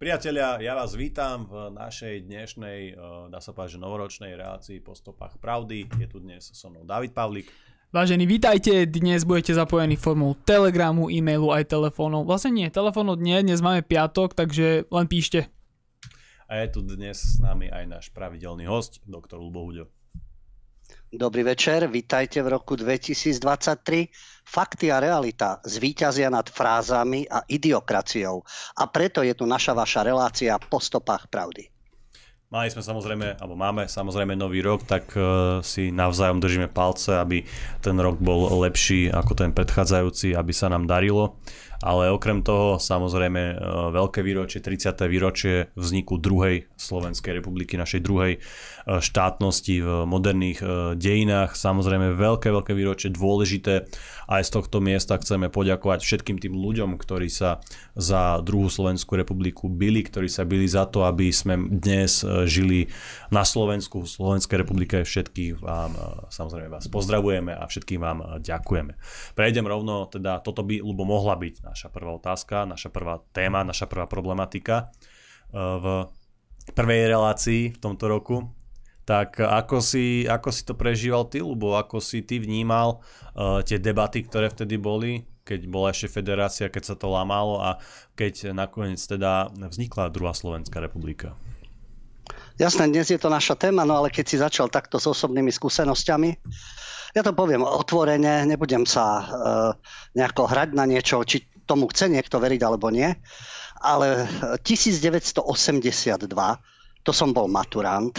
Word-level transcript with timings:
Priatelia, 0.00 0.56
ja 0.64 0.72
vás 0.72 0.96
vítam 0.96 1.44
v 1.44 1.76
našej 1.76 2.24
dnešnej, 2.24 2.96
dá 3.28 3.36
sa 3.36 3.52
povedať, 3.52 3.76
že 3.76 3.84
novoročnej 3.84 4.32
relácii 4.32 4.80
po 4.80 4.96
stopách 4.96 5.36
pravdy. 5.36 5.92
Je 6.00 6.08
tu 6.08 6.24
dnes 6.24 6.40
so 6.40 6.72
mnou 6.72 6.88
David 6.88 7.12
Pavlík. 7.12 7.52
Vážení, 7.92 8.24
vítajte, 8.24 8.88
dnes 8.88 9.28
budete 9.28 9.52
zapojení 9.52 10.00
formou 10.00 10.32
telegramu, 10.32 11.12
e-mailu 11.12 11.52
aj 11.52 11.68
telefónov. 11.68 12.24
Vlastne 12.24 12.48
nie, 12.48 12.72
telefónov 12.72 13.20
dne, 13.20 13.44
dnes 13.44 13.60
máme 13.60 13.84
piatok, 13.84 14.32
takže 14.32 14.88
len 14.88 15.04
píšte. 15.04 15.52
A 16.48 16.64
je 16.64 16.66
tu 16.72 16.80
dnes 16.80 17.20
s 17.20 17.36
nami 17.36 17.68
aj 17.68 17.84
náš 17.84 18.08
pravidelný 18.16 18.64
host, 18.72 19.04
doktor 19.04 19.36
Lubo 19.36 19.68
Huďo. 19.68 19.92
Dobrý 21.10 21.42
večer, 21.42 21.90
vítajte 21.90 22.38
v 22.38 22.54
roku 22.54 22.78
2023. 22.78 23.42
Fakty 24.46 24.94
a 24.94 25.02
realita 25.02 25.58
zvíťazia 25.66 26.30
nad 26.30 26.46
frázami 26.46 27.26
a 27.26 27.42
idiokraciou. 27.50 28.46
A 28.78 28.86
preto 28.86 29.26
je 29.26 29.34
tu 29.34 29.42
naša 29.42 29.74
vaša 29.74 30.06
relácia 30.06 30.54
po 30.54 30.78
stopách 30.78 31.26
pravdy. 31.26 31.66
Mali 32.54 32.70
sme 32.70 32.86
samozrejme, 32.86 33.42
alebo 33.42 33.58
máme 33.58 33.90
samozrejme 33.90 34.38
nový 34.38 34.62
rok, 34.62 34.86
tak 34.86 35.10
uh, 35.18 35.58
si 35.66 35.90
navzájom 35.90 36.38
držíme 36.38 36.70
palce, 36.70 37.18
aby 37.18 37.42
ten 37.82 37.98
rok 37.98 38.22
bol 38.22 38.46
lepší 38.62 39.10
ako 39.10 39.34
ten 39.34 39.50
predchádzajúci, 39.50 40.38
aby 40.38 40.54
sa 40.54 40.70
nám 40.70 40.86
darilo. 40.86 41.42
Ale 41.80 42.12
okrem 42.12 42.44
toho, 42.44 42.76
samozrejme, 42.76 43.56
uh, 43.56 43.88
veľké 43.94 44.20
výročie, 44.20 44.60
30. 44.60 45.00
výročie 45.08 45.72
vzniku 45.74 46.20
druhej 46.20 46.68
Slovenskej 46.76 47.40
republiky, 47.40 47.80
našej 47.80 48.00
druhej 48.04 48.36
uh, 48.36 49.00
štátnosti 49.00 49.80
v 49.80 49.88
moderných 50.04 50.60
dejinách. 50.96 51.56
Samozrejme, 51.56 52.16
veľké, 52.16 52.52
veľké 52.52 52.72
výročie, 52.76 53.08
dôležité 53.12 53.88
aj 54.30 54.46
z 54.46 54.50
tohto 54.54 54.78
miesta 54.78 55.18
chceme 55.18 55.50
poďakovať 55.50 56.06
všetkým 56.06 56.38
tým 56.38 56.54
ľuďom, 56.54 56.94
ktorí 56.94 57.26
sa 57.26 57.58
za 57.98 58.38
druhú 58.46 58.70
Slovenskú 58.70 59.18
republiku 59.18 59.66
byli, 59.66 60.06
ktorí 60.06 60.30
sa 60.30 60.46
byli 60.46 60.70
za 60.70 60.86
to, 60.86 61.02
aby 61.02 61.34
sme 61.34 61.58
dnes 61.58 62.22
e, 62.22 62.46
žili 62.46 62.86
na 63.34 63.42
Slovensku, 63.42 64.06
v 64.06 64.08
Slovenskej 64.08 64.62
republike. 64.62 65.02
Všetkých 65.02 65.58
vám 65.58 65.98
e, 65.98 66.00
samozrejme 66.30 66.70
vás 66.70 66.86
pozdravujeme 66.86 67.50
a 67.58 67.66
všetkým 67.66 67.98
vám 67.98 68.18
e, 68.22 68.24
ďakujeme. 68.38 68.94
Prejdem 69.34 69.66
rovno, 69.66 70.06
teda 70.06 70.38
toto 70.38 70.62
by, 70.62 70.78
ľubo 70.78 71.02
mohla 71.02 71.34
byť 71.34 71.69
naša 71.70 71.86
prvá 71.86 72.10
otázka, 72.18 72.66
naša 72.66 72.90
prvá 72.90 73.22
téma, 73.30 73.62
naša 73.62 73.86
prvá 73.86 74.10
problematika 74.10 74.90
v 75.54 76.10
prvej 76.74 77.02
relácii 77.14 77.74
v 77.74 77.78
tomto 77.78 78.10
roku. 78.10 78.50
Tak 79.06 79.42
ako 79.42 79.82
si, 79.82 80.22
ako 80.22 80.54
si 80.54 80.62
to 80.62 80.78
prežíval 80.78 81.26
ty, 81.26 81.42
lebo 81.42 81.74
ako 81.74 81.98
si 81.98 82.22
ty 82.22 82.38
vnímal 82.38 83.02
uh, 83.34 83.58
tie 83.66 83.82
debaty, 83.82 84.22
ktoré 84.22 84.46
vtedy 84.46 84.78
boli, 84.78 85.26
keď 85.42 85.66
bola 85.66 85.90
ešte 85.90 86.06
federácia, 86.06 86.70
keď 86.70 86.94
sa 86.94 86.94
to 86.94 87.10
lámalo 87.10 87.58
a 87.58 87.82
keď 88.14 88.54
nakoniec 88.54 89.02
teda 89.02 89.50
vznikla 89.50 90.14
druhá 90.14 90.30
Slovenská 90.30 90.78
republika? 90.78 91.34
Jasné, 92.54 92.86
dnes 92.86 93.10
je 93.10 93.18
to 93.18 93.26
naša 93.26 93.58
téma, 93.58 93.82
no 93.82 93.98
ale 93.98 94.14
keď 94.14 94.24
si 94.30 94.36
začal 94.38 94.70
takto 94.70 95.02
s 95.02 95.10
osobnými 95.10 95.50
skúsenosťami, 95.50 96.30
ja 97.18 97.26
to 97.26 97.34
poviem 97.34 97.66
otvorene, 97.66 98.46
nebudem 98.46 98.86
sa 98.86 99.04
uh, 99.18 99.26
nejako 100.14 100.46
hrať 100.46 100.78
na 100.78 100.86
niečo, 100.86 101.18
či 101.26 101.42
tomu 101.70 101.86
chce 101.86 102.10
niekto 102.10 102.42
veriť 102.42 102.60
alebo 102.66 102.90
nie, 102.90 103.14
ale 103.78 104.26
1982, 104.66 105.46
to 107.06 107.10
som 107.14 107.30
bol 107.30 107.46
maturant, 107.46 108.18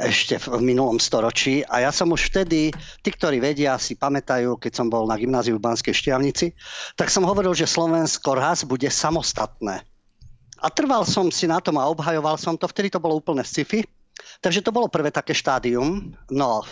ešte 0.00 0.40
v 0.40 0.62
minulom 0.64 0.96
storočí. 0.96 1.60
A 1.68 1.84
ja 1.84 1.90
som 1.92 2.08
už 2.08 2.32
vtedy, 2.32 2.72
tí, 3.04 3.08
ktorí 3.10 3.42
vedia, 3.42 3.76
si 3.76 3.98
pamätajú, 3.98 4.56
keď 4.56 4.72
som 4.72 4.86
bol 4.88 5.04
na 5.04 5.20
gymnáziu 5.20 5.60
v 5.60 5.64
Banskej 5.66 5.92
Štiavnici, 5.92 6.56
tak 6.96 7.12
som 7.12 7.26
hovoril, 7.26 7.52
že 7.52 7.68
Slovensko 7.68 8.32
raz 8.38 8.64
bude 8.64 8.88
samostatné. 8.88 9.84
A 10.60 10.66
trval 10.68 11.04
som 11.08 11.28
si 11.32 11.48
na 11.48 11.60
tom 11.60 11.80
a 11.80 11.88
obhajoval 11.88 12.36
som 12.36 12.56
to, 12.56 12.68
vtedy 12.68 12.92
to 12.92 13.00
bolo 13.00 13.20
úplne 13.20 13.44
sci-fi. 13.44 13.84
Takže 14.40 14.60
to 14.60 14.72
bolo 14.72 14.92
prvé 14.92 15.08
také 15.08 15.32
štádium. 15.32 16.12
No, 16.28 16.64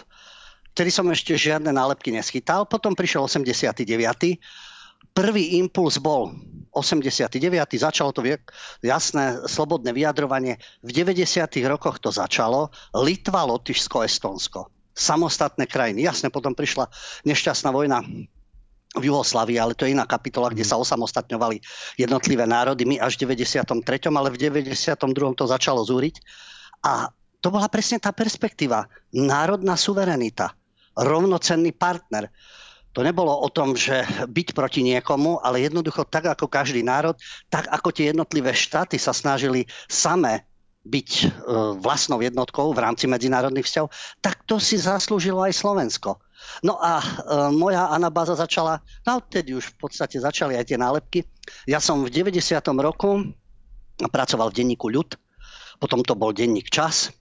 vtedy 0.77 0.93
som 0.93 1.09
ešte 1.09 1.33
žiadne 1.37 1.73
nálepky 1.73 2.13
neschytal. 2.13 2.69
Potom 2.69 2.93
prišiel 2.93 3.25
89 3.25 3.89
prvý 5.13 5.59
impuls 5.59 5.99
bol 5.99 6.35
89. 6.73 7.43
Začalo 7.75 8.15
to 8.15 8.23
jasné, 8.85 9.43
slobodné 9.51 9.91
vyjadrovanie. 9.91 10.63
V 10.85 10.91
90. 10.95 11.49
rokoch 11.67 11.99
to 11.99 12.15
začalo. 12.15 12.71
Litva, 12.95 13.43
Lotyšsko, 13.49 14.07
Estonsko. 14.07 14.71
Samostatné 14.95 15.67
krajiny. 15.67 16.07
Jasne, 16.07 16.31
potom 16.31 16.55
prišla 16.55 16.87
nešťastná 17.27 17.71
vojna 17.75 18.03
v 18.97 19.03
Jugoslávii, 19.05 19.61
ale 19.61 19.77
to 19.77 19.85
je 19.85 19.93
iná 19.93 20.09
kapitola, 20.09 20.49
kde 20.49 20.65
sa 20.65 20.81
osamostatňovali 20.81 21.61
jednotlivé 22.01 22.49
národy. 22.49 22.89
My 22.89 22.97
až 23.03 23.21
v 23.21 23.37
93., 23.37 23.85
ale 24.09 24.29
v 24.33 24.39
92. 24.39 24.97
to 25.37 25.45
začalo 25.45 25.85
zúriť. 25.85 26.19
A 26.87 27.11
to 27.39 27.53
bola 27.53 27.69
presne 27.71 28.03
tá 28.03 28.11
perspektíva. 28.11 28.89
Národná 29.15 29.79
suverenita, 29.79 30.57
rovnocenný 30.99 31.75
partner. 31.77 32.33
To 32.99 33.07
nebolo 33.07 33.31
o 33.31 33.47
tom, 33.47 33.79
že 33.79 34.03
byť 34.27 34.59
proti 34.59 34.83
niekomu, 34.83 35.39
ale 35.39 35.63
jednoducho 35.63 36.03
tak 36.03 36.35
ako 36.35 36.51
každý 36.51 36.83
národ, 36.83 37.15
tak 37.47 37.71
ako 37.71 37.95
tie 37.95 38.11
jednotlivé 38.11 38.51
štáty 38.51 38.99
sa 38.99 39.15
snažili 39.15 39.71
samé 39.87 40.43
byť 40.83 41.11
e, 41.15 41.27
vlastnou 41.79 42.19
jednotkou 42.19 42.75
v 42.75 42.83
rámci 42.83 43.07
medzinárodných 43.07 43.71
vzťahov, 43.71 43.95
tak 44.19 44.43
to 44.51 44.59
si 44.59 44.83
zaslúžilo 44.83 45.47
aj 45.47 45.55
Slovensko. 45.55 46.19
No 46.67 46.75
a 46.83 46.99
e, 46.99 47.07
moja 47.55 47.87
anabáza 47.87 48.35
začala, 48.35 48.83
no 49.07 49.23
vtedy 49.23 49.55
už 49.55 49.79
v 49.79 49.87
podstate 49.87 50.19
začali 50.19 50.59
aj 50.59 50.67
tie 50.67 50.79
nálepky. 50.83 51.23
Ja 51.71 51.79
som 51.79 52.03
v 52.03 52.11
90. 52.11 52.35
roku 52.83 53.31
pracoval 54.11 54.51
v 54.51 54.59
denníku 54.59 54.91
Ľud, 54.91 55.15
potom 55.79 56.03
to 56.03 56.19
bol 56.19 56.35
denník 56.35 56.67
Čas, 56.67 57.15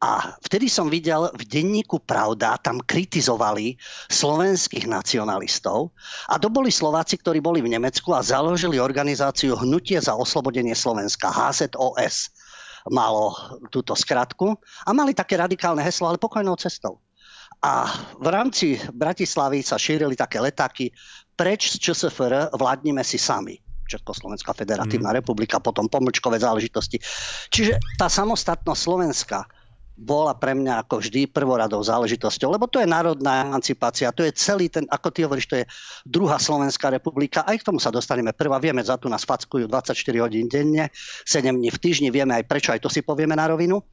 a 0.00 0.32
vtedy 0.40 0.72
som 0.72 0.88
videl 0.88 1.28
v 1.36 1.44
denníku 1.44 2.00
Pravda, 2.00 2.56
tam 2.56 2.80
kritizovali 2.80 3.76
slovenských 4.08 4.88
nacionalistov 4.88 5.92
a 6.32 6.40
to 6.40 6.48
boli 6.48 6.72
Slováci, 6.72 7.20
ktorí 7.20 7.44
boli 7.44 7.60
v 7.60 7.76
Nemecku 7.76 8.16
a 8.16 8.24
založili 8.24 8.80
organizáciu 8.80 9.60
Hnutie 9.60 10.00
za 10.00 10.16
oslobodenie 10.16 10.72
Slovenska, 10.72 11.28
HZOS 11.28 12.32
malo 12.88 13.36
túto 13.68 13.92
skratku 13.92 14.56
a 14.88 14.90
mali 14.96 15.12
také 15.12 15.36
radikálne 15.36 15.84
heslo, 15.84 16.08
ale 16.08 16.16
pokojnou 16.16 16.56
cestou. 16.56 16.96
A 17.60 17.84
v 18.16 18.28
rámci 18.32 18.80
Bratislavy 18.88 19.60
sa 19.60 19.76
šírili 19.76 20.16
také 20.16 20.40
letáky 20.40 20.88
preč 21.40 21.72
z 21.72 21.80
ČSFR 21.80 22.52
vládnime 22.52 23.00
si 23.00 23.16
sami. 23.16 23.56
Československá 23.88 24.52
federatívna 24.52 25.10
mm. 25.10 25.16
republika, 25.24 25.56
potom 25.56 25.88
pomlčkové 25.88 26.36
záležitosti. 26.36 27.00
Čiže 27.50 27.80
tá 27.96 28.06
samostatnosť 28.06 28.80
Slovenska 28.80 29.48
bola 30.00 30.32
pre 30.32 30.56
mňa 30.56 30.88
ako 30.88 31.04
vždy 31.04 31.28
prvoradou 31.28 31.84
záležitosťou, 31.84 32.56
lebo 32.56 32.64
to 32.64 32.80
je 32.80 32.88
národná 32.88 33.44
emancipácia, 33.44 34.08
to 34.16 34.24
je 34.24 34.32
celý 34.32 34.72
ten, 34.72 34.88
ako 34.88 35.08
ty 35.12 35.28
hovoríš, 35.28 35.46
to 35.52 35.60
je 35.60 35.68
druhá 36.08 36.40
Slovenská 36.40 36.88
republika, 36.88 37.44
aj 37.44 37.60
k 37.60 37.66
tomu 37.68 37.76
sa 37.76 37.92
dostaneme. 37.92 38.32
Prvá, 38.32 38.56
vieme, 38.56 38.80
za 38.80 38.96
tu 38.96 39.12
nás 39.12 39.28
fackujú 39.28 39.68
24 39.68 39.92
hodín 40.24 40.48
denne, 40.48 40.88
7 41.28 41.52
dní 41.52 41.68
v 41.68 41.78
týždni, 41.78 42.08
vieme 42.08 42.32
aj 42.32 42.48
prečo, 42.48 42.72
aj 42.72 42.80
to 42.80 42.88
si 42.88 43.04
povieme 43.04 43.36
na 43.36 43.44
rovinu. 43.52 43.84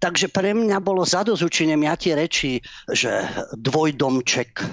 Takže 0.00 0.32
pre 0.32 0.56
mňa 0.56 0.80
bolo 0.80 1.04
zadozučením 1.04 1.84
ja 1.84 1.98
tie 1.98 2.16
reči, 2.16 2.62
že 2.88 3.10
dvojdomček, 3.52 4.64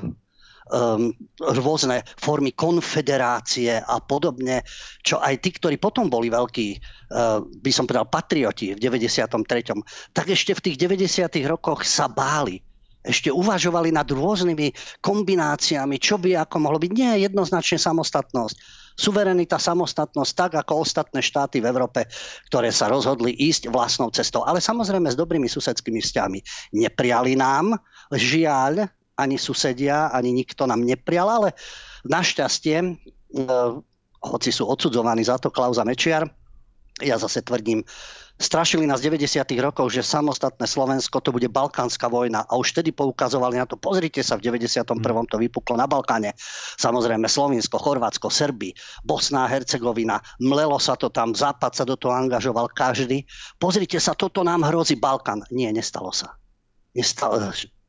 um, 0.72 1.12
rôzne 1.40 2.04
formy 2.20 2.54
konfederácie 2.54 3.80
a 3.80 3.98
podobne, 4.00 4.64
čo 5.04 5.20
aj 5.20 5.40
tí, 5.44 5.50
ktorí 5.56 5.76
potom 5.80 6.12
boli 6.12 6.32
veľkí, 6.32 6.68
uh, 7.12 7.44
by 7.44 7.72
som 7.72 7.88
povedal, 7.88 8.08
patrioti 8.08 8.76
v 8.76 8.80
93., 8.80 10.14
tak 10.16 10.28
ešte 10.32 10.56
v 10.56 10.64
tých 10.64 10.78
90. 10.80 11.28
rokoch 11.48 11.84
sa 11.88 12.12
báli 12.12 12.64
ešte 13.08 13.32
uvažovali 13.32 13.96
nad 13.96 14.04
rôznymi 14.04 15.00
kombináciami, 15.00 15.96
čo 15.96 16.20
by 16.20 16.44
ako 16.44 16.56
mohlo 16.60 16.78
byť. 16.78 16.92
Nie 16.92 17.24
jednoznačne 17.24 17.80
samostatnosť. 17.80 18.56
Suverenita, 18.98 19.56
samostatnosť, 19.62 20.32
tak 20.36 20.52
ako 20.60 20.84
ostatné 20.84 21.24
štáty 21.24 21.64
v 21.64 21.70
Európe, 21.72 22.04
ktoré 22.52 22.74
sa 22.74 22.92
rozhodli 22.92 23.32
ísť 23.32 23.72
vlastnou 23.72 24.12
cestou. 24.12 24.44
Ale 24.44 24.60
samozrejme 24.60 25.08
s 25.08 25.16
dobrými 25.16 25.48
susedskými 25.48 26.04
vzťahmi. 26.04 26.40
Nepriali 26.76 27.40
nám, 27.40 27.80
žiaľ, 28.12 28.92
ani 29.18 29.42
susedia, 29.42 30.14
ani 30.14 30.32
nikto 30.32 30.70
nám 30.70 30.86
neprial, 30.86 31.28
ale 31.28 31.50
našťastie, 32.06 32.78
e, 32.80 32.90
hoci 34.22 34.50
sú 34.54 34.70
odsudzovaní 34.70 35.26
za 35.26 35.42
to 35.42 35.50
Klauza 35.50 35.82
Mečiar, 35.82 36.30
ja 36.98 37.14
zase 37.22 37.46
tvrdím, 37.46 37.86
strašili 38.42 38.90
nás 38.90 39.06
v 39.06 39.14
90. 39.22 39.54
rokoch, 39.62 39.94
že 39.94 40.02
samostatné 40.02 40.66
Slovensko 40.66 41.22
to 41.22 41.30
bude 41.30 41.46
balkánska 41.46 42.10
vojna 42.10 42.42
a 42.46 42.58
už 42.58 42.74
vtedy 42.74 42.90
poukazovali 42.90 43.62
na 43.62 43.70
to, 43.70 43.78
pozrite 43.78 44.22
sa, 44.26 44.38
v 44.38 44.50
91. 44.50 44.98
to 45.30 45.38
vypuklo 45.38 45.78
na 45.78 45.86
Balkáne. 45.86 46.34
Samozrejme 46.82 47.30
Slovinsko, 47.30 47.78
Chorvátsko, 47.78 48.34
Srby, 48.34 48.74
Bosná 49.06 49.46
Hercegovina, 49.46 50.22
mlelo 50.42 50.82
sa 50.82 50.98
to 50.98 51.14
tam, 51.14 51.38
Západ 51.38 51.78
sa 51.78 51.86
do 51.86 51.94
toho 51.94 52.18
angažoval 52.18 52.74
každý. 52.74 53.30
Pozrite 53.62 54.02
sa, 54.02 54.18
toto 54.18 54.42
nám 54.42 54.66
hrozí 54.66 54.98
Balkán. 54.98 55.46
Nie, 55.54 55.70
nestalo 55.70 56.10
sa. 56.10 56.34
Nestalo, 56.98 57.38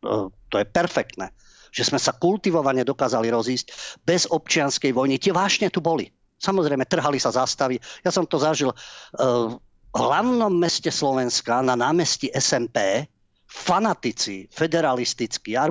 to 0.01 0.57
je 0.57 0.67
perfektné, 0.67 1.35
že 1.75 1.87
sme 1.87 1.99
sa 2.01 2.15
kultivovane 2.15 2.87
dokázali 2.87 3.29
rozísť 3.29 3.99
bez 4.07 4.25
občianskej 4.31 4.95
vojny. 4.95 5.19
Tie 5.21 5.35
vášne 5.35 5.69
tu 5.69 5.83
boli. 5.83 6.09
Samozrejme, 6.39 6.87
trhali 6.87 7.19
sa 7.19 7.35
zástavy. 7.35 7.83
Ja 8.07 8.15
som 8.15 8.23
to 8.23 8.39
zažil 8.39 8.71
v 9.19 9.59
hlavnom 9.91 10.55
meste 10.55 10.89
Slovenska 10.95 11.61
na 11.67 11.75
námestí 11.75 12.31
SMP 12.31 13.11
fanatici, 13.49 14.47
federalistickí 14.53 15.59
a 15.59 15.67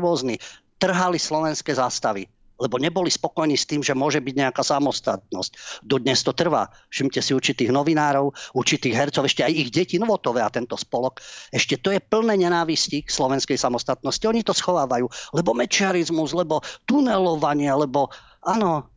trhali 0.77 1.17
slovenské 1.17 1.73
zástavy 1.73 2.27
lebo 2.57 2.81
neboli 2.81 3.13
spokojní 3.13 3.53
s 3.53 3.69
tým, 3.69 3.85
že 3.85 3.93
môže 3.93 4.17
byť 4.17 4.35
nejaká 4.35 4.65
samostatnosť. 4.65 5.81
Dodnes 5.85 6.19
to 6.25 6.33
trvá. 6.33 6.67
Všimte 6.89 7.21
si 7.21 7.37
určitých 7.37 7.69
novinárov, 7.69 8.33
určitých 8.57 8.97
hercov, 8.97 9.29
ešte 9.29 9.45
aj 9.45 9.53
ich 9.53 9.69
deti, 9.69 9.95
Novotové 10.01 10.41
a 10.41 10.49
tento 10.49 10.73
spolok. 10.73 11.21
Ešte 11.53 11.77
to 11.77 11.93
je 11.93 12.01
plné 12.01 12.41
nenávisti 12.41 13.05
k 13.05 13.09
slovenskej 13.09 13.57
samostatnosti. 13.57 14.25
Oni 14.25 14.41
to 14.41 14.57
schovávajú, 14.57 15.05
lebo 15.37 15.53
mečiarizmus, 15.53 16.33
lebo 16.33 16.65
tunelovanie, 16.89 17.69
lebo 17.69 18.09
áno, 18.41 18.89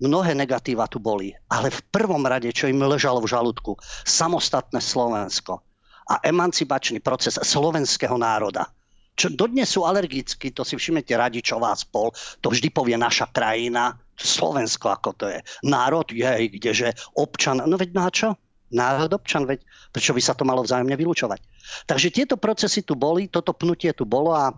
mnohé 0.00 0.32
negatíva 0.34 0.88
tu 0.88 0.98
boli. 0.98 1.36
Ale 1.52 1.70
v 1.70 1.80
prvom 1.92 2.24
rade, 2.24 2.48
čo 2.50 2.66
im 2.66 2.80
ležalo 2.82 3.20
v 3.22 3.30
žalúdku, 3.30 3.76
samostatné 4.08 4.80
Slovensko 4.80 5.62
a 6.10 6.18
emancipačný 6.26 6.98
proces 6.98 7.38
slovenského 7.38 8.18
národa 8.18 8.66
čo 9.12 9.28
dodnes 9.32 9.68
sú 9.68 9.84
alergickí, 9.84 10.50
to 10.56 10.64
si 10.64 10.76
všimnete 10.76 11.12
Radičová 11.12 11.76
spol, 11.76 12.10
to 12.40 12.48
vždy 12.48 12.72
povie 12.72 12.96
naša 12.96 13.28
krajina, 13.28 13.96
Slovensko 14.16 14.92
ako 14.92 15.10
to 15.16 15.26
je. 15.28 15.38
Národ, 15.68 16.08
jej, 16.08 16.48
kdeže 16.48 16.96
občan, 17.18 17.60
no 17.64 17.74
veď 17.76 17.90
na 17.92 18.08
čo? 18.08 18.28
Národ 18.72 19.12
občan, 19.12 19.44
veď 19.44 19.60
prečo 19.92 20.16
by 20.16 20.22
sa 20.24 20.32
to 20.32 20.48
malo 20.48 20.64
vzájomne 20.64 20.96
vylúčovať. 20.96 21.40
Takže 21.84 22.08
tieto 22.08 22.40
procesy 22.40 22.80
tu 22.80 22.96
boli, 22.96 23.28
toto 23.28 23.52
pnutie 23.52 23.92
tu 23.92 24.08
bolo 24.08 24.32
a 24.32 24.48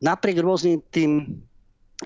napriek 0.00 0.40
rôznym 0.40 0.80
tým 0.88 1.44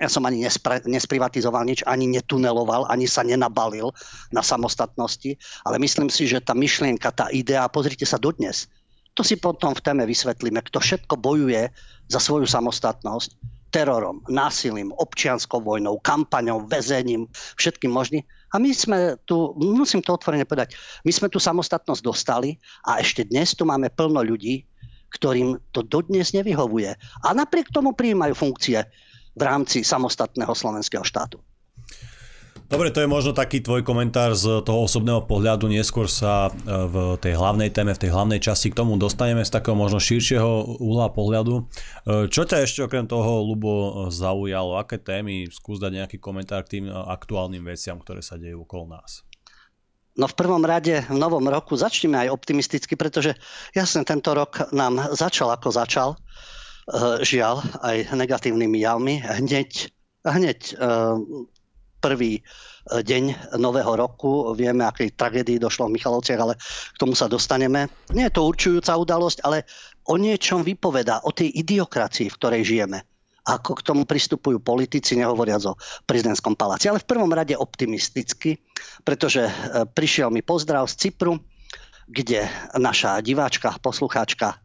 ja 0.01 0.09
som 0.09 0.25
ani 0.25 0.41
nesprivatizoval 0.89 1.69
nič, 1.69 1.85
ani 1.85 2.09
netuneloval, 2.09 2.89
ani 2.89 3.05
sa 3.05 3.21
nenabalil 3.21 3.93
na 4.33 4.41
samostatnosti, 4.41 5.37
ale 5.61 5.77
myslím 5.77 6.09
si, 6.09 6.25
že 6.25 6.41
tá 6.41 6.57
myšlienka, 6.57 7.13
tá 7.13 7.29
idea, 7.29 7.69
pozrite 7.69 8.01
sa 8.01 8.17
dodnes, 8.17 8.65
to 9.13 9.21
si 9.21 9.37
potom 9.37 9.77
v 9.77 9.83
téme 9.85 10.03
vysvetlíme, 10.09 10.61
kto 10.65 10.81
všetko 10.81 11.21
bojuje 11.21 11.69
za 12.09 12.19
svoju 12.19 12.49
samostatnosť 12.49 13.37
terorom, 13.73 14.21
násilím, 14.29 14.93
občianskou 14.93 15.57
vojnou, 15.57 15.97
kampaňou, 15.97 16.69
väzením, 16.69 17.25
všetkým 17.57 17.89
možným. 17.89 18.21
A 18.53 18.61
my 18.61 18.69
sme 18.69 19.17
tu, 19.25 19.57
musím 19.57 20.05
to 20.05 20.13
otvorene 20.13 20.45
povedať, 20.45 20.77
my 21.01 21.09
sme 21.09 21.25
tu 21.25 21.41
samostatnosť 21.41 22.01
dostali 22.05 22.61
a 22.85 23.01
ešte 23.01 23.25
dnes 23.25 23.57
tu 23.57 23.65
máme 23.65 23.89
plno 23.89 24.21
ľudí, 24.21 24.61
ktorým 25.17 25.57
to 25.73 25.81
dodnes 25.81 26.37
nevyhovuje. 26.37 26.93
A 27.25 27.27
napriek 27.33 27.73
tomu 27.73 27.97
prijímajú 27.97 28.37
funkcie 28.37 28.85
v 29.33 29.41
rámci 29.41 29.81
samostatného 29.81 30.53
slovenského 30.53 31.01
štátu. 31.01 31.41
Dobre, 32.73 32.89
to 32.89 33.05
je 33.05 33.13
možno 33.13 33.37
taký 33.37 33.61
tvoj 33.61 33.85
komentár 33.85 34.33
z 34.33 34.65
toho 34.65 34.89
osobného 34.89 35.21
pohľadu. 35.29 35.69
Neskôr 35.69 36.09
sa 36.09 36.49
e, 36.49 36.57
v 36.65 37.21
tej 37.21 37.37
hlavnej 37.37 37.69
téme, 37.69 37.93
v 37.93 38.01
tej 38.01 38.09
hlavnej 38.09 38.41
časti 38.41 38.73
k 38.73 38.81
tomu 38.81 38.97
dostaneme 38.97 39.45
z 39.45 39.53
takého 39.53 39.77
možno 39.77 40.01
širšieho 40.01 40.81
uhla 40.81 41.13
pohľadu. 41.13 41.61
E, 41.61 41.63
čo 42.33 42.49
ťa 42.49 42.65
ešte 42.65 42.81
okrem 42.81 43.05
toho, 43.05 43.45
Lubo, 43.45 44.09
zaujalo? 44.09 44.81
Aké 44.81 44.97
témy? 44.97 45.45
Skús 45.53 45.77
dať 45.77 46.01
nejaký 46.01 46.17
komentár 46.17 46.65
k 46.65 46.81
tým 46.81 46.89
aktuálnym 46.89 47.61
veciam, 47.61 48.01
ktoré 48.01 48.25
sa 48.25 48.41
dejú 48.41 48.65
okolo 48.65 48.97
nás. 48.97 49.21
No 50.17 50.25
v 50.25 50.33
prvom 50.33 50.65
rade 50.65 50.97
v 50.97 51.13
novom 51.13 51.45
roku 51.45 51.77
začneme 51.77 52.25
aj 52.25 52.33
optimisticky, 52.33 52.97
pretože 52.97 53.37
jasne 53.77 54.01
tento 54.01 54.33
rok 54.33 54.73
nám 54.73 55.13
začal 55.13 55.53
ako 55.53 55.69
začal. 55.69 56.09
E, 56.89 57.21
žiaľ, 57.21 57.61
aj 57.85 58.17
negatívnymi 58.17 58.81
javmi. 58.81 59.21
Hneď, 59.21 59.93
hneď 60.25 60.73
prvý 62.03 62.35
e, 62.35 62.41
deň 62.99 63.55
nového 63.55 63.95
roku. 63.95 64.51
Vieme, 64.51 64.83
akej 64.83 65.15
tragédii 65.15 65.63
došlo 65.63 65.87
v 65.87 65.95
Michalovciach, 65.95 66.41
ale 66.43 66.59
k 66.59 66.99
tomu 66.99 67.15
sa 67.15 67.31
dostaneme. 67.31 67.87
Nie 68.11 68.27
je 68.27 68.35
to 68.35 68.43
určujúca 68.43 68.99
udalosť, 68.99 69.39
ale 69.47 69.63
o 70.11 70.19
niečom 70.19 70.67
vypoveda, 70.67 71.23
o 71.23 71.31
tej 71.31 71.47
idiokracii, 71.63 72.27
v 72.27 72.35
ktorej 72.35 72.67
žijeme. 72.67 73.07
Ako 73.47 73.79
k 73.79 73.85
tomu 73.87 74.03
pristupujú 74.03 74.59
politici, 74.59 75.15
nehovoriac 75.15 75.63
o 75.71 75.79
prezidentskom 76.03 76.55
paláci. 76.59 76.91
Ale 76.91 76.99
v 76.99 77.07
prvom 77.07 77.31
rade 77.31 77.55
optimisticky, 77.55 78.59
pretože 79.07 79.47
e, 79.47 79.53
prišiel 79.87 80.27
mi 80.27 80.43
pozdrav 80.43 80.91
z 80.91 81.07
Cypru, 81.07 81.39
kde 82.03 82.51
naša 82.75 83.23
diváčka, 83.23 83.79
poslucháčka 83.79 84.59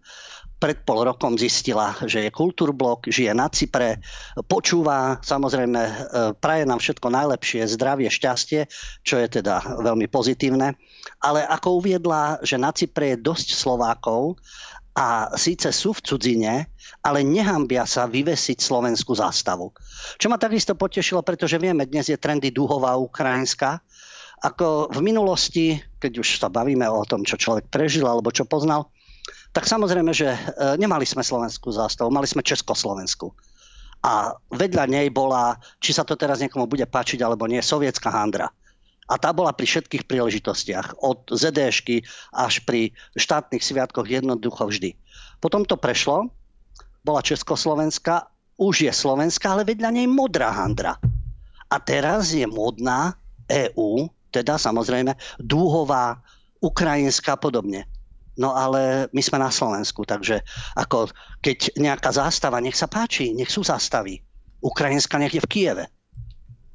pred 0.58 0.82
pol 0.82 1.06
rokom 1.06 1.38
zistila, 1.38 1.94
že 2.02 2.26
je 2.26 2.34
kultúrblok, 2.34 3.06
žije 3.06 3.30
na 3.30 3.46
Cypre, 3.46 4.02
počúva, 4.50 5.22
samozrejme 5.22 5.80
e, 5.80 5.92
praje 6.34 6.66
nám 6.66 6.82
všetko 6.82 7.08
najlepšie, 7.14 7.70
zdravie, 7.78 8.10
šťastie, 8.10 8.66
čo 9.06 9.22
je 9.22 9.38
teda 9.38 9.78
veľmi 9.82 10.10
pozitívne. 10.10 10.74
Ale 11.22 11.46
ako 11.46 11.78
uviedla, 11.78 12.42
že 12.42 12.58
na 12.58 12.74
Cypre 12.74 13.14
je 13.14 13.22
dosť 13.22 13.54
Slovákov 13.54 14.42
a 14.98 15.30
síce 15.38 15.70
sú 15.70 15.94
v 15.94 16.02
cudzine, 16.02 16.54
ale 17.06 17.22
nehambia 17.22 17.86
sa 17.86 18.10
vyvesiť 18.10 18.58
slovenskú 18.58 19.14
zástavu. 19.14 19.70
Čo 20.18 20.26
ma 20.26 20.42
takisto 20.42 20.74
potešilo, 20.74 21.22
pretože 21.22 21.54
vieme, 21.62 21.86
dnes 21.86 22.10
je 22.10 22.18
trendy 22.18 22.50
duhová 22.50 22.98
ukrajinská, 22.98 23.78
ako 24.42 24.90
v 24.90 25.00
minulosti, 25.02 25.66
keď 25.98 26.12
už 26.22 26.28
sa 26.42 26.50
bavíme 26.50 26.86
o 26.86 27.02
tom, 27.06 27.22
čo 27.22 27.38
človek 27.38 27.70
prežil 27.70 28.06
alebo 28.06 28.30
čo 28.34 28.46
poznal, 28.46 28.90
tak 29.52 29.64
samozrejme, 29.64 30.12
že 30.12 30.28
e, 30.32 30.38
nemali 30.76 31.08
sme 31.08 31.24
slovenskú 31.24 31.72
zástavu, 31.72 32.12
mali 32.12 32.28
sme 32.28 32.44
Československu. 32.44 33.32
A 34.04 34.30
vedľa 34.54 34.84
nej 34.86 35.10
bola, 35.10 35.58
či 35.82 35.90
sa 35.90 36.06
to 36.06 36.14
teraz 36.14 36.38
niekomu 36.38 36.70
bude 36.70 36.86
páčiť 36.86 37.18
alebo 37.24 37.50
nie, 37.50 37.58
sovietská 37.58 38.12
handra. 38.12 38.46
A 39.08 39.16
tá 39.16 39.32
bola 39.32 39.56
pri 39.56 39.64
všetkých 39.64 40.04
príležitostiach, 40.04 41.00
od 41.00 41.32
ZDŠky 41.32 42.04
až 42.36 42.60
pri 42.68 42.92
štátnych 43.16 43.64
sviatkoch 43.64 44.04
jednoducho 44.04 44.68
vždy. 44.68 44.92
Potom 45.40 45.64
to 45.64 45.80
prešlo, 45.80 46.28
bola 47.02 47.24
Československá, 47.24 48.28
už 48.60 48.84
je 48.84 48.92
Slovenská, 48.92 49.56
ale 49.56 49.64
vedľa 49.64 49.96
nej 49.96 50.04
modrá 50.04 50.52
handra. 50.52 51.00
A 51.72 51.76
teraz 51.80 52.36
je 52.36 52.44
modná 52.44 53.16
EÚ, 53.48 54.12
teda 54.28 54.60
samozrejme 54.60 55.16
dúhová, 55.40 56.20
ukrajinská 56.60 57.38
a 57.38 57.40
podobne. 57.40 57.88
No 58.38 58.54
ale 58.54 59.10
my 59.10 59.22
sme 59.22 59.42
na 59.42 59.50
Slovensku, 59.50 60.06
takže 60.06 60.46
ako 60.78 61.10
keď 61.42 61.74
nejaká 61.74 62.14
zástava, 62.14 62.62
nech 62.62 62.78
sa 62.78 62.86
páči, 62.86 63.34
nech 63.34 63.50
sú 63.50 63.66
zástavy. 63.66 64.22
Ukrajinská 64.62 65.18
nech 65.18 65.34
je 65.34 65.42
v 65.42 65.50
Kieve. 65.50 65.84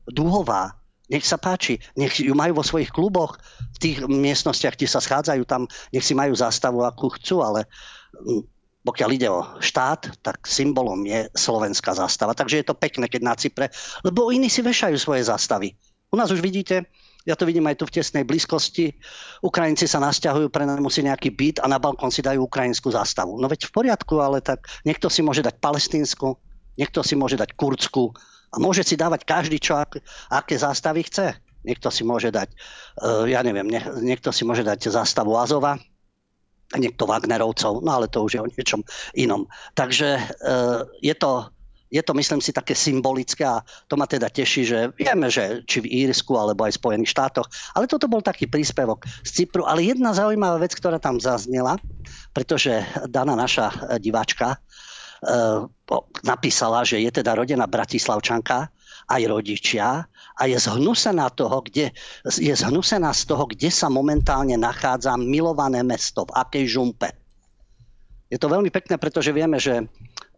Dúhová, 0.03 0.75
nech 1.07 1.23
sa 1.23 1.39
páči, 1.39 1.79
nech 1.95 2.19
ju 2.19 2.35
majú 2.35 2.59
vo 2.59 2.67
svojich 2.67 2.91
kluboch, 2.91 3.39
v 3.75 3.77
tých 3.79 3.97
miestnostiach, 4.03 4.75
kde 4.75 4.91
sa 4.91 4.99
schádzajú 4.99 5.43
tam, 5.47 5.71
nech 5.95 6.03
si 6.03 6.11
majú 6.11 6.35
zástavu, 6.35 6.83
akú 6.83 7.07
chcú, 7.15 7.39
ale 7.39 7.63
mm, 8.11 8.43
pokiaľ 8.83 9.09
ide 9.15 9.31
o 9.31 9.47
štát, 9.63 10.19
tak 10.19 10.43
symbolom 10.43 10.99
je 11.07 11.31
slovenská 11.31 11.95
zástava. 11.95 12.35
Takže 12.35 12.59
je 12.59 12.67
to 12.67 12.75
pekné, 12.75 13.07
keď 13.07 13.21
na 13.23 13.35
Cypre, 13.39 13.71
lebo 14.03 14.27
iní 14.35 14.51
si 14.51 14.59
vešajú 14.59 14.99
svoje 14.99 15.23
zástavy. 15.23 15.71
U 16.11 16.19
nás 16.19 16.27
už 16.27 16.43
vidíte, 16.43 16.91
ja 17.23 17.39
to 17.39 17.47
vidím 17.47 17.63
aj 17.71 17.79
tu 17.79 17.87
v 17.87 17.95
tesnej 17.99 18.27
blízkosti. 18.27 18.99
Ukrajinci 19.39 19.87
sa 19.87 20.03
nasťahujú, 20.03 20.51
prenajmú 20.51 20.91
si 20.91 21.07
nejaký 21.07 21.31
byt 21.31 21.57
a 21.63 21.71
na 21.71 21.79
balkón 21.79 22.11
si 22.11 22.19
dajú 22.19 22.43
ukrajinskú 22.47 22.91
zástavu. 22.91 23.39
No 23.39 23.47
veď 23.47 23.71
v 23.71 23.75
poriadku, 23.75 24.19
ale 24.19 24.43
tak 24.43 24.67
niekto 24.83 25.07
si 25.07 25.23
môže 25.23 25.39
dať 25.39 25.55
palestínsku, 25.63 26.35
niekto 26.75 26.99
si 26.99 27.15
môže 27.15 27.39
dať 27.39 27.55
kurdskú 27.55 28.11
a 28.53 28.55
môže 28.59 28.83
si 28.83 28.99
dávať 28.99 29.23
každý, 29.23 29.57
čo 29.57 29.79
ak, 29.79 30.03
aké 30.29 30.59
zástavy 30.59 31.07
chce. 31.07 31.39
Niekto 31.63 31.87
si 31.87 32.03
môže 32.03 32.27
dať, 32.27 32.51
uh, 32.99 33.23
ja 33.23 33.39
neviem, 33.39 33.71
nie, 33.71 33.79
niekto 34.03 34.35
si 34.35 34.43
môže 34.43 34.67
dať 34.67 34.91
zástavu 34.91 35.39
Azova, 35.39 35.79
niekto 36.75 37.07
Wagnerovcov, 37.07 37.79
no 37.79 37.91
ale 37.95 38.11
to 38.11 38.19
už 38.19 38.31
je 38.35 38.41
o 38.43 38.51
niečom 38.51 38.83
inom. 39.15 39.47
Takže 39.71 40.19
uh, 40.19 40.83
je 40.99 41.15
to 41.15 41.47
je 41.93 42.01
to, 42.01 42.17
myslím 42.17 42.41
si, 42.41 42.49
také 42.49 42.73
symbolické 42.73 43.45
a 43.45 43.61
to 43.85 43.93
ma 43.93 44.09
teda 44.09 44.25
teší, 44.33 44.65
že 44.65 44.79
vieme, 44.97 45.29
že 45.29 45.61
či 45.69 45.85
v 45.85 46.09
Írsku 46.09 46.33
alebo 46.33 46.65
aj 46.65 46.73
v 46.73 46.79
Spojených 46.81 47.13
štátoch, 47.13 47.45
ale 47.77 47.85
toto 47.85 48.09
bol 48.09 48.25
taký 48.25 48.49
príspevok 48.49 49.05
z 49.21 49.29
Cypru. 49.45 49.69
Ale 49.69 49.85
jedna 49.85 50.09
zaujímavá 50.09 50.57
vec, 50.57 50.73
ktorá 50.73 50.97
tam 50.97 51.21
zaznela, 51.21 51.77
pretože 52.33 52.81
daná 53.05 53.37
naša 53.37 53.69
diváčka 54.01 54.57
uh, 54.57 55.69
napísala, 56.25 56.81
že 56.81 56.97
je 56.97 57.13
teda 57.13 57.37
rodená 57.37 57.69
Bratislavčanka, 57.69 58.73
aj 59.13 59.21
rodičia 59.29 60.09
a 60.39 60.41
je 60.49 60.57
zhnusená, 60.57 61.29
toho, 61.29 61.61
kde, 61.61 61.93
je 62.25 62.53
zhnusená 62.55 63.13
z 63.13 63.23
toho, 63.29 63.45
kde 63.45 63.69
sa 63.69 63.91
momentálne 63.91 64.55
nachádza 64.57 65.13
milované 65.19 65.85
mesto, 65.85 66.25
v 66.25 66.31
akej 66.41 66.65
žumpe. 66.73 67.11
Je 68.33 68.41
to 68.41 68.49
veľmi 68.49 68.73
pekné, 68.73 68.97
pretože 68.97 69.29
vieme, 69.29 69.61
že 69.61 69.85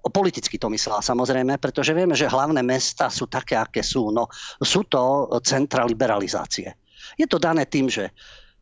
politicky 0.09 0.61
to 0.61 0.69
myslela 0.69 1.01
samozrejme, 1.01 1.57
pretože 1.57 1.93
vieme, 1.93 2.13
že 2.13 2.29
hlavné 2.29 2.61
mesta 2.61 3.09
sú 3.09 3.25
také, 3.25 3.57
aké 3.57 3.81
sú. 3.81 4.13
No, 4.13 4.29
sú 4.61 4.85
to 4.85 5.29
centra 5.41 5.85
liberalizácie. 5.85 6.73
Je 7.17 7.25
to 7.29 7.41
dané 7.41 7.65
tým, 7.65 7.89
že 7.89 8.13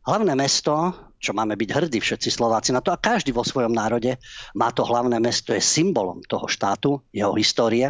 hlavné 0.04 0.36
mesto, 0.36 0.92
čo 1.16 1.32
máme 1.32 1.56
byť 1.56 1.70
hrdí 1.72 1.98
všetci 2.00 2.28
Slováci 2.28 2.70
na 2.76 2.84
to 2.84 2.92
a 2.92 3.00
každý 3.00 3.32
vo 3.32 3.40
svojom 3.40 3.72
národe 3.72 4.20
má 4.52 4.68
to 4.72 4.84
hlavné 4.84 5.16
mesto, 5.16 5.56
je 5.56 5.64
symbolom 5.64 6.20
toho 6.28 6.44
štátu, 6.44 7.00
jeho 7.12 7.32
histórie. 7.36 7.88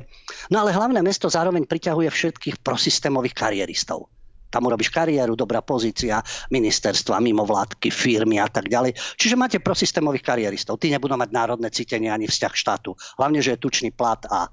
No 0.50 0.62
ale 0.62 0.70
hlavné 0.70 1.02
mesto 1.02 1.26
zároveň 1.26 1.66
priťahuje 1.66 2.10
všetkých 2.10 2.56
prosystémových 2.62 3.34
karieristov. 3.34 4.06
Tam 4.54 4.70
urobíš 4.70 4.94
kariéru, 4.94 5.34
dobrá 5.34 5.58
pozícia, 5.66 6.22
ministerstva, 6.54 7.18
mimovládky, 7.18 7.90
firmy 7.90 8.38
a 8.38 8.46
tak 8.46 8.70
ďalej. 8.70 8.94
Čiže 9.18 9.34
máte 9.34 9.58
prosystémových 9.58 10.22
kariéristov. 10.22 10.78
Tí 10.78 10.94
nebudú 10.94 11.18
mať 11.18 11.34
národné 11.34 11.74
cítenie 11.74 12.14
ani 12.14 12.30
vzťah 12.30 12.54
štátu. 12.54 12.94
Hlavne, 13.18 13.42
že 13.42 13.58
je 13.58 13.62
tučný 13.66 13.90
plat 13.90 14.22
a 14.30 14.46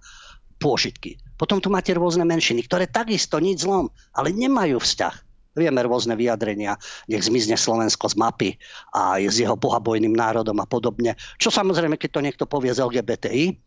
pôžitky. 0.58 1.22
Potom 1.38 1.62
tu 1.62 1.70
máte 1.70 1.94
rôzne 1.94 2.26
menšiny, 2.26 2.66
ktoré 2.66 2.90
takisto 2.90 3.38
nič 3.38 3.62
zlom, 3.62 3.94
ale 4.18 4.34
nemajú 4.34 4.82
vzťah 4.82 5.30
Vieme 5.52 5.84
rôzne 5.84 6.16
vyjadrenia, 6.16 6.80
nech 7.12 7.28
zmizne 7.28 7.60
Slovensko 7.60 8.08
z 8.08 8.16
mapy 8.16 8.50
a 8.96 9.20
je 9.20 9.28
s 9.28 9.44
jeho 9.44 9.60
bohabojným 9.60 10.16
národom 10.16 10.56
a 10.64 10.68
podobne. 10.68 11.20
Čo 11.36 11.52
samozrejme, 11.52 12.00
keď 12.00 12.10
to 12.16 12.24
niekto 12.24 12.46
povie 12.48 12.72
z 12.72 12.80
LGBTI, 12.80 13.60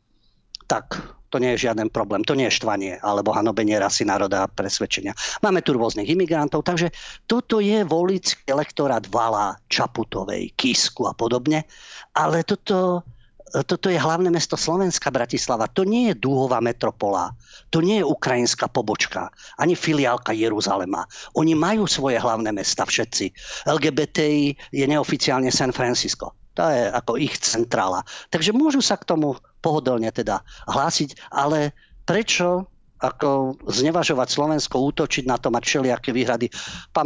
tak 0.65 0.97
to 1.35 1.43
nie 1.43 1.59
je 1.59 1.67
žiaden 1.67 1.91
problém. 1.91 2.23
To 2.23 2.39
nie 2.39 2.47
je 2.47 2.63
štvanie 2.63 3.03
alebo 3.03 3.35
hanobenie 3.35 3.75
rasy, 3.75 4.07
národa 4.07 4.47
a 4.47 4.51
presvedčenia. 4.51 5.19
Máme 5.43 5.67
tu 5.67 5.75
rôznych 5.75 6.07
imigrantov, 6.07 6.63
takže 6.63 6.95
toto 7.27 7.59
je 7.59 7.83
volický 7.83 8.47
elektorát 8.47 9.03
Vala, 9.11 9.59
Čaputovej, 9.67 10.55
Kisku 10.55 11.11
a 11.11 11.13
podobne. 11.19 11.67
Ale 12.15 12.47
toto 12.47 13.03
toto 13.55 13.87
je 13.87 13.95
hlavné 13.95 14.35
mesto 14.35 14.59
Slovenska, 14.59 15.15
Bratislava. 15.15 15.71
To 15.79 15.87
nie 15.87 16.11
je 16.11 16.19
dúhová 16.19 16.59
metropola. 16.59 17.31
To 17.71 17.79
nie 17.79 18.03
je 18.03 18.11
ukrajinská 18.11 18.67
pobočka, 18.67 19.31
ani 19.63 19.79
filiálka 19.79 20.35
Jeruzalema. 20.35 21.07
Oni 21.39 21.55
majú 21.55 21.87
svoje 21.87 22.19
hlavné 22.19 22.51
mesta 22.51 22.83
všetci. 22.83 23.31
LGBTI 23.71 24.75
je 24.75 24.85
neoficiálne 24.91 25.55
San 25.55 25.71
Francisco. 25.71 26.35
To 26.55 26.63
je 26.71 26.87
ako 26.91 27.19
ich 27.19 27.35
centrála. 27.43 28.07
Takže 28.31 28.55
môžu 28.55 28.79
sa 28.79 28.95
k 28.95 29.07
tomu 29.11 29.35
pohodlne 29.59 30.11
teda 30.15 30.43
hlásiť, 30.71 31.19
ale 31.35 31.75
prečo 32.07 32.71
ako 33.05 33.61
znevažovať 33.69 34.29
Slovensko, 34.33 34.81
útočiť 34.81 35.29
na 35.29 35.37
to, 35.37 35.53
mať 35.53 35.61
všelijaké 35.67 36.09
výhrady. 36.15 36.49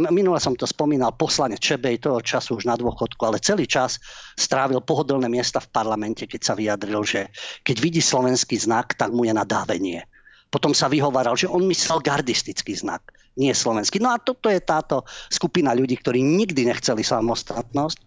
Minule 0.07 0.39
som 0.39 0.55
to 0.55 0.63
spomínal, 0.63 1.11
poslanec 1.11 1.59
Čebej 1.59 2.07
toho 2.07 2.23
času 2.23 2.55
už 2.55 2.71
na 2.71 2.79
dôchodku, 2.79 3.19
ale 3.27 3.43
celý 3.43 3.67
čas 3.67 3.99
strávil 4.39 4.79
pohodlné 4.79 5.27
miesta 5.27 5.59
v 5.59 5.67
parlamente, 5.75 6.23
keď 6.23 6.41
sa 6.45 6.53
vyjadril, 6.55 7.03
že 7.03 7.27
keď 7.67 7.75
vidí 7.83 7.99
slovenský 7.99 8.55
znak, 8.55 8.95
tak 8.95 9.11
mu 9.11 9.27
je 9.27 9.35
nadávenie. 9.35 10.07
Potom 10.47 10.71
sa 10.71 10.87
vyhovaral, 10.87 11.35
že 11.35 11.51
on 11.51 11.67
myslel 11.67 11.99
gardistický 11.99 12.79
znak, 12.79 13.03
nie 13.35 13.51
slovenský. 13.51 13.99
No 13.99 14.15
a 14.15 14.21
toto 14.23 14.47
je 14.47 14.63
táto 14.63 15.03
skupina 15.27 15.75
ľudí, 15.75 15.99
ktorí 15.99 16.23
nikdy 16.23 16.63
nechceli 16.63 17.03
samostatnosť, 17.03 17.99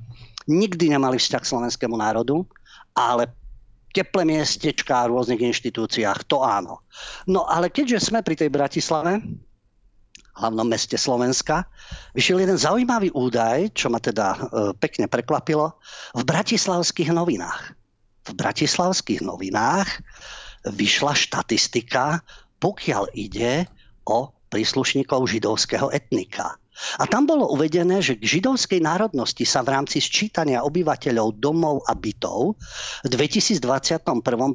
nikdy 0.46 0.92
nemali 0.92 1.18
vzťah 1.18 1.42
k 1.42 1.50
slovenskému 1.50 1.96
národu, 1.98 2.46
ale 2.96 3.30
teplé 3.92 4.24
miestečka 4.24 5.04
v 5.04 5.12
rôznych 5.12 5.42
inštitúciách, 5.52 6.24
to 6.24 6.40
áno. 6.40 6.80
No 7.28 7.44
ale 7.44 7.68
keďže 7.68 8.08
sme 8.08 8.24
pri 8.24 8.40
tej 8.40 8.48
Bratislave, 8.48 9.20
hlavnom 10.32 10.64
meste 10.64 10.96
Slovenska, 10.96 11.68
vyšiel 12.16 12.40
jeden 12.40 12.56
zaujímavý 12.56 13.12
údaj, 13.12 13.76
čo 13.76 13.92
ma 13.92 14.00
teda 14.00 14.32
e, 14.32 14.38
pekne 14.80 15.04
prekvapilo, 15.04 15.76
v 16.16 16.22
bratislavských 16.24 17.12
novinách. 17.12 17.76
V 18.24 18.32
bratislavských 18.32 19.20
novinách 19.20 20.00
vyšla 20.64 21.12
štatistika, 21.12 22.24
pokiaľ 22.64 23.12
ide 23.12 23.68
o 24.08 24.32
príslušníkov 24.48 25.28
židovského 25.28 25.92
etnika. 25.92 26.56
A 26.98 27.04
tam 27.04 27.28
bolo 27.28 27.52
uvedené, 27.52 28.00
že 28.00 28.16
k 28.16 28.40
židovskej 28.40 28.80
národnosti 28.80 29.44
sa 29.44 29.60
v 29.60 29.76
rámci 29.76 30.00
sčítania 30.00 30.64
obyvateľov 30.64 31.36
domov 31.36 31.84
a 31.84 31.92
bytov 31.92 32.56
v 33.04 33.08
2021 33.08 34.02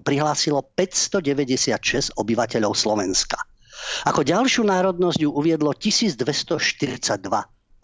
prihlásilo 0.02 0.66
596 0.74 2.18
obyvateľov 2.18 2.74
Slovenska. 2.74 3.38
Ako 4.10 4.26
ďalšiu 4.26 4.66
národnosť 4.66 5.20
ju 5.22 5.30
uviedlo 5.30 5.72
1242 5.78 6.18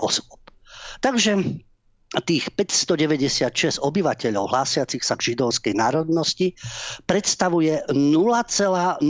osôb. 0.02 0.42
Takže 1.00 1.32
tých 2.22 2.54
596 2.54 3.82
obyvateľov 3.82 4.54
hlásiacich 4.54 5.02
sa 5.02 5.18
k 5.18 5.34
židovskej 5.34 5.74
národnosti 5.74 6.54
predstavuje 7.10 7.82
0,01 7.90 9.02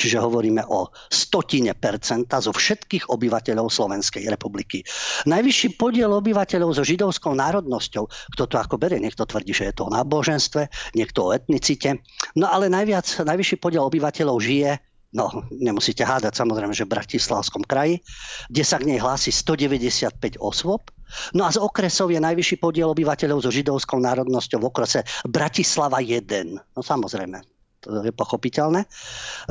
čiže 0.00 0.16
hovoríme 0.16 0.64
o 0.72 0.88
stotine 1.12 1.76
percenta 1.76 2.40
zo 2.40 2.56
všetkých 2.56 3.12
obyvateľov 3.12 3.68
Slovenskej 3.68 4.24
republiky. 4.32 4.80
Najvyšší 5.28 5.76
podiel 5.76 6.08
obyvateľov 6.08 6.72
so 6.72 6.82
židovskou 6.88 7.36
národnosťou, 7.36 8.08
kto 8.08 8.42
to 8.48 8.56
ako 8.56 8.80
berie, 8.80 8.96
niekto 8.96 9.28
tvrdí, 9.28 9.52
že 9.52 9.68
je 9.68 9.74
to 9.76 9.92
o 9.92 9.92
náboženstve, 9.92 10.96
niekto 10.96 11.28
o 11.28 11.32
etnicite, 11.36 12.00
no 12.40 12.48
ale 12.48 12.72
najviac, 12.72 13.04
najvyšší 13.20 13.60
podiel 13.60 13.84
obyvateľov 13.84 14.40
žije 14.40 14.80
No, 15.10 15.26
nemusíte 15.50 16.06
hádať 16.06 16.38
samozrejme, 16.38 16.70
že 16.70 16.86
v 16.86 16.94
Bratislavskom 16.94 17.66
kraji, 17.66 17.98
kde 18.46 18.62
sa 18.62 18.78
k 18.78 18.94
nej 18.94 19.02
hlási 19.02 19.34
195 19.34 20.38
osôb. 20.38 20.86
No 21.34 21.42
a 21.42 21.50
z 21.50 21.58
okresov 21.58 22.14
je 22.14 22.22
najvyšší 22.22 22.62
podiel 22.62 22.86
obyvateľov 22.94 23.42
so 23.42 23.50
židovskou 23.50 23.98
národnosťou 23.98 24.62
v 24.62 24.68
okrese 24.70 25.02
Bratislava 25.26 25.98
1. 25.98 26.22
No 26.54 26.80
samozrejme, 26.86 27.42
je 27.80 28.12
pochopiteľné. 28.12 28.84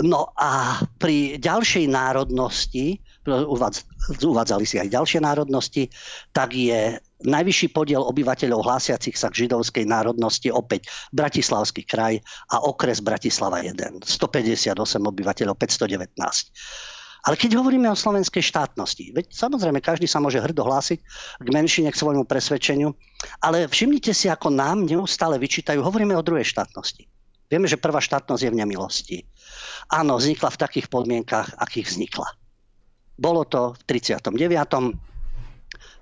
No 0.05 0.29
a 0.38 0.77
pri 1.01 1.41
ďalšej 1.41 1.89
národnosti, 1.89 3.01
uvádzali 3.25 4.65
si 4.65 4.77
aj 4.77 4.93
ďalšie 4.93 5.19
národnosti, 5.21 5.89
tak 6.29 6.53
je 6.53 7.01
najvyšší 7.25 7.67
podiel 7.74 8.05
obyvateľov 8.05 8.63
hlásiacich 8.63 9.17
sa 9.17 9.27
k 9.33 9.45
židovskej 9.45 9.83
národnosti 9.83 10.53
opäť 10.53 10.88
Bratislavský 11.12 11.83
kraj 11.83 12.21
a 12.53 12.63
okres 12.63 13.01
Bratislava 13.01 13.65
1. 13.65 14.05
158 14.05 14.77
obyvateľov, 15.03 15.57
519. 15.57 16.15
Ale 17.19 17.36
keď 17.36 17.59
hovoríme 17.59 17.91
o 17.91 18.00
slovenskej 18.00 18.39
štátnosti, 18.39 19.12
veď 19.12 19.36
samozrejme 19.36 19.83
každý 19.83 20.07
sa 20.07 20.24
môže 20.24 20.39
hrdo 20.39 20.63
hlásiť 20.63 21.00
k 21.43 21.48
menšine, 21.51 21.91
k 21.91 22.00
svojmu 22.00 22.24
presvedčeniu, 22.24 22.95
ale 23.43 23.67
všimnite 23.67 24.15
si, 24.15 24.31
ako 24.31 24.48
nám 24.55 24.88
neustále 24.88 25.36
vyčítajú, 25.36 25.83
hovoríme 25.83 26.15
o 26.15 26.24
druhej 26.24 26.48
štátnosti. 26.48 27.12
Vieme, 27.50 27.65
že 27.65 27.82
prvá 27.82 27.98
štátnosť 27.98 28.46
je 28.46 28.53
v 28.53 28.60
nemilosti. 28.62 29.18
Áno, 29.89 30.22
vznikla 30.22 30.53
v 30.53 30.62
takých 30.62 30.88
podmienkach, 30.88 31.58
akých 31.58 31.89
vznikla. 31.89 32.29
Bolo 33.18 33.44
to 33.50 33.74
v 33.74 33.82
39. 33.89 34.38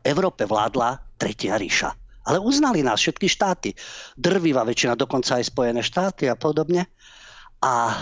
Európe 0.03 0.43
vládla 0.43 0.99
Tretia 1.15 1.55
ríša. 1.55 1.95
Ale 2.27 2.43
uznali 2.43 2.83
nás 2.83 2.99
všetky 2.99 3.31
štáty. 3.31 3.71
Drvivá 4.19 4.67
väčšina, 4.67 4.99
dokonca 4.99 5.39
aj 5.39 5.47
Spojené 5.47 5.79
štáty 5.79 6.27
a 6.27 6.35
podobne. 6.35 6.91
A 7.63 7.95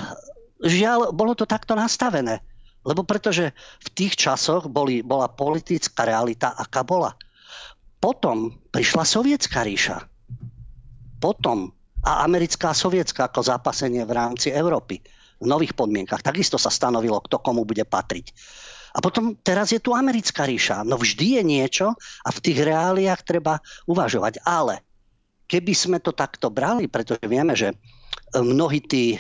žiaľ, 0.66 1.14
bolo 1.14 1.38
to 1.38 1.46
takto 1.46 1.78
nastavené. 1.78 2.42
Lebo 2.82 3.06
pretože 3.06 3.54
v 3.86 3.88
tých 3.94 4.18
časoch 4.18 4.66
boli, 4.66 5.06
bola 5.06 5.30
politická 5.30 6.10
realita, 6.10 6.58
aká 6.58 6.82
bola. 6.82 7.14
Potom 8.02 8.58
prišla 8.74 9.06
sovietská 9.06 9.62
ríša. 9.62 10.02
Potom 11.22 11.75
a 12.06 12.22
americká 12.22 12.70
a 12.70 12.78
sovietská 12.78 13.34
ako 13.34 13.42
zápasenie 13.42 14.06
v 14.06 14.14
rámci 14.14 14.54
Európy 14.54 15.02
v 15.42 15.46
nových 15.50 15.76
podmienkach. 15.76 16.24
Takisto 16.24 16.56
sa 16.56 16.72
stanovilo, 16.72 17.20
kto 17.20 17.42
komu 17.42 17.66
bude 17.68 17.84
patriť. 17.84 18.32
A 18.96 19.04
potom 19.04 19.36
teraz 19.36 19.76
je 19.76 19.84
tu 19.84 19.92
americká 19.92 20.48
ríša. 20.48 20.88
No 20.88 20.96
vždy 20.96 21.42
je 21.42 21.44
niečo 21.44 21.88
a 22.24 22.30
v 22.32 22.40
tých 22.40 22.64
reáliách 22.64 23.28
treba 23.28 23.60
uvažovať. 23.92 24.40
Ale 24.48 24.80
keby 25.52 25.74
sme 25.76 25.98
to 26.00 26.16
takto 26.16 26.48
brali, 26.48 26.88
pretože 26.88 27.28
vieme, 27.28 27.52
že 27.60 27.76
mnohí 28.32 28.80
tí 28.88 29.16
e, 29.16 29.20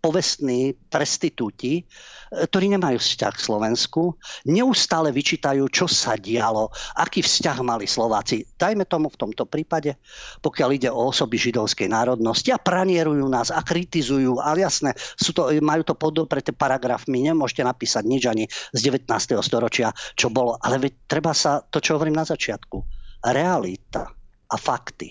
povestní 0.00 0.72
prestitúti 0.88 1.84
ktorí 2.30 2.70
nemajú 2.78 3.02
vzťah 3.02 3.32
k 3.34 3.44
Slovensku, 3.44 4.14
neustále 4.46 5.10
vyčítajú, 5.10 5.66
čo 5.66 5.90
sa 5.90 6.14
dialo, 6.14 6.70
aký 6.94 7.26
vzťah 7.26 7.58
mali 7.66 7.90
Slováci. 7.90 8.46
Dajme 8.54 8.86
tomu 8.86 9.10
v 9.10 9.18
tomto 9.18 9.50
prípade, 9.50 9.98
pokiaľ 10.38 10.68
ide 10.70 10.90
o 10.94 11.10
osoby 11.10 11.34
židovskej 11.36 11.90
národnosti 11.90 12.54
a 12.54 12.62
pranierujú 12.62 13.26
nás 13.26 13.50
a 13.50 13.58
kritizujú, 13.60 14.38
ale 14.38 14.62
jasné, 14.62 14.94
sú 15.18 15.34
to, 15.34 15.50
majú 15.58 15.82
to 15.82 15.98
podopreté 15.98 16.54
paragrafmi, 16.54 17.26
nemôžete 17.26 17.66
napísať 17.66 18.06
nič 18.06 18.22
ani 18.30 18.44
z 18.70 18.80
19. 18.94 19.10
storočia, 19.42 19.90
čo 20.14 20.30
bolo. 20.30 20.54
Ale 20.62 20.78
veď 20.78 20.92
treba 21.10 21.34
sa, 21.34 21.58
to 21.66 21.82
čo 21.82 21.98
hovorím 21.98 22.14
na 22.14 22.26
začiatku, 22.26 22.78
realita 23.26 24.06
a 24.50 24.56
fakty 24.56 25.10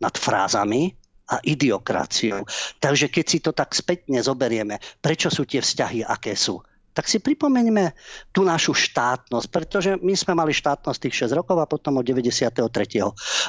nad 0.00 0.12
frázami 0.12 1.03
a 1.30 1.40
idiokraciou. 1.40 2.44
Takže 2.80 3.08
keď 3.08 3.24
si 3.24 3.38
to 3.40 3.56
tak 3.56 3.72
spätne 3.72 4.20
zoberieme, 4.20 4.76
prečo 5.00 5.32
sú 5.32 5.48
tie 5.48 5.64
vzťahy, 5.64 6.04
aké 6.04 6.36
sú, 6.36 6.60
tak 6.94 7.10
si 7.10 7.18
pripomeňme 7.18 7.90
tú 8.30 8.46
našu 8.46 8.72
štátnosť, 8.72 9.46
pretože 9.50 9.90
my 9.98 10.14
sme 10.14 10.38
mali 10.38 10.54
štátnosť 10.54 10.98
tých 11.02 11.26
6 11.26 11.34
rokov 11.34 11.58
a 11.58 11.66
potom 11.66 11.98
od 11.98 12.06
93. 12.06 12.54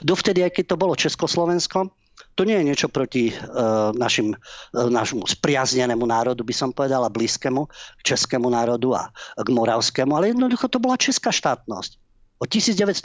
Dovtedy, 0.02 0.42
aj 0.42 0.52
keď 0.58 0.66
to 0.74 0.82
bolo 0.82 0.98
Československo, 0.98 1.94
to 2.36 2.42
nie 2.44 2.58
je 2.60 2.68
niečo 2.68 2.88
proti 2.92 3.32
uh, 3.32 3.92
našim, 3.96 4.34
uh, 4.34 4.88
našmu 4.90 5.28
spriaznenému 5.30 6.04
národu, 6.04 6.42
by 6.44 6.56
som 6.56 6.70
povedala, 6.72 7.12
blízkemu, 7.12 7.68
českému 8.02 8.50
národu 8.50 8.98
a 8.98 9.12
k 9.40 9.48
moravskému, 9.52 10.12
ale 10.16 10.32
jednoducho 10.34 10.68
to 10.68 10.82
bola 10.82 11.00
česká 11.00 11.30
štátnosť. 11.32 12.05
Od 12.36 12.52
1918. 12.52 13.00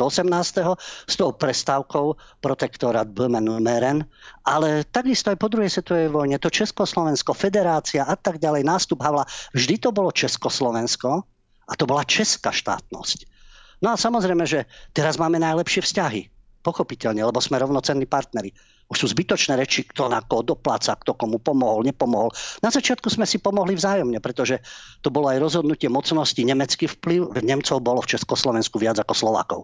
s 1.06 1.14
tou 1.14 1.30
prestávkou 1.30 2.18
protektorát 2.42 3.06
Böhmen-Meren, 3.06 4.02
ale 4.42 4.82
takisto 4.90 5.30
aj 5.30 5.38
po 5.38 5.46
druhej 5.46 5.70
svetovej 5.70 6.10
vojne, 6.10 6.34
to 6.42 6.50
Československo, 6.50 7.30
federácia 7.38 8.02
a 8.02 8.18
tak 8.18 8.42
ďalej, 8.42 8.66
nástup 8.66 8.98
Havla, 9.06 9.22
vždy 9.54 9.78
to 9.78 9.94
bolo 9.94 10.10
Československo 10.10 11.22
A 11.70 11.78
to 11.78 11.86
bola 11.86 12.02
česká 12.02 12.50
štátnosť. 12.50 13.30
No 13.78 13.94
a 13.94 13.96
samozrejme, 13.96 14.42
že 14.42 14.66
teraz 14.90 15.14
máme 15.14 15.38
najlepšie 15.38 15.86
vzťahy. 15.86 16.39
Pochopiteľne, 16.60 17.24
lebo 17.24 17.40
sme 17.40 17.56
rovnocenní 17.56 18.04
partneri. 18.04 18.52
Už 18.90 19.06
sú 19.06 19.06
zbytočné 19.14 19.56
reči, 19.56 19.86
kto 19.86 20.10
na 20.10 20.20
koho 20.20 20.42
dopláca, 20.42 20.98
kto 20.98 21.14
komu 21.14 21.38
pomohol, 21.40 21.86
nepomohol. 21.86 22.34
Na 22.60 22.68
začiatku 22.74 23.06
sme 23.08 23.24
si 23.24 23.38
pomohli 23.38 23.78
vzájomne, 23.78 24.18
pretože 24.18 24.60
to 25.00 25.08
bolo 25.08 25.30
aj 25.30 25.40
rozhodnutie 25.40 25.86
mocnosti. 25.86 26.42
Nemecký 26.42 26.90
vplyv 26.90 27.32
v 27.32 27.38
Nemcov 27.46 27.80
bolo 27.80 28.02
v 28.02 28.18
Československu 28.18 28.76
viac 28.82 28.98
ako 28.98 29.14
Slovákov. 29.14 29.60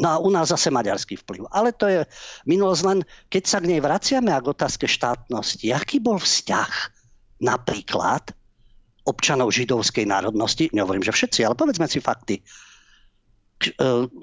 No 0.00 0.08
a 0.08 0.16
u 0.16 0.32
nás 0.32 0.48
zase 0.48 0.72
maďarský 0.72 1.20
vplyv. 1.20 1.52
Ale 1.52 1.76
to 1.76 1.84
je 1.90 2.00
minulosť 2.48 2.82
len, 2.88 2.98
keď 3.28 3.42
sa 3.44 3.58
k 3.60 3.68
nej 3.76 3.80
vraciame 3.84 4.32
a 4.32 4.40
k 4.40 4.50
otázke 4.54 4.88
štátnosti. 4.88 5.68
Aký 5.68 6.00
bol 6.00 6.16
vzťah 6.16 6.72
napríklad 7.44 8.32
občanov 9.02 9.50
židovskej 9.50 10.06
národnosti, 10.06 10.70
nehovorím, 10.70 11.02
že 11.02 11.12
všetci, 11.12 11.42
ale 11.42 11.58
povedzme 11.58 11.90
si 11.90 11.98
fakty, 11.98 12.38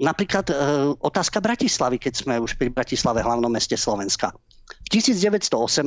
napríklad 0.00 0.46
e, 0.50 0.54
otázka 0.98 1.40
Bratislavy, 1.40 1.96
keď 1.96 2.14
sme 2.26 2.34
už 2.42 2.58
pri 2.58 2.68
Bratislave, 2.68 3.24
hlavnom 3.24 3.48
meste 3.48 3.78
Slovenska. 3.78 4.34
V 4.86 4.88
1918 5.00 5.86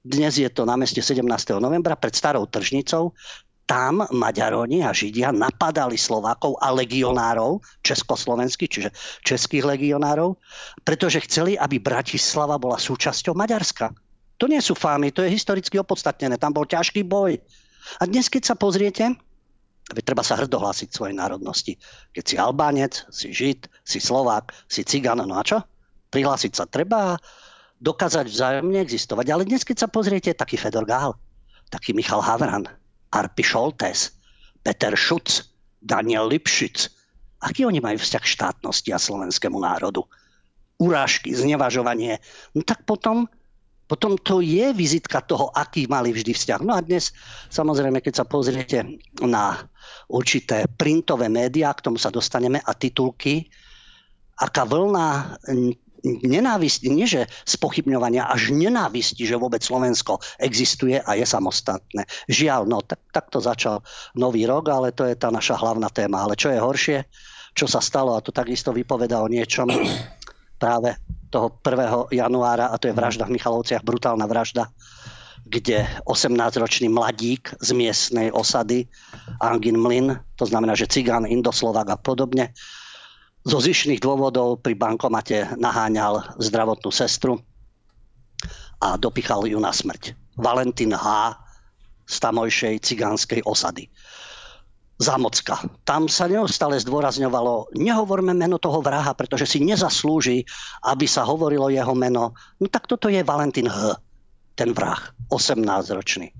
dnes 0.00 0.32
je 0.40 0.48
to 0.48 0.64
na 0.64 0.80
meste 0.80 1.04
17. 1.04 1.20
novembra 1.60 1.92
pred 1.92 2.16
starou 2.16 2.48
tržnicou, 2.48 3.12
tam 3.68 4.02
Maďaroni 4.10 4.82
a 4.82 4.90
Židia 4.90 5.30
napadali 5.30 5.94
Slovákov 5.94 6.58
a 6.58 6.74
legionárov, 6.74 7.62
československých, 7.86 8.70
čiže 8.70 8.90
českých 9.22 9.62
legionárov, 9.62 10.34
pretože 10.82 11.22
chceli, 11.28 11.54
aby 11.54 11.78
Bratislava 11.78 12.58
bola 12.58 12.82
súčasťou 12.82 13.38
Maďarska. 13.38 13.94
To 14.42 14.50
nie 14.50 14.58
sú 14.58 14.74
fámy, 14.74 15.14
to 15.14 15.22
je 15.22 15.30
historicky 15.30 15.78
opodstatnené, 15.78 16.34
tam 16.34 16.50
bol 16.50 16.66
ťažký 16.66 17.06
boj. 17.06 17.38
A 18.00 18.10
dnes, 18.10 18.26
keď 18.26 18.50
sa 18.50 18.54
pozriete, 18.58 19.14
Veď 19.90 20.14
treba 20.14 20.22
sa 20.22 20.38
hrdohlásiť 20.38 20.88
svojej 20.94 21.14
národnosti. 21.18 21.74
Keď 22.14 22.24
si 22.24 22.34
Albánec, 22.38 23.04
si 23.10 23.34
Žid, 23.34 23.66
si 23.82 23.98
Slovák, 23.98 24.54
si 24.70 24.86
Cigan, 24.86 25.22
no 25.22 25.34
a 25.34 25.42
čo? 25.42 25.58
Prihlásiť 26.14 26.52
sa 26.54 26.64
treba 26.66 27.18
dokázať 27.80 28.26
vzájomne 28.28 28.78
existovať. 28.78 29.26
Ale 29.32 29.48
dnes, 29.48 29.66
keď 29.66 29.86
sa 29.86 29.88
pozriete, 29.88 30.36
taký 30.36 30.60
Fedor 30.60 30.86
Gál, 30.86 31.16
taký 31.72 31.96
Michal 31.96 32.22
Havran, 32.22 32.68
Arpi 33.10 33.42
Šoltes, 33.42 34.14
Peter 34.62 34.94
Šuc, 34.94 35.48
Daniel 35.80 36.28
Lipšic, 36.28 36.92
aký 37.40 37.64
oni 37.64 37.80
majú 37.80 37.96
vzťah 37.96 38.24
štátnosti 38.24 38.92
a 38.92 39.00
slovenskému 39.00 39.56
národu? 39.56 40.04
Urážky, 40.76 41.32
znevažovanie. 41.32 42.20
No 42.52 42.60
tak 42.64 42.84
potom 42.84 43.28
potom 43.90 44.14
to 44.22 44.38
je 44.38 44.70
vizitka 44.70 45.18
toho, 45.26 45.50
aký 45.50 45.90
mali 45.90 46.14
vždy 46.14 46.30
vzťah. 46.30 46.62
No 46.62 46.78
a 46.78 46.80
dnes, 46.86 47.10
samozrejme, 47.50 47.98
keď 47.98 48.22
sa 48.22 48.24
pozriete 48.24 48.86
na 49.18 49.58
určité 50.06 50.70
printové 50.70 51.26
médiá, 51.26 51.74
k 51.74 51.90
tomu 51.90 51.98
sa 51.98 52.14
dostaneme, 52.14 52.62
a 52.62 52.70
titulky, 52.78 53.50
aká 54.38 54.62
vlna 54.62 55.34
nenávisti, 56.06 56.88
nie 56.88 57.04
že 57.04 57.26
spochybňovania, 57.44 58.30
až 58.30 58.54
nenávisti, 58.54 59.26
že 59.26 59.36
vôbec 59.36 59.60
Slovensko 59.60 60.22
existuje 60.38 61.02
a 61.02 61.10
je 61.18 61.26
samostatné. 61.26 62.06
Žiaľ, 62.30 62.70
no 62.70 62.80
tak, 62.86 63.02
tak 63.10 63.26
to 63.28 63.42
začal 63.42 63.82
nový 64.14 64.46
rok, 64.46 64.70
ale 64.70 64.94
to 64.94 65.02
je 65.04 65.18
tá 65.18 65.34
naša 65.34 65.58
hlavná 65.58 65.90
téma. 65.90 66.24
Ale 66.24 66.38
čo 66.38 66.48
je 66.48 66.62
horšie, 66.62 66.98
čo 67.52 67.66
sa 67.66 67.82
stalo, 67.82 68.14
a 68.14 68.24
to 68.24 68.30
takisto 68.30 68.70
vypoveda 68.70 69.18
o 69.20 69.28
niečom 69.28 69.68
práve 70.62 70.96
toho 71.30 71.54
1. 71.62 72.10
januára, 72.10 72.74
a 72.74 72.78
to 72.78 72.90
je 72.90 72.94
vražda 72.94 73.26
v 73.26 73.38
Michalovciach, 73.38 73.86
brutálna 73.86 74.26
vražda, 74.26 74.68
kde 75.46 75.86
18-ročný 76.04 76.90
mladík 76.92 77.54
z 77.58 77.70
miestnej 77.72 78.28
osady 78.30 78.86
Angin 79.40 79.78
Mlin, 79.80 80.18
to 80.36 80.44
znamená, 80.46 80.76
že 80.76 80.90
cigán, 80.90 81.24
indoslovák 81.24 81.88
a 81.90 81.96
podobne, 81.96 82.52
zo 83.40 83.56
zišných 83.56 84.04
dôvodov 84.04 84.60
pri 84.60 84.76
bankomate 84.76 85.48
naháňal 85.56 86.36
zdravotnú 86.36 86.92
sestru 86.92 87.40
a 88.84 89.00
dopichal 89.00 89.48
ju 89.48 89.56
na 89.56 89.72
smrť. 89.72 90.12
Valentín 90.36 90.92
H. 90.92 91.36
z 92.04 92.16
tamojšej 92.20 92.74
cigánskej 92.84 93.40
osady. 93.48 93.88
Zámocka. 95.00 95.64
Tam 95.88 96.12
sa 96.12 96.28
neustále 96.28 96.76
zdôrazňovalo, 96.76 97.72
nehovorme 97.72 98.36
meno 98.36 98.60
toho 98.60 98.84
vraha, 98.84 99.16
pretože 99.16 99.48
si 99.48 99.64
nezaslúži, 99.64 100.44
aby 100.84 101.08
sa 101.08 101.24
hovorilo 101.24 101.72
jeho 101.72 101.96
meno. 101.96 102.36
No 102.60 102.66
tak 102.68 102.84
toto 102.84 103.08
je 103.08 103.24
Valentín 103.24 103.64
H., 103.64 103.96
ten 104.60 104.76
vrah, 104.76 105.00
18-ročný. 105.32 106.36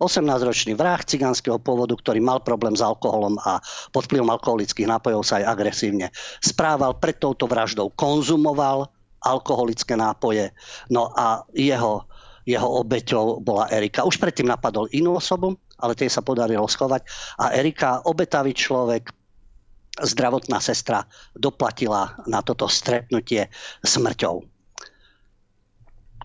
18-ročný 0.00 0.72
vrah 0.72 1.00
cigánskeho 1.04 1.60
pôvodu, 1.60 1.92
ktorý 1.96 2.20
mal 2.20 2.40
problém 2.40 2.72
s 2.72 2.84
alkoholom 2.84 3.36
a 3.44 3.60
pod 3.92 4.08
vplyvom 4.08 4.28
alkoholických 4.28 4.88
nápojov 4.88 5.20
sa 5.24 5.40
aj 5.40 5.56
agresívne 5.56 6.12
správal. 6.40 6.96
Pred 6.96 7.20
touto 7.20 7.44
vraždou 7.44 7.92
konzumoval 7.92 8.88
alkoholické 9.20 9.96
nápoje. 9.96 10.52
No 10.88 11.12
a 11.12 11.44
jeho, 11.52 12.08
jeho 12.48 12.68
obeťou 12.84 13.40
bola 13.40 13.68
Erika. 13.72 14.04
Už 14.04 14.20
predtým 14.20 14.48
napadol 14.48 14.88
inú 14.92 15.16
osobu, 15.16 15.56
ale 15.80 15.98
tej 15.98 16.08
sa 16.08 16.24
podarilo 16.24 16.64
schovať. 16.64 17.02
A 17.40 17.52
Erika, 17.56 18.04
obetavý 18.08 18.56
človek, 18.56 19.12
zdravotná 19.96 20.60
sestra, 20.60 21.08
doplatila 21.32 22.20
na 22.28 22.44
toto 22.44 22.68
stretnutie 22.68 23.48
smrťou. 23.80 24.44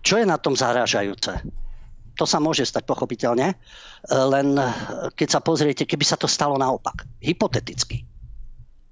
Čo 0.02 0.14
je 0.20 0.26
na 0.28 0.36
tom 0.36 0.52
zarážajúce? 0.52 1.40
To 2.20 2.28
sa 2.28 2.36
môže 2.36 2.68
stať 2.68 2.84
pochopiteľne, 2.84 3.56
len 4.12 4.48
keď 5.16 5.28
sa 5.32 5.40
pozriete, 5.40 5.88
keby 5.88 6.04
sa 6.04 6.20
to 6.20 6.28
stalo 6.28 6.60
naopak, 6.60 7.08
hypoteticky. 7.24 8.04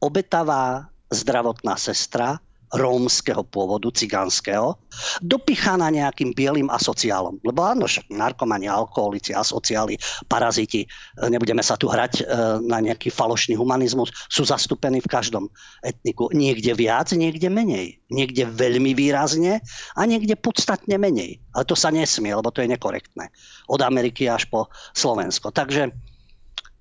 Obetavá 0.00 0.88
zdravotná 1.12 1.76
sestra 1.76 2.40
rómskeho 2.70 3.42
pôvodu, 3.50 3.90
cigánskeho, 3.90 4.78
dopichaná 5.26 5.90
nejakým 5.90 6.30
bielým 6.30 6.70
asociálom. 6.70 7.42
Lebo 7.42 7.66
áno, 7.66 7.90
narkomani, 8.10 8.70
alkoholici, 8.70 9.34
asociáli, 9.34 9.98
paraziti, 10.30 10.86
e, 10.86 10.88
nebudeme 11.26 11.66
sa 11.66 11.74
tu 11.74 11.90
hrať 11.90 12.22
e, 12.22 12.24
na 12.62 12.78
nejaký 12.78 13.10
falošný 13.10 13.58
humanizmus, 13.58 14.14
sú 14.30 14.46
zastúpení 14.46 15.02
v 15.02 15.10
každom 15.10 15.44
etniku. 15.82 16.30
Niekde 16.30 16.78
viac, 16.78 17.10
niekde 17.10 17.50
menej. 17.50 17.98
Niekde 18.10 18.46
veľmi 18.46 18.94
výrazne 18.94 19.62
a 19.98 20.00
niekde 20.06 20.38
podstatne 20.38 20.94
menej. 20.94 21.42
Ale 21.54 21.66
to 21.66 21.74
sa 21.74 21.90
nesmie, 21.90 22.30
lebo 22.30 22.54
to 22.54 22.62
je 22.62 22.70
nekorektné. 22.70 23.34
Od 23.66 23.80
Ameriky 23.82 24.30
až 24.30 24.46
po 24.46 24.70
Slovensko. 24.94 25.50
Takže 25.50 25.90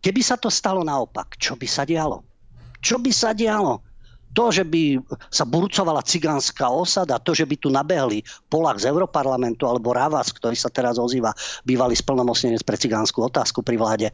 keby 0.05 0.21
sa 0.21 0.37
to 0.37 0.53
stalo 0.53 0.85
naopak, 0.85 1.33
čo 1.41 1.57
by 1.57 1.65
sa 1.65 1.81
dialo? 1.85 2.21
Čo 2.79 3.01
by 3.01 3.11
sa 3.11 3.33
dialo? 3.33 3.88
To, 4.33 4.53
že 4.53 4.63
by 4.65 5.01
sa 5.33 5.45
burcovala 5.45 6.05
cigánska 6.05 6.69
osada, 6.69 7.17
to, 7.17 7.33
že 7.33 7.49
by 7.49 7.55
tu 7.57 7.73
nabehli 7.73 8.21
Polák 8.47 8.77
z 8.77 8.89
Europarlamentu 8.89 9.65
alebo 9.65 9.93
Ravas, 9.93 10.29
ktorý 10.29 10.53
sa 10.53 10.69
teraz 10.69 11.01
ozýva, 11.01 11.33
bývalý 11.65 11.97
splnomocnenec 11.97 12.61
pre 12.61 12.77
cigánsku 12.77 13.17
otázku 13.19 13.65
pri 13.65 13.75
vláde, 13.77 14.07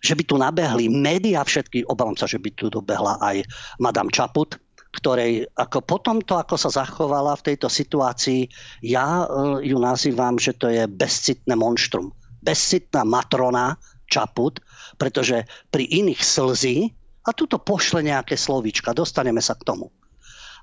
že 0.00 0.16
by 0.16 0.24
tu 0.24 0.40
nabehli 0.40 0.88
médiá 0.88 1.44
všetky, 1.44 1.84
obávam 1.84 2.16
sa, 2.16 2.24
že 2.24 2.40
by 2.40 2.50
tu 2.56 2.72
dobehla 2.72 3.20
aj 3.20 3.44
Madame 3.76 4.08
Čaput, 4.08 4.56
ktorej 4.90 5.46
ako 5.54 5.78
po 5.86 5.96
tomto, 6.02 6.34
ako 6.34 6.58
sa 6.58 6.70
zachovala 6.72 7.38
v 7.38 7.52
tejto 7.52 7.70
situácii, 7.70 8.50
ja 8.82 9.22
uh, 9.22 9.62
ju 9.62 9.78
nazývam, 9.78 10.34
že 10.34 10.56
to 10.56 10.66
je 10.66 10.82
bezcitné 10.90 11.54
monštrum. 11.54 12.10
Bezcitná 12.42 13.06
matrona 13.06 13.78
Čaput, 14.10 14.58
pretože 14.98 15.46
pri 15.70 15.86
iných 15.86 16.18
slzí, 16.18 16.90
a 17.20 17.30
tuto 17.36 17.60
pošle 17.60 18.00
nejaké 18.00 18.36
slovíčka, 18.36 18.96
dostaneme 18.96 19.44
sa 19.44 19.52
k 19.56 19.66
tomu. 19.66 19.92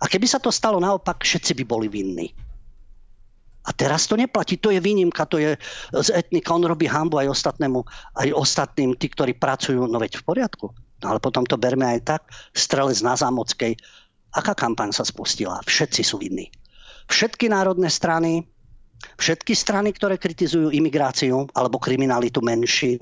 A 0.02 0.06
keby 0.06 0.30
sa 0.30 0.38
to 0.38 0.54
stalo 0.54 0.78
naopak, 0.78 1.22
všetci 1.22 1.58
by 1.58 1.64
boli 1.66 1.88
vinní. 1.90 2.30
A 3.68 3.76
teraz 3.76 4.08
to 4.08 4.16
neplatí, 4.16 4.56
to 4.56 4.72
je 4.72 4.80
výnimka, 4.80 5.28
to 5.28 5.44
je 5.44 5.60
z 5.92 6.10
etnika, 6.16 6.56
on 6.56 6.64
robí 6.64 6.88
hambu 6.88 7.20
aj 7.20 7.36
ostatnému, 7.36 7.84
aj 8.16 8.30
ostatným, 8.32 8.96
tí, 8.96 9.12
ktorí 9.12 9.36
pracujú, 9.36 9.84
no 9.84 10.00
veď 10.00 10.24
v 10.24 10.24
poriadku. 10.24 10.72
No 11.04 11.06
ale 11.12 11.20
potom 11.20 11.44
to 11.44 11.60
berme 11.60 11.84
aj 11.84 12.00
tak, 12.08 12.22
strelec 12.56 12.98
na 13.04 13.20
Zámockej. 13.20 13.76
Aká 14.34 14.56
kampaň 14.56 14.96
sa 14.96 15.04
spustila? 15.04 15.60
Všetci 15.68 16.02
sú 16.02 16.24
vinní. 16.24 16.48
Všetky 17.12 17.52
národné 17.52 17.92
strany, 17.92 18.48
Všetky 19.18 19.54
strany, 19.54 19.94
ktoré 19.94 20.18
kritizujú 20.18 20.74
imigráciu 20.74 21.50
alebo 21.54 21.82
kriminalitu 21.82 22.42
menšín, 22.42 23.02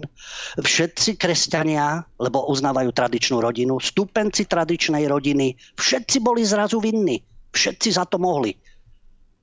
všetci 0.59 1.15
kresťania, 1.19 2.03
lebo 2.19 2.47
uznávajú 2.51 2.91
tradičnú 2.91 3.39
rodinu, 3.39 3.79
stúpenci 3.79 4.47
tradičnej 4.47 5.07
rodiny, 5.07 5.55
všetci 5.75 6.23
boli 6.23 6.43
zrazu 6.43 6.79
vinní. 6.83 7.23
Všetci 7.55 7.95
za 7.95 8.03
to 8.03 8.19
mohli. 8.19 8.51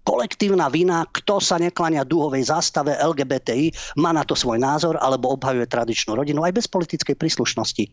Kolektívna 0.03 0.67
vina, 0.67 1.07
kto 1.09 1.39
sa 1.39 1.57
neklania 1.63 2.03
dúhovej 2.03 2.51
zástave 2.51 2.99
LGBTI, 2.99 3.97
má 4.03 4.11
na 4.11 4.27
to 4.27 4.35
svoj 4.35 4.59
názor 4.59 4.99
alebo 4.99 5.33
obhajuje 5.33 5.65
tradičnú 5.71 6.19
rodinu 6.19 6.43
aj 6.43 6.53
bez 6.59 6.67
politickej 6.67 7.17
príslušnosti. 7.17 7.85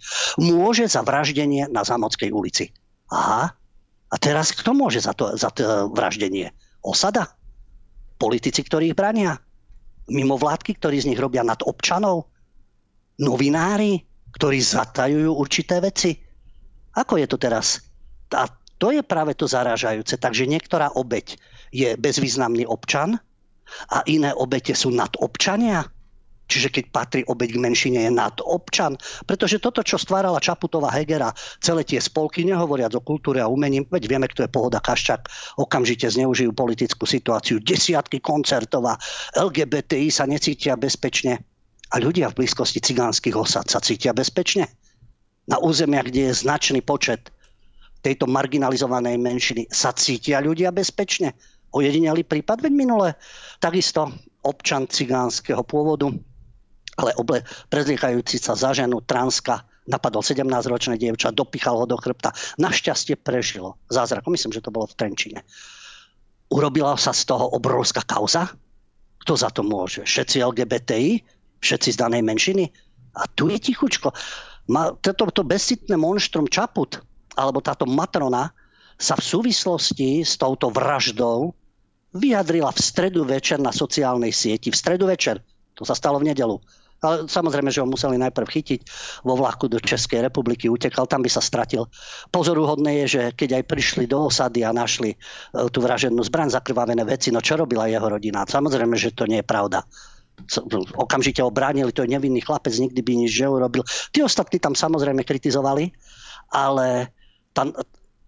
Môže 0.41 0.89
za 0.89 1.05
vraždenie 1.05 1.69
na 1.69 1.85
Zámodskej 1.85 2.33
ulici. 2.33 2.73
Aha. 3.13 3.53
A 4.09 4.15
teraz 4.17 4.51
kto 4.57 4.73
môže 4.73 5.05
za 5.05 5.13
to, 5.13 5.37
za 5.37 5.53
to 5.53 5.93
vraždenie? 5.93 6.49
Osada? 6.81 7.38
Politici, 8.19 8.61
ktorí 8.61 8.91
ich 8.91 8.99
brania, 8.99 9.39
mimovládky, 10.11 10.75
ktorí 10.75 10.99
z 10.99 11.09
nich 11.13 11.21
robia 11.21 11.41
nad 11.41 11.63
občanov, 11.63 12.27
novinári, 13.17 14.03
ktorí 14.35 14.59
zatajujú 14.59 15.31
určité 15.31 15.79
veci. 15.79 16.19
Ako 16.99 17.17
je 17.17 17.27
to 17.31 17.39
teraz? 17.39 17.79
A 18.35 18.45
to 18.79 18.91
je 18.91 19.01
práve 19.01 19.35
to 19.35 19.47
zarážajúce. 19.47 20.19
Takže 20.19 20.45
niektorá 20.45 20.91
obeď 20.93 21.39
je 21.71 21.95
bezvýznamný 21.95 22.67
občan 22.67 23.19
a 23.89 24.01
iné 24.09 24.33
obete 24.33 24.73
sú 24.73 24.89
nadobčania. 24.89 25.85
Čiže 26.49 26.73
keď 26.73 26.85
patrí 26.89 27.21
obeď 27.29 27.53
k 27.53 27.61
menšine, 27.61 27.99
je 28.09 28.11
nad 28.11 28.33
občan. 28.41 28.97
Pretože 29.29 29.61
toto, 29.61 29.85
čo 29.85 30.01
stvárala 30.01 30.41
Čaputová 30.41 30.89
Hegera, 30.89 31.29
celé 31.61 31.85
tie 31.85 32.01
spolky, 32.01 32.41
nehovoriac 32.41 32.97
o 32.97 33.05
kultúre 33.05 33.37
a 33.37 33.45
umení, 33.45 33.85
veď 33.85 34.09
vieme, 34.09 34.25
kto 34.25 34.49
je 34.49 34.49
Pohoda 34.49 34.81
Kaščak, 34.81 35.29
okamžite 35.61 36.09
zneužijú 36.09 36.49
politickú 36.57 37.05
situáciu. 37.05 37.61
Desiatky 37.61 38.17
koncertov 38.17 38.89
a 38.89 38.97
LGBTI 39.37 40.09
sa 40.09 40.25
necítia 40.25 40.73
bezpečne. 40.73 41.37
A 41.93 42.01
ľudia 42.01 42.33
v 42.33 42.41
blízkosti 42.41 42.81
cigánskych 42.81 43.37
osad 43.37 43.69
sa 43.69 43.77
cítia 43.77 44.13
bezpečne. 44.17 44.65
Na 45.49 45.61
územiach, 45.61 46.09
kde 46.09 46.29
je 46.29 46.41
značný 46.45 46.81
počet 46.81 47.29
tejto 48.01 48.25
marginalizovanej 48.29 49.17
menšiny, 49.21 49.63
sa 49.69 49.93
cítia 49.93 50.41
ľudia 50.41 50.73
bezpečne. 50.73 51.33
Ojedinelý 51.69 52.25
prípad, 52.25 52.65
veď 52.65 52.73
minule 52.73 53.09
takisto 53.61 54.09
občan 54.41 54.89
cigánskeho 54.89 55.61
pôvodu 55.65 56.09
ale 56.99 57.15
oble, 57.15 57.47
prezliekajúci 57.71 58.43
sa 58.43 58.59
za 58.59 58.75
ženu 58.75 58.99
transka 58.99 59.63
napadol 59.89 60.21
17-ročné 60.21 61.01
dievča, 61.01 61.33
dopichal 61.33 61.81
ho 61.81 61.85
do 61.89 61.97
chrbta. 61.97 62.29
Našťastie 62.61 63.17
prežilo. 63.17 63.81
Zázrakom, 63.89 64.37
myslím, 64.37 64.53
že 64.53 64.61
to 64.61 64.69
bolo 64.69 64.85
v 64.85 64.93
Trenčine. 64.93 65.41
Urobila 66.53 66.93
sa 66.93 67.09
z 67.09 67.25
toho 67.25 67.49
obrovská 67.57 68.05
kauza? 68.05 68.53
Kto 69.25 69.33
za 69.33 69.49
to 69.49 69.65
môže? 69.65 70.05
Všetci 70.05 70.45
LGBTI? 70.45 71.11
Všetci 71.59 71.89
z 71.97 71.97
danej 71.97 72.21
menšiny? 72.21 72.69
A 73.17 73.25
tu 73.33 73.49
je 73.49 73.57
tichučko. 73.57 74.13
Ma, 74.69 74.93
toto 75.01 75.33
to 75.33 75.41
bezcitné 75.41 75.97
monštrum 75.97 76.45
Čaput, 76.45 77.01
alebo 77.33 77.59
táto 77.59 77.89
matrona, 77.89 78.53
sa 78.99 79.17
v 79.17 79.25
súvislosti 79.25 80.21
s 80.21 80.37
touto 80.37 80.69
vraždou 80.69 81.55
vyjadrila 82.13 82.69
v 82.73 82.79
stredu 82.83 83.25
večer 83.25 83.57
na 83.57 83.73
sociálnej 83.73 84.29
sieti. 84.29 84.69
V 84.69 84.77
stredu 84.77 85.09
večer. 85.09 85.41
To 85.79 85.87
sa 85.87 85.95
stalo 85.95 86.19
v 86.19 86.29
nedelu 86.33 86.59
ale 86.99 87.31
samozrejme, 87.31 87.71
že 87.71 87.79
ho 87.79 87.87
museli 87.87 88.19
najprv 88.19 88.47
chytiť 88.47 88.79
vo 89.23 89.39
vlaku 89.39 89.71
do 89.71 89.79
Českej 89.79 90.23
republiky, 90.27 90.67
utekal, 90.67 91.07
tam 91.07 91.23
by 91.23 91.31
sa 91.31 91.39
stratil. 91.39 91.87
Pozoruhodné 92.31 93.03
je, 93.03 93.05
že 93.07 93.21
keď 93.35 93.61
aj 93.61 93.63
prišli 93.71 94.03
do 94.05 94.27
osady 94.27 94.67
a 94.67 94.75
našli 94.75 95.15
e, 95.15 95.17
tú 95.71 95.79
vraženú 95.79 96.19
zbraň, 96.27 96.51
zakrvavené 96.51 97.07
veci, 97.07 97.31
no 97.31 97.39
čo 97.39 97.55
robila 97.55 97.87
jeho 97.87 98.03
rodina? 98.03 98.43
Samozrejme, 98.43 98.99
že 98.99 99.15
to 99.15 99.27
nie 99.27 99.39
je 99.39 99.47
pravda 99.47 99.83
okamžite 100.95 101.43
obránili, 101.43 101.91
to 101.91 102.07
je 102.07 102.15
nevinný 102.15 102.39
chlapec, 102.39 102.71
nikdy 102.71 103.03
by 103.03 103.11
nič 103.11 103.43
neurobil. 103.43 103.83
Tí 104.15 104.23
ostatní 104.23 104.55
tam 104.55 104.71
samozrejme 104.71 105.27
kritizovali, 105.27 105.91
ale 106.55 107.11
tá, 107.51 107.67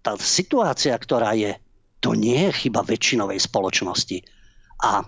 tá 0.03 0.11
situácia, 0.19 0.91
ktorá 0.91 1.31
je, 1.39 1.55
to 2.03 2.11
nie 2.11 2.49
je 2.49 2.67
chyba 2.67 2.83
väčšinovej 2.83 3.39
spoločnosti. 3.39 4.17
A 4.83 5.05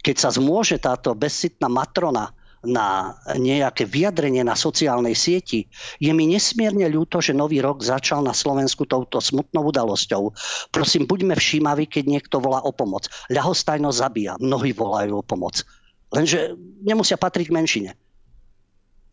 keď 0.00 0.16
sa 0.16 0.30
zmôže 0.30 0.78
táto 0.78 1.12
bezsitná 1.18 1.66
matrona 1.66 2.30
na 2.66 3.14
nejaké 3.38 3.86
vyjadrenie 3.86 4.42
na 4.42 4.58
sociálnej 4.58 5.14
sieti. 5.14 5.70
Je 6.02 6.10
mi 6.10 6.26
nesmierne 6.26 6.90
ľúto, 6.90 7.22
že 7.22 7.36
nový 7.36 7.62
rok 7.62 7.86
začal 7.86 8.26
na 8.26 8.34
Slovensku 8.34 8.82
touto 8.82 9.22
smutnou 9.22 9.70
udalosťou. 9.70 10.34
Prosím, 10.74 11.06
buďme 11.06 11.38
všímaví, 11.38 11.86
keď 11.86 12.04
niekto 12.18 12.42
volá 12.42 12.58
o 12.66 12.74
pomoc. 12.74 13.06
Ľahostajnosť 13.30 13.98
zabíja, 13.98 14.34
mnohí 14.42 14.74
volajú 14.74 15.22
o 15.22 15.26
pomoc. 15.26 15.62
Lenže 16.10 16.58
nemusia 16.82 17.20
patriť 17.20 17.46
k 17.46 17.56
menšine. 17.56 17.90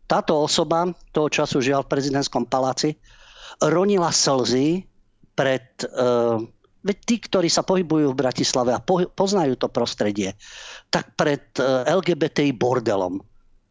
Táto 0.06 0.38
osoba, 0.38 0.90
toho 1.10 1.30
času 1.30 1.62
žiaľ 1.62 1.86
v 1.86 1.92
prezidentskom 1.98 2.46
paláci, 2.46 2.98
ronila 3.62 4.10
slzy 4.10 4.86
pred 5.34 5.66
uh, 5.92 6.38
veď 6.86 6.96
tí, 7.02 7.16
ktorí 7.18 7.48
sa 7.50 7.66
pohybujú 7.66 8.14
v 8.14 8.20
Bratislave 8.22 8.70
a 8.70 8.82
poznajú 9.10 9.58
to 9.58 9.66
prostredie, 9.66 10.38
tak 10.88 11.18
pred 11.18 11.42
uh, 11.58 11.82
LGBTI 11.90 12.54
bordelom 12.54 13.18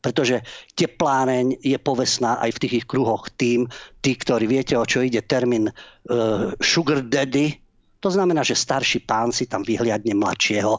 pretože 0.06 0.46
tepláreň 0.78 1.66
je 1.66 1.82
povestná 1.82 2.38
aj 2.38 2.54
v 2.54 2.62
tých 2.62 2.74
ich 2.78 2.86
kruhoch 2.86 3.26
tým, 3.42 3.66
tí, 4.06 4.14
ktorí 4.14 4.46
viete, 4.46 4.78
o 4.78 4.86
čo 4.86 5.02
ide 5.02 5.26
termín 5.26 5.74
uh, 5.74 6.54
sugar 6.62 7.02
daddy, 7.02 7.58
to 8.06 8.14
znamená, 8.14 8.46
že 8.46 8.54
starší 8.54 9.02
pán 9.10 9.34
si 9.34 9.50
tam 9.50 9.66
vyhliadne 9.66 10.14
mladšieho 10.14 10.78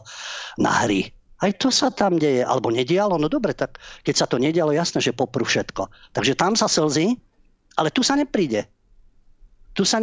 na 0.62 0.86
hry. 0.86 1.10
Aj 1.42 1.50
to 1.58 1.74
sa 1.74 1.90
tam 1.90 2.22
deje, 2.22 2.46
alebo 2.46 2.70
nedialo, 2.70 3.18
no 3.18 3.26
dobre, 3.26 3.50
tak 3.50 3.82
keď 4.06 4.14
sa 4.14 4.26
to 4.30 4.38
nedialo, 4.38 4.70
jasné, 4.70 5.02
že 5.02 5.10
poprú 5.10 5.42
všetko. 5.42 5.90
Takže 6.14 6.38
tam 6.38 6.54
sa 6.54 6.70
slzí, 6.70 7.18
ale 7.74 7.90
tu 7.90 8.06
sa 8.06 8.14
nepríde. 8.14 8.62
Tu 9.74 9.82
sa 9.82 10.00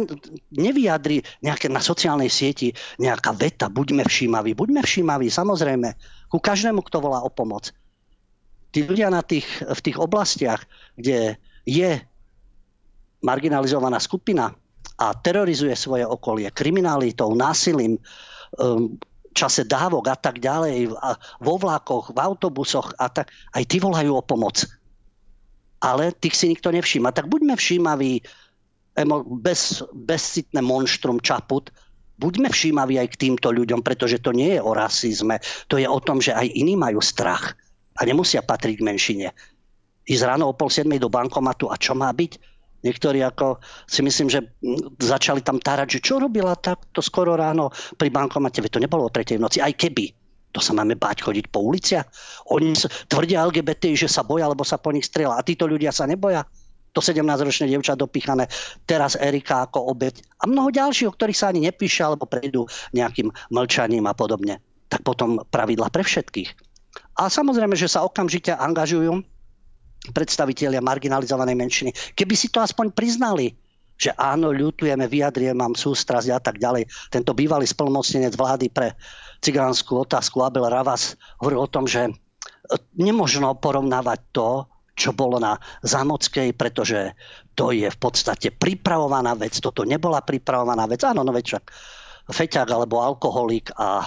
nevyjadri 0.52 1.24
nejaké 1.40 1.72
na 1.72 1.80
sociálnej 1.80 2.28
sieti 2.28 2.76
nejaká 3.00 3.32
veta, 3.34 3.72
buďme 3.72 4.04
všímaví, 4.04 4.52
buďme 4.52 4.84
všímaví, 4.84 5.32
samozrejme, 5.32 5.96
ku 6.28 6.38
každému, 6.38 6.84
kto 6.84 7.00
volá 7.00 7.24
o 7.24 7.32
pomoc 7.32 7.72
tí 8.74 8.82
ľudia 8.82 9.06
na 9.06 9.22
tých, 9.22 9.46
v 9.62 9.80
tých 9.80 9.94
oblastiach, 10.02 10.66
kde 10.98 11.38
je 11.62 12.02
marginalizovaná 13.22 14.02
skupina 14.02 14.50
a 14.98 15.06
terorizuje 15.14 15.78
svoje 15.78 16.02
okolie 16.02 16.50
kriminalitou, 16.50 17.38
násilím, 17.38 17.96
um, 18.58 18.98
čase 19.34 19.66
dávok 19.66 20.10
a 20.10 20.16
tak 20.18 20.38
ďalej, 20.38 20.94
vo 21.42 21.54
vlákoch, 21.58 22.14
v 22.14 22.18
autobusoch 22.22 22.94
a 23.02 23.10
tak, 23.10 23.30
aj 23.54 23.64
tí 23.66 23.82
volajú 23.82 24.14
o 24.14 24.22
pomoc. 24.22 24.62
Ale 25.82 26.14
tých 26.14 26.38
si 26.38 26.46
nikto 26.46 26.70
nevšíma. 26.70 27.10
Tak 27.10 27.26
buďme 27.26 27.58
všímaví, 27.58 28.22
bez, 29.42 29.82
bezcitné 29.90 30.62
monštrum 30.62 31.18
Čaput, 31.18 31.74
buďme 32.22 32.46
všímaví 32.46 32.94
aj 33.02 33.18
k 33.18 33.20
týmto 33.26 33.50
ľuďom, 33.50 33.82
pretože 33.82 34.22
to 34.22 34.30
nie 34.30 34.54
je 34.54 34.62
o 34.62 34.70
rasizme, 34.70 35.42
to 35.66 35.82
je 35.82 35.86
o 35.90 35.98
tom, 35.98 36.22
že 36.22 36.30
aj 36.30 36.54
iní 36.54 36.78
majú 36.78 37.02
strach 37.02 37.58
a 37.94 38.00
nemusia 38.02 38.42
patriť 38.42 38.74
k 38.80 38.86
menšine. 38.86 39.28
Ísť 40.04 40.24
ráno 40.28 40.50
o 40.50 40.56
pol 40.56 40.68
siedmej 40.68 41.00
do 41.00 41.08
bankomatu 41.08 41.72
a 41.72 41.80
čo 41.80 41.96
má 41.96 42.12
byť? 42.12 42.54
Niektorí 42.84 43.24
ako 43.24 43.64
si 43.88 44.04
myslím, 44.04 44.28
že 44.28 44.44
začali 45.00 45.40
tam 45.40 45.56
tárať, 45.56 45.98
že 45.98 46.04
čo 46.04 46.20
robila 46.20 46.52
takto 46.52 47.00
skoro 47.00 47.32
ráno 47.32 47.72
pri 47.96 48.12
bankomate. 48.12 48.60
Veď 48.60 48.76
to 48.76 48.84
nebolo 48.84 49.08
o 49.08 49.14
tretej 49.14 49.40
noci, 49.40 49.64
aj 49.64 49.72
keby. 49.72 50.12
To 50.52 50.60
sa 50.60 50.76
máme 50.76 50.94
báť 50.94 51.24
chodiť 51.24 51.48
po 51.48 51.64
uliciach. 51.64 52.06
Oni 52.52 52.76
tvrdia 53.08 53.42
LGBT, 53.48 53.96
že 53.96 54.06
sa 54.06 54.20
boja, 54.20 54.46
lebo 54.46 54.62
sa 54.62 54.76
po 54.76 54.92
nich 54.92 55.08
strieľa. 55.08 55.40
A 55.40 55.42
títo 55.42 55.64
ľudia 55.64 55.90
sa 55.90 56.04
neboja. 56.04 56.44
To 56.94 57.02
17-ročné 57.02 57.66
dievča 57.74 57.98
dopichané, 57.98 58.46
teraz 58.86 59.18
Erika 59.18 59.66
ako 59.66 59.90
obeď. 59.90 60.22
A 60.38 60.46
mnoho 60.46 60.70
ďalších, 60.70 61.10
o 61.10 61.14
ktorých 61.16 61.40
sa 61.40 61.50
ani 61.50 61.66
nepíše, 61.66 62.06
alebo 62.06 62.30
prejdú 62.30 62.70
nejakým 62.94 63.34
mlčaním 63.50 64.06
a 64.06 64.14
podobne. 64.14 64.62
Tak 64.86 65.02
potom 65.02 65.42
pravidla 65.50 65.90
pre 65.90 66.06
všetkých. 66.06 66.73
A 67.14 67.30
samozrejme, 67.30 67.78
že 67.78 67.90
sa 67.90 68.02
okamžite 68.02 68.50
angažujú 68.54 69.22
predstavitelia 70.12 70.84
marginalizovanej 70.84 71.56
menšiny. 71.56 71.90
Keby 72.12 72.34
si 72.36 72.52
to 72.52 72.60
aspoň 72.60 72.92
priznali, 72.92 73.56
že 73.94 74.10
áno, 74.18 74.50
ľutujeme, 74.50 75.06
vyjadriem, 75.06 75.54
mám 75.54 75.78
sústrasť 75.78 76.28
a 76.34 76.40
tak 76.42 76.58
ďalej. 76.58 76.90
Tento 77.14 77.32
bývalý 77.32 77.64
splnomocnenec 77.64 78.34
vlády 78.34 78.66
pre 78.68 78.98
cigánsku 79.38 79.94
otázku 79.94 80.42
Abel 80.42 80.66
Ravas 80.66 81.14
hovoril 81.38 81.60
o 81.62 81.70
tom, 81.70 81.86
že 81.86 82.10
nemožno 82.98 83.54
porovnávať 83.56 84.20
to, 84.34 84.66
čo 84.94 85.10
bolo 85.10 85.42
na 85.42 85.58
Zámockej, 85.82 86.54
pretože 86.54 87.14
to 87.54 87.74
je 87.74 87.86
v 87.86 87.98
podstate 87.98 88.54
pripravovaná 88.54 89.34
vec. 89.34 89.58
Toto 89.58 89.82
nebola 89.82 90.22
pripravovaná 90.22 90.86
vec. 90.86 91.02
Áno, 91.02 91.26
no 91.26 91.34
veď 91.34 91.44
však 91.58 91.64
feťák 92.30 92.68
alebo 92.72 93.04
alkoholik 93.04 93.74
a 93.76 94.00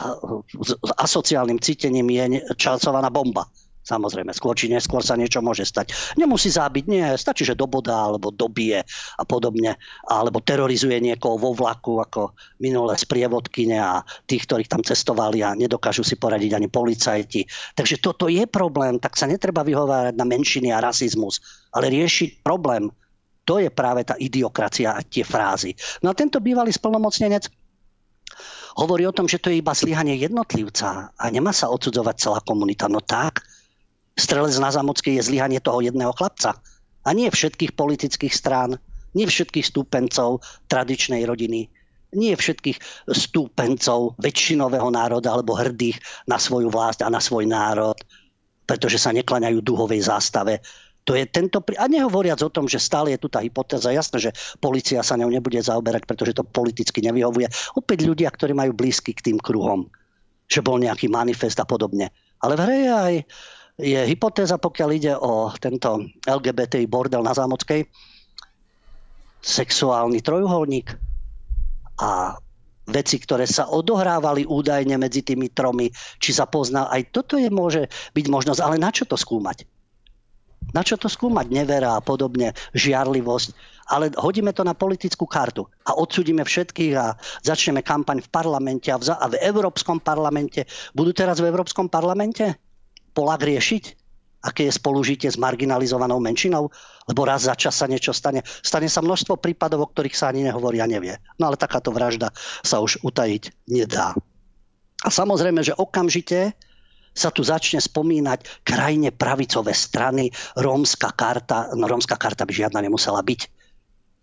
s 0.58 0.72
asociálnym 0.98 1.62
cítením 1.62 2.10
je 2.10 2.42
časovaná 2.58 3.14
bomba. 3.14 3.46
Samozrejme, 3.88 4.36
skôr 4.36 4.52
či 4.52 4.68
neskôr 4.68 5.00
sa 5.00 5.16
niečo 5.16 5.40
môže 5.40 5.64
stať. 5.64 5.96
Nemusí 6.20 6.52
zábiť, 6.52 6.84
nie, 6.92 7.08
stačí, 7.16 7.48
že 7.48 7.56
doboda 7.56 7.96
alebo 7.96 8.36
dobije 8.36 8.84
a 9.16 9.24
podobne, 9.24 9.80
alebo 10.04 10.44
terorizuje 10.44 11.00
niekoho 11.00 11.40
vo 11.40 11.56
vlaku, 11.56 12.04
ako 12.04 12.36
minulé 12.60 13.00
sprievodkyne 13.00 13.80
a 13.80 14.04
tých, 14.28 14.44
ktorých 14.44 14.68
tam 14.68 14.84
cestovali 14.84 15.40
a 15.40 15.56
nedokážu 15.56 16.04
si 16.04 16.20
poradiť 16.20 16.60
ani 16.60 16.68
policajti. 16.68 17.48
Takže 17.80 18.04
toto 18.04 18.28
je 18.28 18.44
problém, 18.44 19.00
tak 19.00 19.16
sa 19.16 19.24
netreba 19.24 19.64
vyhovárať 19.64 20.20
na 20.20 20.28
menšiny 20.28 20.68
a 20.76 20.84
rasizmus, 20.84 21.40
ale 21.72 21.88
riešiť 21.88 22.44
problém. 22.44 22.92
To 23.48 23.64
je 23.64 23.72
práve 23.72 24.04
tá 24.04 24.20
idiokracia 24.20 25.00
a 25.00 25.00
tie 25.00 25.24
frázy. 25.24 25.72
No 26.04 26.12
a 26.12 26.18
tento 26.18 26.44
bývalý 26.44 26.76
splnomocnenec 26.76 27.48
hovorí 28.78 29.10
o 29.10 29.16
tom, 29.16 29.26
že 29.26 29.42
to 29.42 29.50
je 29.50 29.60
iba 29.60 29.74
zlyhanie 29.74 30.22
jednotlivca 30.22 31.10
a 31.18 31.24
nemá 31.34 31.50
sa 31.50 31.74
odsudzovať 31.74 32.16
celá 32.22 32.40
komunita. 32.46 32.86
No 32.86 33.02
tak, 33.02 33.42
strelec 34.14 34.54
na 34.62 34.70
Zamockej 34.70 35.18
je 35.18 35.28
zlyhanie 35.34 35.58
toho 35.58 35.82
jedného 35.82 36.14
chlapca 36.14 36.62
a 37.02 37.10
nie 37.12 37.28
všetkých 37.34 37.74
politických 37.74 38.34
strán, 38.34 38.78
nie 39.18 39.26
všetkých 39.26 39.66
stúpencov 39.66 40.46
tradičnej 40.70 41.26
rodiny, 41.26 41.66
nie 42.14 42.34
všetkých 42.38 43.10
stúpencov 43.12 44.16
väčšinového 44.22 44.94
národa 44.94 45.34
alebo 45.34 45.58
hrdých 45.58 45.98
na 46.30 46.38
svoju 46.38 46.70
vlast 46.70 47.02
a 47.02 47.10
na 47.10 47.20
svoj 47.20 47.50
národ, 47.50 47.98
pretože 48.70 49.02
sa 49.02 49.10
neklaňajú 49.12 49.58
duhovej 49.60 50.06
zástave 50.06 50.62
To 51.08 51.16
je 51.16 51.24
tento, 51.24 51.64
a 51.64 51.88
nehovoriac 51.88 52.44
o 52.44 52.52
tom, 52.52 52.68
že 52.68 52.84
stále 52.84 53.16
je 53.16 53.24
tu 53.24 53.32
tá 53.32 53.40
hypotéza, 53.40 53.96
jasné, 53.96 54.28
že 54.28 54.36
policia 54.60 55.00
sa 55.00 55.16
ňou 55.16 55.32
nebude 55.32 55.56
zaoberať, 55.56 56.04
pretože 56.04 56.36
to 56.36 56.44
politicky 56.44 57.00
nevyhovuje. 57.00 57.48
Opäť 57.80 58.04
ľudia, 58.04 58.28
ktorí 58.28 58.52
majú 58.52 58.76
blízky 58.76 59.16
k 59.16 59.32
tým 59.32 59.40
kruhom, 59.40 59.88
že 60.52 60.60
bol 60.60 60.76
nejaký 60.84 61.08
manifest 61.08 61.64
a 61.64 61.66
podobne. 61.66 62.12
Ale 62.44 62.60
v 62.60 62.64
hre 62.68 62.76
je 62.76 62.92
aj 62.92 63.16
je 63.78 64.00
hypotéza, 64.10 64.58
pokiaľ 64.58 64.90
ide 64.90 65.14
o 65.14 65.54
tento 65.54 66.02
LGBT 66.26 66.82
bordel 66.90 67.22
na 67.22 67.32
Zámockej, 67.32 67.86
sexuálny 69.38 70.26
trojuholník 70.26 70.98
a 72.02 72.36
veci, 72.90 73.22
ktoré 73.22 73.46
sa 73.46 73.70
odohrávali 73.70 74.50
údajne 74.50 74.98
medzi 74.98 75.22
tými 75.22 75.54
tromi, 75.54 75.94
či 76.18 76.34
sa 76.34 76.50
pozná, 76.50 76.90
aj 76.90 77.14
toto 77.14 77.38
je 77.38 77.54
môže 77.54 77.86
byť 78.18 78.26
možnosť, 78.28 78.60
ale 78.66 78.82
na 78.82 78.90
čo 78.90 79.06
to 79.06 79.14
skúmať? 79.14 79.77
Na 80.78 80.86
čo 80.86 80.94
to 80.94 81.10
skúmať? 81.10 81.50
Nevera 81.50 81.98
a 81.98 82.06
podobne, 82.06 82.54
žiarlivosť. 82.78 83.50
Ale 83.90 84.14
hodíme 84.14 84.54
to 84.54 84.62
na 84.62 84.78
politickú 84.78 85.26
kartu 85.26 85.66
a 85.90 85.98
odsudíme 85.98 86.46
všetkých 86.46 86.94
a 86.94 87.18
začneme 87.42 87.82
kampaň 87.82 88.22
v 88.22 88.30
parlamente 88.30 88.94
a 88.94 89.02
v, 89.02 89.10
a 89.10 89.26
v 89.26 89.42
Európskom 89.42 89.98
parlamente. 89.98 90.70
Budú 90.94 91.18
teraz 91.18 91.42
v 91.42 91.50
Európskom 91.50 91.90
parlamente 91.90 92.62
Polák 93.18 93.42
riešiť? 93.42 93.84
Aké 94.46 94.70
je 94.70 94.78
spolužitie 94.78 95.34
s 95.34 95.42
marginalizovanou 95.42 96.22
menšinou? 96.22 96.70
Lebo 97.10 97.26
raz 97.26 97.50
za 97.50 97.58
čas 97.58 97.74
sa 97.74 97.90
niečo 97.90 98.14
stane. 98.14 98.46
Stane 98.46 98.86
sa 98.86 99.02
množstvo 99.02 99.42
prípadov, 99.42 99.82
o 99.82 99.90
ktorých 99.90 100.14
sa 100.14 100.30
ani 100.30 100.46
nehovorí 100.46 100.78
a 100.78 100.86
nevie. 100.86 101.18
No 101.42 101.50
ale 101.50 101.58
takáto 101.58 101.90
vražda 101.90 102.30
sa 102.62 102.78
už 102.86 103.02
utajiť 103.02 103.66
nedá. 103.74 104.14
A 105.02 105.10
samozrejme, 105.10 105.66
že 105.66 105.74
okamžite 105.74 106.54
sa 107.18 107.34
tu 107.34 107.42
začne 107.42 107.82
spomínať 107.82 108.62
krajine 108.62 109.10
pravicové 109.10 109.74
strany, 109.74 110.30
rómska 110.54 111.10
karta, 111.18 111.74
no 111.74 111.90
rómska 111.90 112.14
karta 112.14 112.46
by 112.46 112.54
žiadna 112.54 112.86
nemusela 112.86 113.26
byť, 113.26 113.42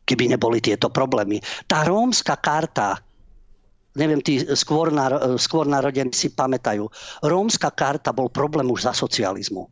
keby 0.07 0.31
neboli 0.31 0.63
tieto 0.63 0.89
problémy. 0.95 1.43
Tá 1.67 1.83
rómska 1.83 2.39
karta, 2.39 3.03
neviem, 3.99 4.23
tí 4.23 4.39
skôr, 4.55 4.95
skôr 5.43 5.67
narodení 5.67 6.15
si 6.15 6.31
pamätajú, 6.31 6.87
rómska 7.27 7.75
karta 7.75 8.15
bol 8.15 8.31
problém 8.31 8.71
už 8.71 8.87
za 8.87 8.95
socializmu. 8.95 9.67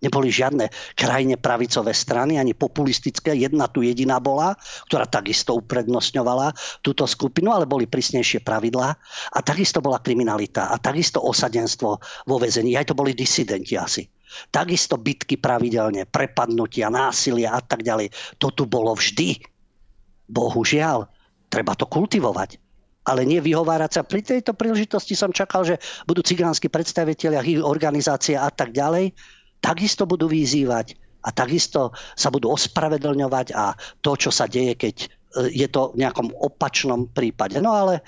Neboli 0.00 0.32
žiadne 0.32 0.72
krajine 0.96 1.36
pravicové 1.36 1.92
strany, 1.92 2.40
ani 2.40 2.56
populistické. 2.56 3.36
Jedna 3.36 3.68
tu 3.68 3.84
jediná 3.84 4.16
bola, 4.16 4.56
ktorá 4.88 5.04
takisto 5.04 5.52
uprednostňovala 5.60 6.56
túto 6.80 7.04
skupinu, 7.04 7.52
ale 7.52 7.68
boli 7.68 7.84
prísnejšie 7.84 8.40
pravidlá. 8.40 8.88
A 9.36 9.38
takisto 9.44 9.84
bola 9.84 10.00
kriminalita 10.00 10.72
a 10.72 10.80
takisto 10.80 11.20
osadenstvo 11.20 12.00
vo 12.24 12.36
väzení. 12.40 12.80
Aj 12.80 12.88
to 12.88 12.96
boli 12.96 13.12
disidenti 13.12 13.76
asi. 13.76 14.08
Takisto 14.48 14.96
bitky 14.96 15.36
pravidelne, 15.36 16.08
prepadnutia, 16.08 16.88
násilia 16.88 17.52
a 17.52 17.60
tak 17.60 17.84
ďalej. 17.84 18.08
To 18.40 18.48
tu 18.56 18.64
bolo 18.64 18.96
vždy. 18.96 19.36
Bohužiaľ, 20.32 21.10
treba 21.52 21.76
to 21.76 21.84
kultivovať 21.84 22.56
ale 23.00 23.24
nie 23.26 23.40
vyhovárať 23.42 23.90
sa. 23.90 24.02
Pri 24.06 24.20
tejto 24.22 24.54
príležitosti 24.54 25.16
som 25.16 25.34
čakal, 25.34 25.66
že 25.66 25.80
budú 26.04 26.20
cigánsky 26.20 26.68
predstaviteľia, 26.70 27.42
ich 27.42 27.58
organizácie 27.58 28.36
a 28.36 28.52
tak 28.52 28.70
ďalej 28.70 29.16
takisto 29.60 30.08
budú 30.08 30.26
vyzývať 30.26 30.96
a 31.24 31.28
takisto 31.30 31.92
sa 32.16 32.32
budú 32.32 32.52
ospravedlňovať 32.52 33.46
a 33.52 33.76
to, 34.00 34.16
čo 34.16 34.32
sa 34.32 34.48
deje, 34.48 34.76
keď 34.76 34.94
e, 35.04 35.06
je 35.52 35.68
to 35.68 35.92
v 35.92 36.04
nejakom 36.04 36.32
opačnom 36.32 37.12
prípade. 37.12 37.60
No 37.60 37.76
ale 37.76 38.00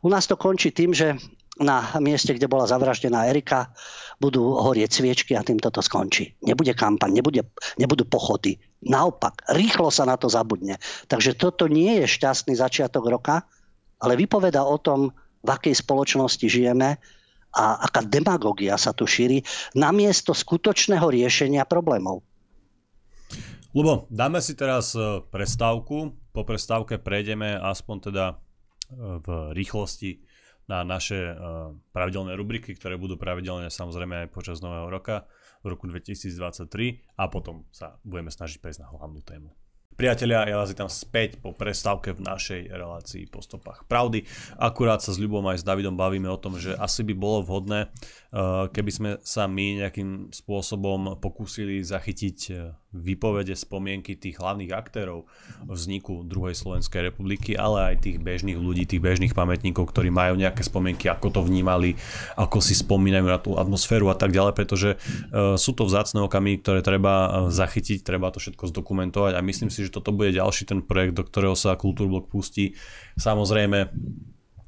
u 0.00 0.08
nás 0.08 0.24
to 0.24 0.40
končí 0.40 0.72
tým, 0.72 0.96
že 0.96 1.16
na 1.60 1.86
mieste, 2.02 2.34
kde 2.34 2.50
bola 2.50 2.66
zavraždená 2.66 3.30
Erika, 3.30 3.70
budú 4.18 4.58
horieť 4.58 4.90
sviečky 4.90 5.38
a 5.38 5.46
tým 5.46 5.62
toto 5.62 5.78
skončí. 5.78 6.34
Nebude 6.42 6.74
kampaň, 6.74 7.14
nebude, 7.14 7.46
nebudú 7.78 8.02
pochody. 8.10 8.58
Naopak, 8.82 9.46
rýchlo 9.54 9.94
sa 9.94 10.02
na 10.02 10.18
to 10.18 10.26
zabudne. 10.26 10.82
Takže 11.06 11.38
toto 11.38 11.70
nie 11.70 12.02
je 12.02 12.10
šťastný 12.10 12.58
začiatok 12.58 13.06
roka, 13.06 13.46
ale 14.02 14.18
vypoveda 14.18 14.66
o 14.66 14.76
tom, 14.82 15.14
v 15.44 15.48
akej 15.52 15.76
spoločnosti 15.76 16.46
žijeme 16.48 16.96
a 17.54 17.86
aká 17.86 18.02
demagogia 18.02 18.74
sa 18.74 18.90
tu 18.90 19.06
šíri 19.06 19.46
namiesto 19.78 20.34
skutočného 20.34 21.06
riešenia 21.06 21.62
problémov. 21.64 22.26
Lubo, 23.74 24.06
dáme 24.06 24.38
si 24.38 24.54
teraz 24.54 24.94
e, 24.94 25.22
prestávku. 25.34 26.14
Po 26.30 26.42
prestávke 26.46 27.02
prejdeme 27.02 27.58
aspoň 27.58 27.96
teda 28.10 28.24
e, 28.30 28.34
v 29.18 29.28
rýchlosti 29.50 30.22
na 30.70 30.86
naše 30.86 31.18
e, 31.18 31.34
pravidelné 31.90 32.38
rubriky, 32.38 32.78
ktoré 32.78 32.94
budú 32.94 33.18
pravidelne 33.18 33.74
samozrejme 33.74 34.26
aj 34.26 34.28
počas 34.30 34.62
nového 34.62 34.86
roka 34.86 35.26
v 35.66 35.74
roku 35.74 35.90
2023 35.90 37.18
a 37.18 37.24
potom 37.26 37.66
sa 37.74 37.98
budeme 38.06 38.30
snažiť 38.30 38.62
prejsť 38.62 38.86
na 38.86 38.94
hlavnú 38.94 39.20
tému. 39.26 39.50
Priatelia, 39.94 40.42
ja 40.50 40.58
vás 40.58 40.74
tam 40.74 40.90
späť 40.90 41.38
po 41.38 41.54
prestávke 41.54 42.10
v 42.10 42.26
našej 42.26 42.66
relácii 42.66 43.30
po 43.30 43.38
stopách 43.38 43.86
pravdy. 43.86 44.26
Akurát 44.58 44.98
sa 44.98 45.14
s 45.14 45.22
Ľubom 45.22 45.46
aj 45.46 45.62
s 45.62 45.64
Davidom 45.64 45.94
bavíme 45.94 46.26
o 46.26 46.34
tom, 46.34 46.58
že 46.58 46.74
asi 46.74 47.06
by 47.06 47.14
bolo 47.14 47.46
vhodné, 47.46 47.94
keby 48.74 48.90
sme 48.90 49.10
sa 49.22 49.46
my 49.46 49.86
nejakým 49.86 50.34
spôsobom 50.34 51.14
pokúsili 51.22 51.86
zachytiť 51.86 52.38
eh, 52.50 52.74
výpovede, 52.90 53.54
spomienky 53.54 54.18
tých 54.18 54.42
hlavných 54.42 54.74
aktérov 54.74 55.30
vzniku 55.62 56.26
druhej 56.26 56.58
Slovenskej 56.58 57.14
republiky, 57.14 57.54
ale 57.54 57.94
aj 57.94 58.06
tých 58.06 58.18
bežných 58.18 58.58
ľudí, 58.58 58.90
tých 58.90 59.02
bežných 59.02 59.38
pamätníkov, 59.38 59.86
ktorí 59.86 60.10
majú 60.10 60.34
nejaké 60.34 60.66
spomienky, 60.66 61.06
ako 61.06 61.30
to 61.30 61.40
vnímali, 61.46 61.94
ako 62.34 62.58
si 62.58 62.74
spomínajú 62.74 63.26
na 63.26 63.38
tú 63.38 63.54
atmosféru 63.54 64.10
a 64.10 64.18
tak 64.18 64.30
ďalej, 64.30 64.54
pretože 64.54 64.90
uh, 64.94 65.58
sú 65.58 65.74
to 65.74 65.90
vzácne 65.90 66.22
okamy, 66.22 66.62
ktoré 66.62 66.86
treba 66.86 67.50
zachytiť, 67.50 68.06
treba 68.06 68.30
to 68.30 68.38
všetko 68.38 68.70
zdokumentovať 68.70 69.34
a 69.34 69.42
myslím 69.42 69.74
si, 69.74 69.82
že 69.82 69.94
toto 69.94 70.14
bude 70.14 70.30
ďalší 70.30 70.70
ten 70.70 70.78
projekt, 70.78 71.18
do 71.18 71.26
ktorého 71.26 71.58
sa 71.58 71.74
Kultúrblok 71.74 72.30
pustí. 72.30 72.78
Samozrejme, 73.18 73.90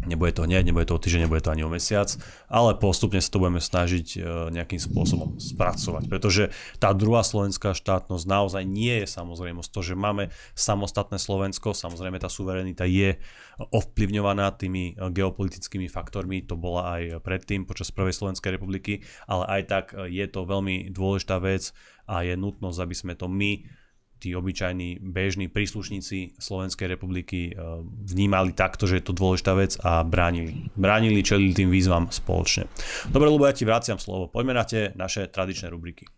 Nebude 0.06 0.32
to 0.32 0.46
hneď, 0.46 0.62
nebude 0.62 0.86
to 0.86 0.94
o 0.94 1.02
týždeň, 1.02 1.26
nebude 1.26 1.42
to 1.42 1.50
ani 1.50 1.66
o 1.66 1.70
mesiac, 1.70 2.06
ale 2.46 2.78
postupne 2.78 3.18
sa 3.18 3.30
to 3.30 3.42
budeme 3.42 3.58
snažiť 3.58 4.06
e, 4.14 4.18
nejakým 4.54 4.78
spôsobom 4.78 5.42
spracovať, 5.42 6.06
pretože 6.06 6.54
tá 6.78 6.94
druhá 6.94 7.26
slovenská 7.26 7.74
štátnosť 7.74 8.24
naozaj 8.24 8.62
nie 8.62 9.02
je 9.02 9.06
samozrejmosť. 9.10 9.70
To, 9.74 9.80
že 9.82 9.94
máme 9.98 10.30
samostatné 10.54 11.18
Slovensko, 11.18 11.74
samozrejme 11.74 12.22
tá 12.22 12.30
suverenita 12.30 12.86
je 12.86 13.18
ovplyvňovaná 13.58 14.54
tými 14.54 14.94
e, 14.94 15.10
geopolitickými 15.10 15.90
faktormi, 15.90 16.46
to 16.46 16.54
bola 16.54 16.96
aj 16.98 17.20
predtým 17.26 17.66
počas 17.66 17.90
Prvej 17.90 18.14
Slovenskej 18.14 18.54
republiky, 18.54 19.02
ale 19.26 19.60
aj 19.60 19.62
tak 19.66 19.84
e, 19.92 20.06
je 20.08 20.26
to 20.30 20.46
veľmi 20.46 20.94
dôležitá 20.94 21.42
vec 21.42 21.74
a 22.06 22.22
je 22.22 22.38
nutnosť, 22.38 22.78
aby 22.78 22.94
sme 22.94 23.12
to 23.18 23.26
my 23.26 23.66
tí 24.18 24.32
obyčajní 24.32 24.98
bežní 25.02 25.48
príslušníci 25.52 26.40
Slovenskej 26.40 26.88
republiky 26.88 27.52
e, 27.52 27.82
vnímali 27.84 28.56
takto, 28.56 28.88
že 28.88 29.00
je 29.00 29.04
to 29.04 29.12
dôležitá 29.12 29.52
vec 29.52 29.76
a 29.84 30.00
bránili. 30.02 30.72
Bránili, 30.76 31.20
čelili 31.20 31.52
tým 31.52 31.68
výzvam 31.68 32.08
spoločne. 32.08 32.66
Dobre, 33.12 33.28
lebo 33.28 33.44
ja 33.44 33.52
ti 33.52 33.68
vraciam 33.68 34.00
slovo. 34.00 34.32
Poďme 34.32 34.56
na 34.56 34.64
tie 34.64 34.92
naše 34.96 35.28
tradičné 35.28 35.68
rubriky. 35.68 36.08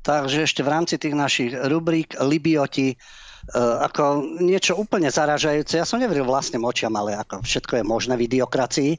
Takže 0.00 0.48
ešte 0.48 0.64
v 0.64 0.72
rámci 0.72 0.96
tých 0.96 1.12
našich 1.12 1.52
rubrík 1.52 2.16
Libioti 2.20 2.96
Eh, 2.96 3.29
ako 3.58 4.22
niečo 4.38 4.78
úplne 4.78 5.10
zaražajúce. 5.10 5.82
Ja 5.82 5.86
som 5.88 5.98
neveril 5.98 6.26
vlastným 6.26 6.62
očiam, 6.62 6.94
ale 6.94 7.18
ako 7.18 7.42
všetko 7.42 7.82
je 7.82 7.84
možné 7.84 8.14
v 8.14 8.26
idiokracii. 8.30 8.92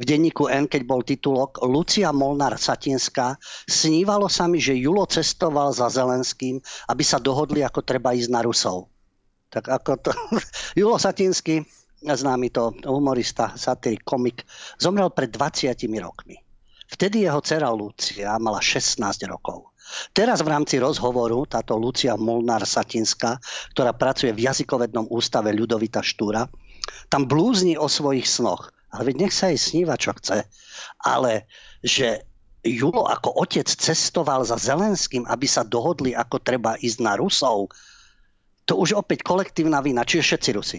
V 0.00 0.04
denníku 0.08 0.50
N, 0.50 0.66
keď 0.66 0.82
bol 0.82 1.06
titulok 1.06 1.62
Lucia 1.62 2.10
Molnár 2.10 2.58
Satinská, 2.58 3.38
snívalo 3.68 4.26
sa 4.26 4.50
mi, 4.50 4.58
že 4.58 4.74
Julo 4.74 5.06
cestoval 5.06 5.70
za 5.70 5.86
Zelenským, 5.92 6.58
aby 6.90 7.04
sa 7.06 7.22
dohodli, 7.22 7.62
ako 7.62 7.86
treba 7.86 8.10
ísť 8.16 8.30
na 8.32 8.42
Rusov. 8.42 8.90
Tak 9.52 9.68
ako 9.68 9.92
to... 10.00 10.10
Julo 10.78 10.96
Satinský, 10.98 11.62
známy 12.02 12.50
to 12.50 12.74
humorista, 12.88 13.54
satirik, 13.54 14.02
komik, 14.02 14.42
zomrel 14.80 15.12
pred 15.14 15.30
20 15.30 15.70
rokmi. 16.02 16.40
Vtedy 16.92 17.24
jeho 17.24 17.40
dcera 17.40 17.72
Lucia 17.72 18.36
mala 18.36 18.60
16 18.60 19.00
rokov. 19.24 19.71
Teraz 20.12 20.40
v 20.40 20.52
rámci 20.52 20.80
rozhovoru 20.80 21.44
táto 21.44 21.76
Lucia 21.76 22.16
Molnár 22.16 22.64
Satinská, 22.64 23.38
ktorá 23.76 23.92
pracuje 23.92 24.32
v 24.32 24.48
jazykovednom 24.48 25.08
ústave 25.12 25.52
Ľudovita 25.52 26.00
Štúra, 26.00 26.48
tam 27.08 27.28
blúzni 27.28 27.78
o 27.78 27.86
svojich 27.86 28.26
snoch. 28.26 28.72
Ale 28.92 29.12
veď 29.12 29.16
nech 29.24 29.34
sa 29.34 29.48
jej 29.48 29.60
sníva, 29.60 29.96
čo 29.96 30.12
chce. 30.12 30.44
Ale 31.00 31.48
že 31.80 32.28
Julo 32.62 33.10
ako 33.10 33.42
otec 33.42 33.66
cestoval 33.66 34.46
za 34.46 34.54
Zelenským, 34.54 35.26
aby 35.26 35.46
sa 35.50 35.66
dohodli, 35.66 36.14
ako 36.14 36.38
treba 36.38 36.78
ísť 36.78 36.98
na 37.02 37.18
Rusov, 37.18 37.72
to 38.62 38.78
už 38.78 38.94
opäť 38.94 39.26
kolektívna 39.26 39.82
vina, 39.82 40.06
čiže 40.06 40.22
všetci 40.22 40.50
Rusi 40.54 40.78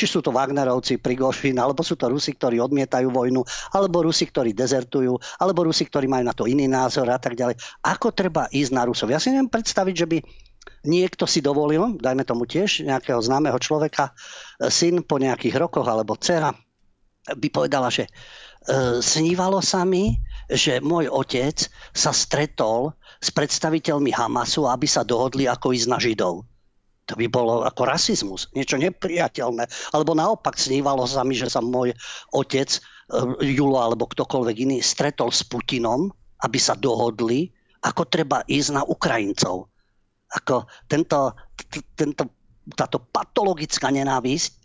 či 0.00 0.08
sú 0.08 0.24
to 0.24 0.32
Wagnerovci, 0.32 0.96
Prigošin, 0.96 1.60
alebo 1.60 1.84
sú 1.84 2.00
to 2.00 2.08
Rusi, 2.08 2.32
ktorí 2.32 2.56
odmietajú 2.56 3.12
vojnu, 3.12 3.44
alebo 3.76 4.00
Rusi, 4.00 4.24
ktorí 4.24 4.56
dezertujú, 4.56 5.12
alebo 5.36 5.68
Rusi, 5.68 5.84
ktorí 5.84 6.08
majú 6.08 6.24
na 6.24 6.32
to 6.32 6.48
iný 6.48 6.64
názor 6.64 7.12
a 7.12 7.20
tak 7.20 7.36
ďalej. 7.36 7.60
Ako 7.84 8.16
treba 8.16 8.48
ísť 8.48 8.72
na 8.72 8.88
Rusov? 8.88 9.12
Ja 9.12 9.20
si 9.20 9.28
neviem 9.28 9.52
predstaviť, 9.52 9.94
že 9.94 10.06
by 10.08 10.18
niekto 10.88 11.28
si 11.28 11.44
dovolil, 11.44 12.00
dajme 12.00 12.24
tomu 12.24 12.48
tiež 12.48 12.88
nejakého 12.88 13.20
známeho 13.20 13.60
človeka, 13.60 14.16
syn 14.72 15.04
po 15.04 15.20
nejakých 15.20 15.60
rokoch 15.60 15.84
alebo 15.84 16.16
dcera, 16.16 16.56
by 17.36 17.48
povedala, 17.52 17.92
že 17.92 18.08
snívalo 19.04 19.60
sa 19.60 19.84
mi, 19.84 20.16
že 20.48 20.80
môj 20.80 21.12
otec 21.12 21.68
sa 21.92 22.16
stretol 22.16 22.96
s 23.20 23.28
predstaviteľmi 23.28 24.08
Hamasu, 24.08 24.64
aby 24.64 24.88
sa 24.88 25.04
dohodli, 25.04 25.44
ako 25.44 25.76
ísť 25.76 25.88
na 25.88 26.00
Židov. 26.00 26.48
To 27.10 27.18
by 27.18 27.26
bolo 27.26 27.66
ako 27.66 27.82
rasizmus, 27.90 28.46
niečo 28.54 28.78
nepriateľné. 28.78 29.66
Alebo 29.90 30.14
naopak 30.14 30.54
snívalo 30.54 31.02
sa 31.10 31.26
mi, 31.26 31.34
že 31.34 31.50
sa 31.50 31.58
môj 31.58 31.90
otec, 32.30 32.70
e, 32.70 32.80
Julo 33.50 33.82
alebo 33.82 34.06
ktokoľvek 34.06 34.56
iný, 34.62 34.78
stretol 34.78 35.34
s 35.34 35.42
Putinom, 35.42 36.06
aby 36.46 36.58
sa 36.62 36.78
dohodli, 36.78 37.50
ako 37.82 38.06
treba 38.06 38.46
ísť 38.46 38.70
na 38.78 38.82
Ukrajincov. 38.86 39.66
Ako 40.30 40.70
tento, 40.86 41.34
tento, 41.98 42.30
táto 42.78 43.02
patologická 43.10 43.90
nenávisť, 43.90 44.59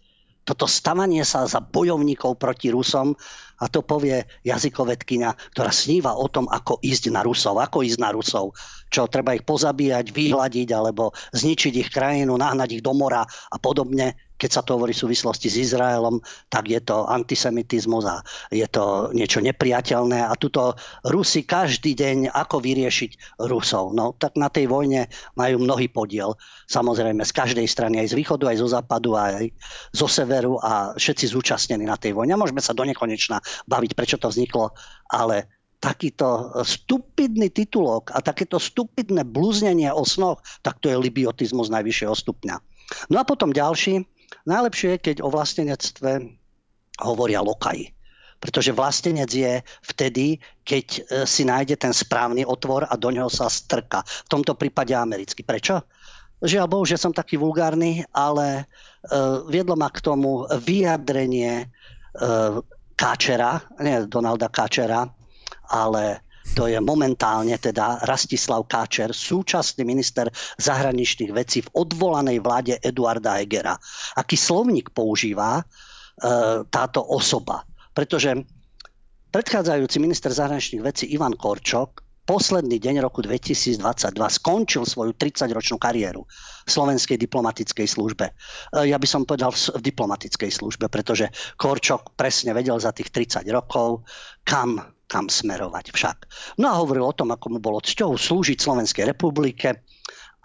toto 0.46 0.70
stavanie 0.70 1.26
sa 1.26 1.50
za 1.50 1.60
bojovníkov 1.60 2.38
proti 2.38 2.70
Rusom 2.70 3.18
a 3.58 3.66
to 3.66 3.82
povie 3.82 4.22
jazykovedkynia, 4.46 5.34
ktorá 5.58 5.74
sníva 5.74 6.14
o 6.14 6.30
tom, 6.30 6.46
ako 6.46 6.78
ísť 6.86 7.10
na 7.10 7.26
Rusov, 7.26 7.58
ako 7.58 7.82
ísť 7.82 8.00
na 8.00 8.14
Rusov, 8.14 8.54
čo 8.94 9.10
treba 9.10 9.34
ich 9.34 9.42
pozabíjať, 9.42 10.14
vyhľadiť 10.14 10.70
alebo 10.70 11.12
zničiť 11.34 11.74
ich 11.82 11.90
krajinu, 11.90 12.38
nahnať 12.38 12.78
ich 12.78 12.86
do 12.86 12.94
mora 12.94 13.26
a 13.26 13.58
podobne 13.58 14.14
keď 14.36 14.50
sa 14.52 14.62
to 14.62 14.76
hovorí 14.76 14.92
v 14.92 15.04
súvislosti 15.08 15.48
s 15.48 15.72
Izraelom, 15.72 16.20
tak 16.52 16.68
je 16.68 16.80
to 16.84 17.08
antisemitizmus 17.08 18.04
a 18.04 18.20
je 18.52 18.68
to 18.68 19.16
niečo 19.16 19.40
nepriateľné. 19.40 20.28
A 20.28 20.34
tuto 20.36 20.76
Rusi 21.08 21.48
každý 21.48 21.96
deň, 21.96 22.36
ako 22.36 22.60
vyriešiť 22.60 23.42
Rusov. 23.48 23.96
No 23.96 24.12
tak 24.16 24.36
na 24.36 24.52
tej 24.52 24.68
vojne 24.68 25.08
majú 25.40 25.64
mnohý 25.64 25.88
podiel. 25.88 26.36
Samozrejme 26.68 27.24
z 27.24 27.32
každej 27.32 27.68
strany, 27.68 28.04
aj 28.04 28.12
z 28.12 28.18
východu, 28.20 28.52
aj 28.52 28.58
zo 28.60 28.68
západu, 28.68 29.16
aj 29.16 29.52
zo 29.96 30.08
severu 30.12 30.60
a 30.60 30.92
všetci 31.00 31.32
zúčastnení 31.32 31.88
na 31.88 31.96
tej 31.96 32.12
vojne. 32.12 32.36
A 32.36 32.42
môžeme 32.42 32.60
sa 32.60 32.76
do 32.76 32.84
nekonečna 32.84 33.40
baviť, 33.72 33.92
prečo 33.96 34.20
to 34.20 34.28
vzniklo, 34.28 34.76
ale 35.16 35.48
takýto 35.80 36.50
stupidný 36.66 37.54
titulok 37.54 38.10
a 38.10 38.20
takéto 38.24 38.58
stupidné 38.58 39.22
blúznenie 39.28 39.92
o 39.94 40.02
snoch, 40.02 40.42
tak 40.66 40.82
to 40.82 40.90
je 40.90 40.98
libiotizmus 40.98 41.70
najvyššieho 41.70 42.16
stupňa. 42.16 42.56
No 43.10 43.22
a 43.22 43.24
potom 43.26 43.54
ďalší, 43.54 44.06
Najlepšie 44.46 44.98
je, 44.98 45.04
keď 45.12 45.18
o 45.26 45.30
vlastenectve 45.34 46.12
hovoria 47.02 47.42
lokaji. 47.42 47.92
Pretože 48.38 48.76
vlastenec 48.76 49.32
je 49.32 49.58
vtedy, 49.90 50.38
keď 50.62 50.86
e, 50.86 51.00
si 51.26 51.48
nájde 51.48 51.82
ten 51.82 51.90
správny 51.90 52.46
otvor 52.46 52.86
a 52.86 52.94
do 52.94 53.10
neho 53.10 53.32
sa 53.32 53.50
strka. 53.50 54.06
V 54.06 54.30
tomto 54.30 54.54
prípade 54.54 54.94
americký. 54.94 55.42
Prečo? 55.42 55.82
Žiaľ 56.46 56.68
Bohu, 56.70 56.86
že 56.86 57.00
som 57.00 57.16
taký 57.16 57.40
vulgárny, 57.40 58.04
ale 58.12 58.68
uh, 59.08 59.48
viedlo 59.48 59.80
ma 59.80 59.88
k 59.88 60.04
tomu 60.04 60.44
vyjadrenie 60.68 61.64
uh, 61.64 62.60
Káčera, 63.00 63.64
nie 63.80 64.04
Donalda 64.12 64.52
Káčera, 64.52 65.08
ale 65.72 66.22
to 66.54 66.70
je 66.70 66.78
momentálne 66.78 67.58
teda 67.58 68.06
Rastislav 68.06 68.70
Káčer, 68.70 69.10
súčasný 69.10 69.82
minister 69.82 70.30
zahraničných 70.62 71.34
vecí 71.34 71.66
v 71.66 71.74
odvolanej 71.74 72.38
vláde 72.38 72.78
Eduarda 72.78 73.42
Egera. 73.42 73.74
Aký 74.14 74.38
slovník 74.38 74.94
používa 74.94 75.60
e, 75.60 75.64
táto 76.70 77.02
osoba? 77.02 77.66
Pretože 77.98 78.38
predchádzajúci 79.34 79.98
minister 79.98 80.30
zahraničných 80.30 80.86
vecí 80.86 81.10
Ivan 81.10 81.34
Korčok 81.34 82.06
posledný 82.26 82.82
deň 82.82 83.06
roku 83.06 83.22
2022 83.22 83.82
skončil 84.14 84.84
svoju 84.86 85.14
30-ročnú 85.14 85.78
kariéru 85.78 86.26
v 86.66 86.70
slovenskej 86.70 87.22
diplomatickej 87.22 87.88
službe. 87.90 88.26
E, 88.30 88.34
ja 88.86 89.02
by 89.02 89.08
som 89.10 89.26
povedal 89.26 89.50
v 89.50 89.82
diplomatickej 89.82 90.52
službe, 90.54 90.94
pretože 90.94 91.34
Korčok 91.58 92.14
presne 92.14 92.54
vedel 92.54 92.78
za 92.78 92.94
tých 92.94 93.10
30 93.10 93.50
rokov, 93.50 94.06
kam 94.46 94.95
kam 95.06 95.30
smerovať 95.30 95.94
však. 95.94 96.18
No 96.62 96.70
a 96.70 96.80
hovoril 96.82 97.06
o 97.06 97.18
tom, 97.18 97.32
ako 97.32 97.58
mu 97.58 97.60
bolo 97.62 97.82
cťou 97.82 98.18
slúžiť 98.18 98.58
Slovenskej 98.58 99.06
republike 99.06 99.86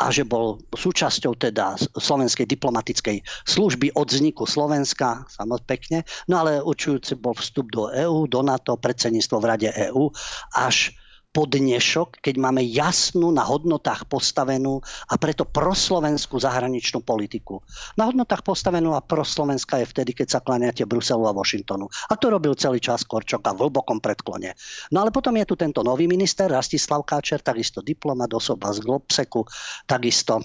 a 0.01 0.09
že 0.09 0.25
bol 0.25 0.57
súčasťou 0.73 1.37
teda 1.37 1.77
slovenskej 1.93 2.49
diplomatickej 2.49 3.21
služby 3.45 3.93
od 3.93 4.09
vzniku 4.09 4.49
Slovenska, 4.49 5.29
samozrejme 5.29 5.69
pekne, 5.69 5.99
no 6.25 6.41
ale 6.41 6.65
určujúci 6.65 7.21
bol 7.21 7.37
vstup 7.37 7.69
do 7.69 7.93
EÚ, 7.93 8.25
do 8.25 8.41
NATO, 8.41 8.81
predsedníctvo 8.81 9.37
v 9.37 9.49
Rade 9.49 9.71
EÚ, 9.71 10.09
až 10.57 10.97
po 11.31 11.47
dnešok, 11.47 12.19
keď 12.19 12.35
máme 12.43 12.59
jasnú 12.67 13.31
na 13.31 13.47
hodnotách 13.47 14.11
postavenú 14.11 14.83
a 15.07 15.15
preto 15.15 15.47
proslovenskú 15.47 16.43
zahraničnú 16.43 17.07
politiku. 17.07 17.63
Na 17.95 18.11
hodnotách 18.11 18.43
postavenú 18.43 18.99
a 18.99 19.05
proslovenská 19.05 19.79
je 19.79 19.87
vtedy, 19.87 20.11
keď 20.11 20.27
sa 20.27 20.41
kláňate 20.43 20.83
Bruselu 20.91 21.23
a 21.31 21.37
Washingtonu. 21.37 21.87
A 22.11 22.19
to 22.19 22.35
robil 22.35 22.59
celý 22.59 22.83
čas 22.83 23.07
Korčoka 23.07 23.55
v 23.55 23.63
hlbokom 23.63 24.03
predklone. 24.03 24.59
No 24.91 25.07
ale 25.07 25.15
potom 25.15 25.39
je 25.39 25.47
tu 25.47 25.55
tento 25.55 25.87
nový 25.87 26.11
minister, 26.11 26.51
Rastislav 26.51 27.07
Káčer, 27.07 27.47
takisto 27.47 27.79
diplomat, 27.79 28.35
osoba 28.35 28.75
z 28.75 28.83
Globseku, 28.83 29.47
takisto 29.87 30.43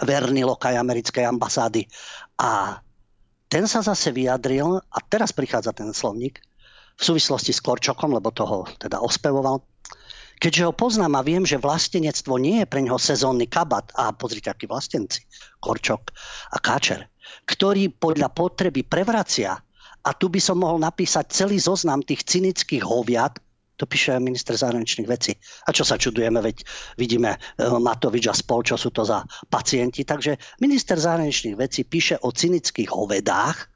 verný 0.00 0.48
lokaj 0.48 0.80
americkej 0.80 1.28
ambasády. 1.28 1.84
A 2.40 2.80
ten 3.52 3.68
sa 3.68 3.84
zase 3.84 4.16
vyjadril, 4.16 4.80
a 4.80 4.98
teraz 5.04 5.36
prichádza 5.36 5.76
ten 5.76 5.92
slovník, 5.92 6.40
v 6.96 7.02
súvislosti 7.04 7.52
s 7.52 7.60
Korčokom, 7.60 8.16
lebo 8.16 8.32
toho 8.32 8.64
teda 8.80 9.04
ospevoval, 9.04 9.60
Keďže 10.36 10.66
ho 10.68 10.72
poznám 10.76 11.16
a 11.16 11.26
viem, 11.26 11.48
že 11.48 11.56
vlastenectvo 11.60 12.36
nie 12.36 12.60
je 12.62 12.66
pre 12.68 12.84
neho 12.84 13.00
sezónny 13.00 13.48
kabat, 13.48 13.96
a 13.96 14.12
pozrite, 14.12 14.52
akí 14.52 14.68
vlastenci, 14.68 15.24
Korčok 15.60 16.12
a 16.52 16.60
Káčer, 16.60 17.08
ktorý 17.48 17.88
podľa 17.96 18.28
potreby 18.36 18.84
prevracia, 18.84 19.56
a 20.06 20.14
tu 20.14 20.30
by 20.30 20.38
som 20.38 20.62
mohol 20.62 20.78
napísať 20.78 21.34
celý 21.34 21.58
zoznam 21.58 21.98
tých 21.98 22.22
cynických 22.22 22.86
hoviat, 22.86 23.42
to 23.76 23.84
píše 23.84 24.16
minister 24.16 24.56
zahraničných 24.56 25.04
vecí. 25.04 25.36
A 25.68 25.74
čo 25.74 25.84
sa 25.84 26.00
čudujeme, 26.00 26.40
veď 26.40 26.64
vidíme 26.96 27.36
eh, 27.36 27.40
Matovič 27.60 28.24
a 28.32 28.34
spol, 28.34 28.64
čo 28.64 28.80
sú 28.80 28.88
to 28.88 29.04
za 29.04 29.20
pacienti. 29.52 30.06
Takže 30.06 30.40
minister 30.64 30.96
zahraničných 30.96 31.58
vecí 31.60 31.84
píše 31.84 32.16
o 32.24 32.32
cynických 32.32 32.88
hovedách, 32.88 33.68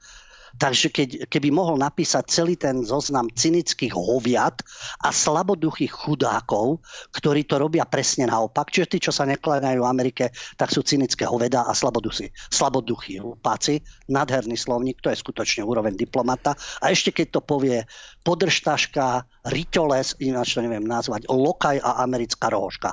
Takže 0.58 0.88
keď, 0.90 1.08
keby 1.30 1.54
mohol 1.54 1.78
napísať 1.78 2.24
celý 2.26 2.58
ten 2.58 2.82
zoznam 2.82 3.30
cynických 3.30 3.94
hoviat 3.94 4.64
a 5.04 5.14
slaboduchých 5.14 5.92
chudákov, 5.92 6.82
ktorí 7.14 7.46
to 7.46 7.60
robia 7.60 7.86
presne 7.86 8.26
naopak, 8.26 8.72
čiže 8.72 8.90
tí, 8.90 8.98
čo 8.98 9.12
sa 9.14 9.28
nekláňajú 9.28 9.80
Amerike, 9.86 10.34
tak 10.58 10.74
sú 10.74 10.82
cynické 10.82 11.28
hoveda 11.28 11.68
a 11.68 11.72
slaboduchy. 11.76 12.34
Slaboduchy, 12.50 13.22
hlupáci, 13.22 13.78
nadherný 14.10 14.58
slovník, 14.58 14.98
to 14.98 15.12
je 15.14 15.20
skutočne 15.22 15.62
úroveň 15.62 15.94
diplomata. 15.94 16.58
A 16.82 16.90
ešte 16.90 17.14
keď 17.14 17.38
to 17.38 17.40
povie 17.44 17.84
podržtaška, 18.26 19.28
ritoles, 19.48 20.18
ináč 20.20 20.56
to 20.56 20.64
neviem 20.64 20.84
nazvať, 20.84 21.30
lokaj 21.30 21.80
a 21.80 22.02
americká 22.04 22.50
rohoška. 22.52 22.90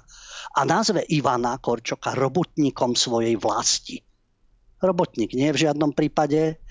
A 0.56 0.62
nazve 0.63 1.04
Ivana 1.10 1.58
Korčoka 1.58 2.15
robotníkom 2.15 2.93
svojej 2.96 3.36
vlasti. 3.36 4.00
Robotník 4.78 5.34
nie 5.34 5.50
v 5.50 5.62
žiadnom 5.65 5.89
prípade, 5.89 6.62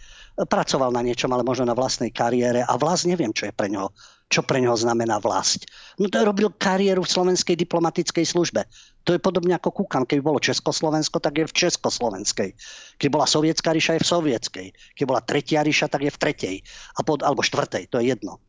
pracoval 0.45 0.93
na 0.93 1.01
niečom, 1.01 1.33
ale 1.33 1.41
možno 1.41 1.65
na 1.65 1.73
vlastnej 1.73 2.13
kariére 2.13 2.61
a 2.61 2.77
vlast 2.77 3.09
neviem, 3.09 3.33
čo 3.33 3.49
je 3.49 3.57
pre 3.57 3.73
ňoho. 3.73 3.89
Čo 4.27 4.43
pre 4.43 4.59
ňoho 4.59 4.75
znamená 4.75 5.23
vlast. 5.23 5.71
No 6.03 6.11
to 6.11 6.19
robil 6.27 6.51
kariéru 6.51 7.07
v 7.07 7.13
slovenskej 7.15 7.55
diplomatickej 7.57 8.27
službe. 8.27 8.67
To 9.07 9.15
je 9.15 9.23
podobne 9.23 9.55
ako 9.55 9.71
Kukan. 9.71 10.03
Keby 10.03 10.19
bolo 10.19 10.43
Československo, 10.43 11.23
tak 11.23 11.39
je 11.39 11.47
v 11.47 11.55
Československej. 11.55 12.51
Keď 12.99 13.09
bola 13.09 13.25
Sovietská 13.25 13.71
ríša, 13.71 13.97
je 13.97 14.03
v 14.03 14.11
Sovietskej. 14.11 14.67
Keď 14.99 15.05
bola 15.07 15.23
Tretia 15.23 15.63
ríša, 15.63 15.87
tak 15.87 16.05
je 16.05 16.11
v 16.11 16.19
Tretej. 16.19 16.57
A 16.99 17.07
pod, 17.07 17.23
alebo 17.23 17.47
Štvrtej, 17.47 17.87
to 17.87 18.03
je 18.03 18.11
jedno. 18.13 18.43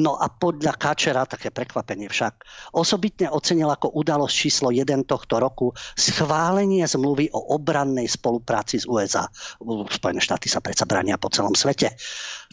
No 0.00 0.16
a 0.16 0.32
podľa 0.32 0.78
Kačera, 0.80 1.28
také 1.28 1.52
prekvapenie 1.52 2.08
však, 2.08 2.44
osobitne 2.72 3.28
ocenil 3.28 3.68
ako 3.68 3.92
udalosť 3.92 4.34
číslo 4.34 4.68
1 4.72 5.04
tohto 5.04 5.36
roku 5.36 5.76
schválenie 5.96 6.88
zmluvy 6.88 7.28
o 7.36 7.56
obrannej 7.56 8.08
spolupráci 8.08 8.80
s 8.80 8.88
USA. 8.88 9.28
Spojené 9.88 10.20
štáty 10.24 10.48
sa 10.48 10.64
predsa 10.64 10.88
brania 10.88 11.20
po 11.20 11.28
celom 11.28 11.52
svete. 11.52 11.92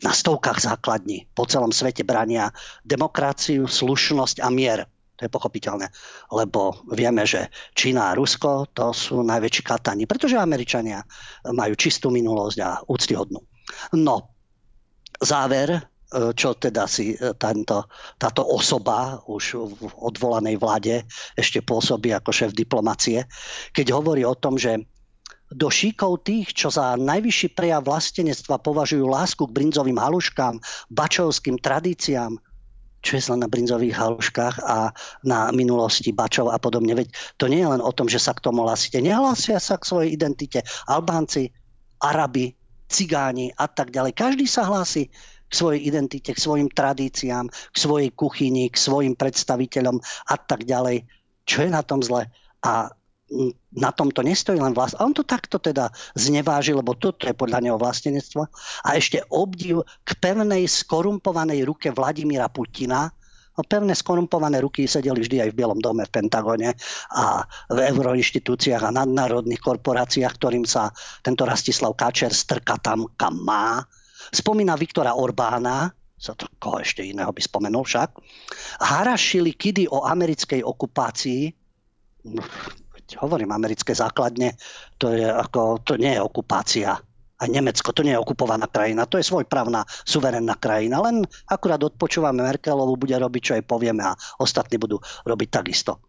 Na 0.03 0.11
stovkách 0.11 0.59
základní 0.59 1.31
po 1.31 1.47
celom 1.47 1.71
svete 1.71 2.03
brania 2.03 2.51
demokraciu, 2.83 3.67
slušnosť 3.67 4.43
a 4.43 4.49
mier. 4.51 4.83
To 5.19 5.27
je 5.27 5.35
pochopiteľné, 5.35 5.91
lebo 6.31 6.79
vieme, 6.95 7.27
že 7.27 7.51
Čína 7.75 8.11
a 8.11 8.15
Rusko 8.15 8.71
to 8.71 8.95
sú 8.95 9.19
najväčší 9.19 9.67
katani, 9.67 10.07
pretože 10.07 10.39
Američania 10.39 11.03
majú 11.51 11.75
čistú 11.75 12.07
minulosť 12.07 12.57
a 12.63 12.79
úctyhodnú. 12.87 13.43
No, 13.99 14.31
záver 15.19 15.75
čo 16.09 16.57
teda 16.57 16.89
si 16.89 17.13
e, 17.13 17.37
tento, 17.37 17.85
táto 18.17 18.41
osoba 18.41 19.21
už 19.29 19.61
v 19.77 19.93
odvolanej 20.01 20.57
vláde 20.57 21.05
ešte 21.37 21.61
pôsobí 21.61 22.09
ako 22.09 22.33
šéf 22.33 22.51
diplomacie, 22.57 23.29
keď 23.69 23.93
hovorí 23.93 24.25
o 24.25 24.33
tom, 24.33 24.57
že 24.57 24.81
do 25.49 25.69
šíkov 25.69 26.25
tých, 26.25 26.53
čo 26.53 26.69
za 26.69 26.93
najvyšší 26.93 27.57
prejav 27.57 27.85
vlastenectva 27.85 28.61
považujú 28.61 29.05
lásku 29.05 29.41
k 29.41 29.55
brinzovým 29.55 29.97
haluškám, 29.97 30.61
bačovským 30.93 31.57
tradíciám, 31.57 32.37
čo 33.01 33.11
je 33.17 33.23
len 33.33 33.41
na 33.41 33.49
brinzových 33.49 33.97
haluškách 33.97 34.55
a 34.61 34.93
na 35.25 35.49
minulosti 35.49 36.13
bačov 36.13 36.53
a 36.53 36.61
podobne. 36.61 36.93
Veď 36.93 37.09
to 37.41 37.49
nie 37.49 37.65
je 37.65 37.69
len 37.69 37.81
o 37.81 37.89
tom, 37.89 38.05
že 38.05 38.21
sa 38.21 38.37
k 38.37 38.45
tomu 38.45 38.61
hlásite. 38.61 39.01
Nehlásia 39.01 39.57
sa 39.57 39.81
k 39.81 39.89
svojej 39.89 40.09
identite. 40.13 40.61
Albánci, 40.85 41.49
Arabi, 41.97 42.53
Cigáni 42.89 43.53
a 43.53 43.69
tak 43.69 43.93
ďalej. 43.93 44.17
Každý 44.17 44.45
sa 44.49 44.65
hlási 44.65 45.13
k 45.49 45.53
svojej 45.53 45.81
identite, 45.89 46.31
k 46.31 46.39
svojim 46.39 46.69
tradíciám, 46.69 47.49
k 47.49 47.75
svojej 47.77 48.09
kuchyni, 48.13 48.69
k 48.69 48.77
svojim 48.77 49.17
predstaviteľom 49.17 49.97
a 50.29 50.35
tak 50.37 50.69
ďalej. 50.69 51.03
Čo 51.49 51.65
je 51.65 51.69
na 51.73 51.81
tom 51.81 52.05
zle? 52.05 52.29
A 52.61 52.93
na 53.69 53.91
tom 53.93 54.09
to 54.09 54.25
nestojí 54.25 54.57
len 54.57 54.73
vlast. 54.73 54.97
A 54.97 55.05
on 55.05 55.13
to 55.13 55.21
takto 55.21 55.61
teda 55.61 55.93
zneváži, 56.17 56.73
lebo 56.73 56.97
toto 56.97 57.29
je 57.29 57.37
podľa 57.37 57.61
neho 57.61 57.77
vlastenectvo. 57.77 58.49
A 58.85 58.97
ešte 58.97 59.21
obdiv 59.29 59.85
k 60.01 60.09
pevnej 60.17 60.65
skorumpovanej 60.65 61.61
ruke 61.65 61.93
Vladimíra 61.93 62.49
Putina, 62.49 63.13
No, 63.59 63.67
pevné 63.67 63.91
skorumpované 63.91 64.63
ruky 64.63 64.87
sedeli 64.87 65.19
vždy 65.19 65.43
aj 65.43 65.49
v 65.51 65.57
Bielom 65.59 65.83
dome, 65.83 66.07
v 66.07 66.15
Pentagone 66.15 66.79
a 67.11 67.43
v 67.67 67.91
euroinštitúciách 67.91 68.87
a 68.87 68.95
nadnárodných 69.03 69.59
korporáciách, 69.59 70.31
ktorým 70.39 70.63
sa 70.63 70.95
tento 71.19 71.43
Rastislav 71.43 71.91
Káčer 71.99 72.31
strka 72.31 72.79
tam, 72.79 73.11
kam 73.19 73.35
má. 73.43 73.83
Spomína 74.29 74.77
Viktora 74.77 75.17
Orbána, 75.17 75.89
sa 76.19 76.35
to 76.35 76.51
koho 76.59 76.83
ešte 76.83 77.01
iného 77.01 77.31
by 77.31 77.39
spomenul 77.39 77.87
však. 77.87 78.19
Harašili 78.83 79.55
kidy 79.55 79.87
o 79.87 80.03
americkej 80.03 80.59
okupácii, 80.61 81.55
hovorím, 83.17 83.49
americké 83.55 83.95
základne, 83.95 84.53
to, 85.01 85.09
je 85.15 85.25
ako, 85.25 85.81
to 85.81 85.97
nie 85.97 86.13
je 86.13 86.21
okupácia. 86.21 86.93
A 87.39 87.47
Nemecko, 87.47 87.95
to 87.95 88.03
nie 88.03 88.11
je 88.11 88.19
okupovaná 88.19 88.67
krajina, 88.67 89.07
to 89.07 89.15
je 89.15 89.23
svojprávna, 89.23 89.87
suverénna 90.03 90.59
krajina. 90.59 90.99
Len 90.99 91.23
akurát 91.47 91.79
odpočúvame 91.79 92.43
Merkelovu, 92.43 92.99
bude 92.99 93.15
robiť, 93.15 93.41
čo 93.41 93.55
jej 93.55 93.63
povieme 93.63 94.03
a 94.03 94.13
ostatní 94.43 94.75
budú 94.75 94.99
robiť 95.23 95.47
takisto. 95.47 96.03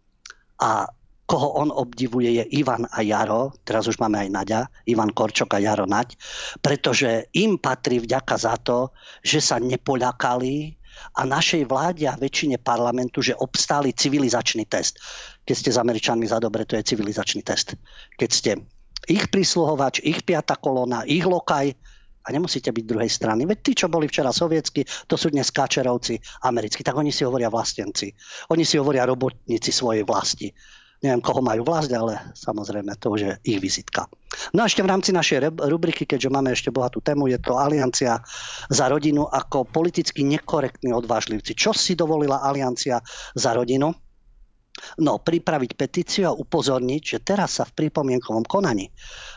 A 0.59 0.83
koho 1.31 1.55
on 1.63 1.71
obdivuje 1.71 2.43
je 2.43 2.43
Ivan 2.59 2.83
a 2.91 2.99
Jaro, 2.99 3.55
teraz 3.63 3.87
už 3.87 4.03
máme 4.03 4.27
aj 4.27 4.29
Naďa, 4.35 4.61
Ivan 4.91 5.15
Korčok 5.15 5.55
a 5.55 5.63
Jaro 5.63 5.87
Naď, 5.87 6.19
pretože 6.59 7.31
im 7.39 7.55
patrí 7.55 8.03
vďaka 8.03 8.35
za 8.35 8.59
to, 8.59 8.91
že 9.23 9.39
sa 9.39 9.55
nepoľakali 9.55 10.75
a 11.15 11.23
našej 11.23 11.71
vláde 11.71 12.03
a 12.03 12.19
väčšine 12.19 12.59
parlamentu, 12.59 13.23
že 13.23 13.39
obstáli 13.39 13.95
civilizačný 13.95 14.67
test. 14.67 14.99
Keď 15.47 15.55
ste 15.55 15.71
s 15.71 15.79
Američanmi 15.79 16.27
za 16.27 16.43
dobre, 16.43 16.67
to 16.67 16.75
je 16.75 16.83
civilizačný 16.83 17.47
test. 17.47 17.79
Keď 18.19 18.29
ste 18.29 18.51
ich 19.07 19.31
prísluhovač, 19.31 20.03
ich 20.03 20.27
piata 20.27 20.59
kolona, 20.59 21.07
ich 21.07 21.23
lokaj 21.23 21.71
a 22.21 22.27
nemusíte 22.27 22.75
byť 22.75 22.83
druhej 22.83 23.07
strany. 23.07 23.47
Veď 23.47 23.59
tí, 23.63 23.71
čo 23.71 23.87
boli 23.87 24.11
včera 24.11 24.35
sovietsky, 24.35 24.83
to 25.07 25.15
sú 25.15 25.31
dnes 25.31 25.47
káčerovci 25.47 26.43
americkí, 26.43 26.83
tak 26.83 26.99
oni 26.99 27.09
si 27.09 27.23
hovoria 27.23 27.47
vlastenci. 27.47 28.11
Oni 28.51 28.67
si 28.67 28.75
hovoria 28.75 29.07
robotníci 29.07 29.71
svojej 29.71 30.03
vlasti 30.03 30.51
neviem, 31.01 31.21
koho 31.21 31.41
majú 31.41 31.65
vlast, 31.65 31.89
ale 31.89 32.21
samozrejme 32.37 32.93
to 33.01 33.17
už 33.17 33.21
je 33.25 33.33
ich 33.49 33.59
vizitka. 33.59 34.05
No 34.53 34.63
a 34.63 34.69
ešte 34.69 34.85
v 34.85 34.91
rámci 34.93 35.09
našej 35.09 35.57
rubriky, 35.65 36.05
keďže 36.05 36.29
máme 36.29 36.53
ešte 36.53 36.69
bohatú 36.69 37.01
tému, 37.01 37.27
je 37.27 37.41
to 37.41 37.57
Aliancia 37.57 38.21
za 38.69 38.85
rodinu 38.87 39.25
ako 39.25 39.65
politicky 39.65 40.21
nekorektní 40.21 40.93
odvážlivci. 40.93 41.57
Čo 41.57 41.73
si 41.73 41.97
dovolila 41.97 42.45
Aliancia 42.45 43.01
za 43.33 43.51
rodinu? 43.57 43.89
No, 45.03 45.19
pripraviť 45.19 45.71
petíciu 45.75 46.31
a 46.31 46.37
upozorniť, 46.37 47.01
že 47.03 47.17
teraz 47.21 47.59
sa 47.59 47.67
v 47.67 47.85
pripomienkovom 47.85 48.47
konaní 48.47 48.87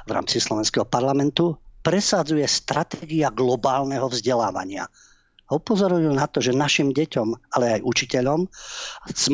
v 0.07 0.11
rámci 0.15 0.39
Slovenského 0.39 0.87
parlamentu 0.87 1.59
presadzuje 1.85 2.45
stratégia 2.47 3.33
globálneho 3.33 4.07
vzdelávania– 4.09 4.87
upozorujú 5.57 6.11
na 6.13 6.27
to, 6.27 6.43
že 6.43 6.55
našim 6.55 6.91
deťom, 6.91 7.55
ale 7.55 7.79
aj 7.79 7.87
učiteľom 7.87 8.41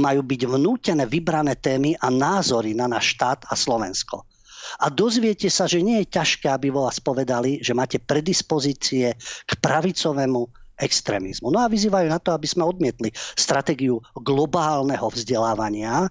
majú 0.01 0.21
byť 0.21 0.41
vnútené 0.47 1.05
vybrané 1.09 1.57
témy 1.57 1.97
a 1.97 2.13
názory 2.13 2.77
na 2.77 2.87
náš 2.87 3.17
štát 3.17 3.49
a 3.49 3.55
Slovensko. 3.57 4.29
A 4.79 4.87
dozviete 4.93 5.51
sa, 5.51 5.67
že 5.67 5.83
nie 5.83 6.05
je 6.05 6.15
ťažké, 6.15 6.47
aby 6.47 6.71
vo 6.71 6.87
vás 6.87 7.03
povedali, 7.03 7.59
že 7.65 7.75
máte 7.75 7.99
predispozície 7.99 9.17
k 9.19 9.51
pravicovému 9.59 10.47
extrémizmu. 10.81 11.53
No 11.53 11.61
a 11.61 11.69
vyzývajú 11.69 12.09
na 12.09 12.23
to, 12.23 12.33
aby 12.33 12.47
sme 12.49 12.65
odmietli 12.65 13.13
stratégiu 13.37 14.01
globálneho 14.17 15.11
vzdelávania, 15.13 16.09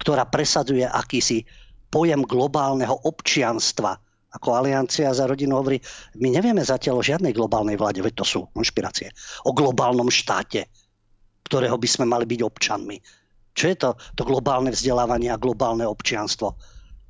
ktorá 0.00 0.24
presadzuje 0.24 0.88
akýsi 0.88 1.44
pojem 1.92 2.24
globálneho 2.24 2.94
občianstva, 3.04 4.00
ako 4.30 4.48
Aliancia 4.54 5.10
za 5.10 5.26
rodinu 5.26 5.58
hovorí, 5.58 5.82
my 6.22 6.30
nevieme 6.30 6.62
zatiaľ 6.62 7.02
o 7.02 7.06
žiadnej 7.06 7.34
globálnej 7.34 7.74
vláde, 7.74 7.98
veď 7.98 8.22
to 8.22 8.26
sú 8.26 8.40
konšpirácie, 8.54 9.10
o 9.42 9.50
globálnom 9.50 10.06
štáte, 10.06 10.70
ktorého 11.50 11.74
by 11.74 11.88
sme 11.90 12.06
mali 12.06 12.30
byť 12.30 12.40
občanmi. 12.46 12.96
Čo 13.50 13.64
je 13.66 13.76
to, 13.76 13.90
to 14.14 14.22
globálne 14.22 14.70
vzdelávanie 14.70 15.34
a 15.34 15.42
globálne 15.42 15.82
občianstvo? 15.82 16.54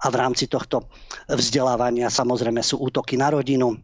A 0.00 0.06
v 0.08 0.16
rámci 0.16 0.48
tohto 0.48 0.88
vzdelávania 1.28 2.08
samozrejme 2.08 2.64
sú 2.64 2.80
útoky 2.80 3.20
na 3.20 3.28
rodinu, 3.28 3.76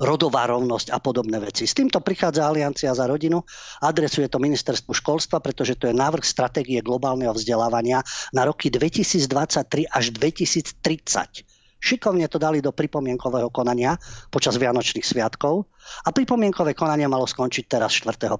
rodová 0.00 0.48
rovnosť 0.48 0.96
a 0.96 0.98
podobné 1.02 1.36
veci. 1.44 1.68
S 1.68 1.76
týmto 1.76 2.00
prichádza 2.00 2.48
Aliancia 2.48 2.96
za 2.96 3.04
rodinu, 3.04 3.44
adresuje 3.84 4.32
to 4.32 4.40
ministerstvu 4.40 4.96
školstva, 4.96 5.44
pretože 5.44 5.76
to 5.76 5.92
je 5.92 5.94
návrh 5.94 6.24
stratégie 6.24 6.80
globálneho 6.80 7.36
vzdelávania 7.36 8.00
na 8.32 8.48
roky 8.48 8.72
2023 8.72 9.92
až 9.92 10.04
2030 10.16 11.57
Šikovne 11.78 12.26
to 12.26 12.42
dali 12.42 12.58
do 12.58 12.74
pripomienkového 12.74 13.54
konania 13.54 13.94
počas 14.28 14.58
Vianočných 14.58 15.06
sviatkov 15.06 15.70
a 16.02 16.10
pripomienkové 16.10 16.74
konanie 16.74 17.06
malo 17.06 17.24
skončiť 17.24 17.64
teraz 17.70 17.94
4.1. 18.02 18.34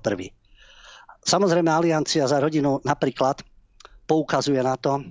Samozrejme 1.22 1.70
Aliancia 1.70 2.26
za 2.26 2.42
rodinu 2.42 2.82
napríklad 2.82 3.42
poukazuje 4.10 4.58
na 4.58 4.74
to, 4.74 5.02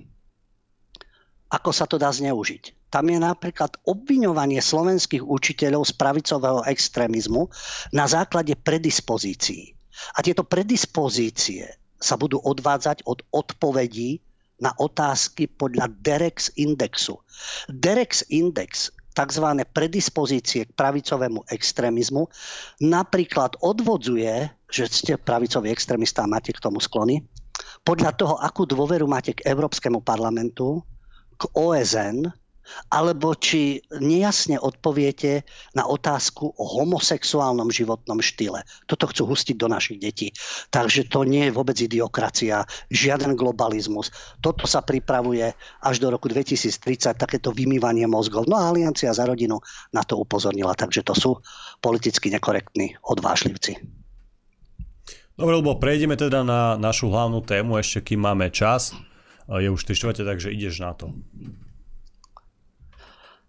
ako 1.48 1.70
sa 1.72 1.88
to 1.88 1.96
dá 1.96 2.12
zneužiť. 2.12 2.92
Tam 2.92 3.04
je 3.08 3.20
napríklad 3.20 3.76
obviňovanie 3.84 4.60
slovenských 4.64 5.20
učiteľov 5.20 5.88
z 5.88 5.92
pravicového 5.96 6.64
extrémizmu 6.64 7.52
na 7.92 8.08
základe 8.08 8.56
predispozícií. 8.56 9.76
A 10.16 10.24
tieto 10.24 10.44
predispozície 10.44 11.68
sa 12.00 12.14
budú 12.16 12.40
odvádzať 12.40 13.04
od 13.04 13.24
odpovedí 13.28 14.24
na 14.58 14.74
otázky 14.76 15.46
podľa 15.46 15.90
Derex 16.02 16.50
indexu. 16.58 17.22
Derex 17.70 18.26
index 18.30 18.90
tzv. 19.14 19.46
predispozície 19.74 20.66
k 20.66 20.74
pravicovému 20.78 21.50
extrémizmu 21.50 22.30
napríklad 22.78 23.58
odvodzuje, 23.58 24.46
že 24.70 24.84
ste 24.86 25.18
pravicový 25.18 25.74
extrémista 25.74 26.22
a 26.22 26.30
máte 26.30 26.54
k 26.54 26.62
tomu 26.62 26.78
sklony, 26.78 27.26
podľa 27.82 28.14
toho, 28.14 28.34
akú 28.38 28.68
dôveru 28.68 29.08
máte 29.08 29.34
k 29.34 29.48
Európskemu 29.48 30.04
parlamentu, 30.04 30.84
k 31.38 31.42
OSN, 31.56 32.30
alebo 32.92 33.34
či 33.36 33.82
nejasne 33.98 34.60
odpoviete 34.60 35.44
na 35.74 35.86
otázku 35.86 36.52
o 36.56 36.64
homosexuálnom 36.80 37.68
životnom 37.72 38.20
štýle. 38.20 38.64
Toto 38.88 39.08
chcú 39.10 39.32
hustiť 39.32 39.56
do 39.56 39.68
našich 39.68 39.98
detí. 40.00 40.32
Takže 40.72 41.08
to 41.08 41.24
nie 41.24 41.48
je 41.48 41.54
vôbec 41.54 41.76
idiokracia, 41.80 42.64
žiaden 42.92 43.36
globalizmus. 43.36 44.12
Toto 44.40 44.64
sa 44.68 44.80
pripravuje 44.80 45.52
až 45.84 45.96
do 46.00 46.12
roku 46.12 46.28
2030, 46.28 47.16
takéto 47.16 47.52
vymývanie 47.52 48.04
mozgov. 48.08 48.48
No 48.48 48.56
a 48.56 48.68
Aliancia 48.70 49.12
za 49.12 49.24
rodinu 49.24 49.60
na 49.92 50.02
to 50.04 50.20
upozornila, 50.20 50.76
takže 50.76 51.04
to 51.04 51.14
sú 51.14 51.30
politicky 51.84 52.32
nekorektní 52.32 52.96
odvážlivci. 53.04 53.98
Dobre, 55.38 55.54
lebo 55.54 55.78
prejdeme 55.78 56.18
teda 56.18 56.42
na 56.42 56.74
našu 56.74 57.14
hlavnú 57.14 57.38
tému, 57.46 57.78
ešte 57.78 58.02
kým 58.10 58.26
máme 58.26 58.50
čas. 58.50 58.90
Je 59.46 59.70
už 59.70 59.86
3 59.86 60.26
takže 60.26 60.50
ideš 60.50 60.82
na 60.82 60.92
to. 60.98 61.14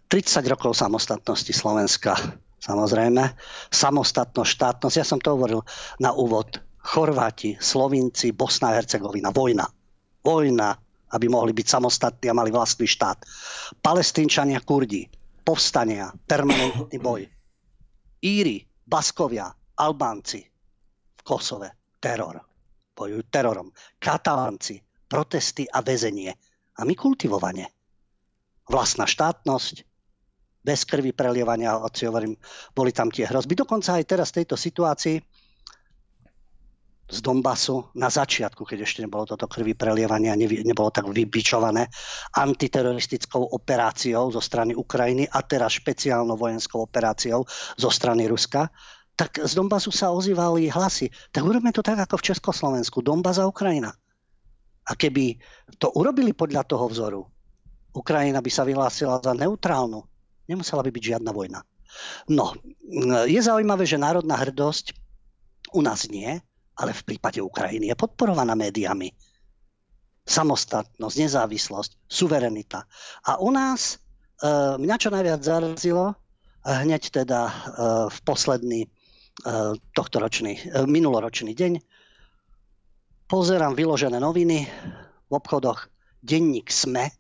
30 0.10 0.42
rokov 0.50 0.74
samostatnosti 0.74 1.54
Slovenska, 1.54 2.18
samozrejme. 2.58 3.30
Samostatnosť, 3.70 4.50
štátnosť, 4.50 4.96
ja 4.98 5.06
som 5.06 5.22
to 5.22 5.38
hovoril 5.38 5.62
na 6.02 6.10
úvod. 6.18 6.58
Chorváti, 6.82 7.54
Slovinci, 7.62 8.34
Bosna 8.34 8.74
a 8.74 8.82
Hercegovina, 8.82 9.30
vojna. 9.30 9.70
Vojna, 10.26 10.74
aby 11.14 11.26
mohli 11.30 11.54
byť 11.54 11.68
samostatní 11.70 12.26
a 12.26 12.34
mali 12.34 12.50
vlastný 12.50 12.90
štát. 12.90 13.22
Palestínčania, 13.86 14.66
Kurdi, 14.66 15.06
povstania, 15.46 16.10
permanentný 16.26 16.98
boj. 16.98 17.30
Íri, 18.26 18.66
Baskovia, 18.66 19.54
Albánci 19.78 20.42
v 21.14 21.22
Kosove, 21.22 22.02
teror. 22.02 22.42
Bojujú 22.98 23.30
terorom. 23.30 23.70
Katalánci, 24.02 24.82
protesty 25.06 25.70
a 25.70 25.86
väzenie. 25.86 26.34
A 26.78 26.82
my 26.82 26.98
kultivovanie. 26.98 27.70
Vlastná 28.66 29.06
štátnosť, 29.06 29.89
bez 30.60 30.84
krvi 30.84 31.16
prelievania, 31.16 31.80
hoci 31.80 32.06
hovorím, 32.06 32.36
boli 32.76 32.92
tam 32.92 33.08
tie 33.08 33.26
hrozby. 33.26 33.56
Dokonca 33.56 33.96
aj 33.96 34.06
teraz 34.06 34.30
v 34.32 34.44
tejto 34.44 34.56
situácii 34.60 35.18
z 37.10 37.26
Donbasu 37.26 37.90
na 37.98 38.06
začiatku, 38.06 38.62
keď 38.62 38.86
ešte 38.86 39.02
nebolo 39.02 39.26
toto 39.26 39.50
krvi 39.50 39.74
prelievania, 39.74 40.38
nebolo 40.38 40.94
tak 40.94 41.10
vybičované 41.10 41.90
antiteroristickou 42.38 43.50
operáciou 43.50 44.30
zo 44.30 44.38
strany 44.38 44.78
Ukrajiny 44.78 45.26
a 45.26 45.42
teraz 45.42 45.82
špeciálnou 45.82 46.38
vojenskou 46.38 46.86
operáciou 46.86 47.50
zo 47.82 47.90
strany 47.90 48.30
Ruska, 48.30 48.70
tak 49.18 49.42
z 49.42 49.52
Donbasu 49.58 49.90
sa 49.90 50.14
ozývali 50.14 50.70
hlasy. 50.70 51.10
Tak 51.34 51.44
urobme 51.44 51.74
to 51.74 51.82
tak 51.82 51.98
ako 51.98 52.22
v 52.22 52.28
Československu. 52.32 53.02
Donbas 53.02 53.42
a 53.42 53.50
Ukrajina. 53.50 53.92
A 54.86 54.92
keby 54.96 55.36
to 55.82 55.92
urobili 55.98 56.32
podľa 56.32 56.64
toho 56.64 56.86
vzoru, 56.88 57.22
Ukrajina 57.90 58.40
by 58.40 58.52
sa 58.54 58.64
vyhlásila 58.64 59.18
za 59.20 59.34
neutrálnu 59.34 60.09
nemusela 60.50 60.82
by 60.82 60.90
byť 60.90 61.04
žiadna 61.16 61.30
vojna. 61.30 61.62
No, 62.30 62.58
je 63.30 63.38
zaujímavé, 63.42 63.86
že 63.86 64.02
národná 64.02 64.38
hrdosť 64.38 64.98
u 65.74 65.82
nás 65.86 66.10
nie, 66.10 66.42
ale 66.80 66.92
v 66.96 67.06
prípade 67.06 67.38
Ukrajiny 67.44 67.92
je 67.92 68.00
podporovaná 68.00 68.58
médiami. 68.58 69.14
Samostatnosť, 70.26 71.16
nezávislosť, 71.18 71.92
suverenita. 72.06 72.86
A 73.26 73.42
u 73.42 73.50
nás, 73.50 73.98
e, 73.98 74.78
mňa 74.78 74.96
čo 75.02 75.10
najviac 75.10 75.42
zarazilo, 75.42 76.14
hneď 76.64 77.10
teda 77.10 77.42
e, 77.50 77.54
v 78.14 78.18
posledný 78.22 78.82
e, 78.86 78.90
tohtoročný, 79.98 80.86
minuloročný 80.86 81.52
deň, 81.58 81.74
pozerám 83.26 83.74
vyložené 83.74 84.22
noviny 84.22 84.70
v 85.30 85.32
obchodoch, 85.34 85.90
denník 86.22 86.70
SME, 86.70 87.19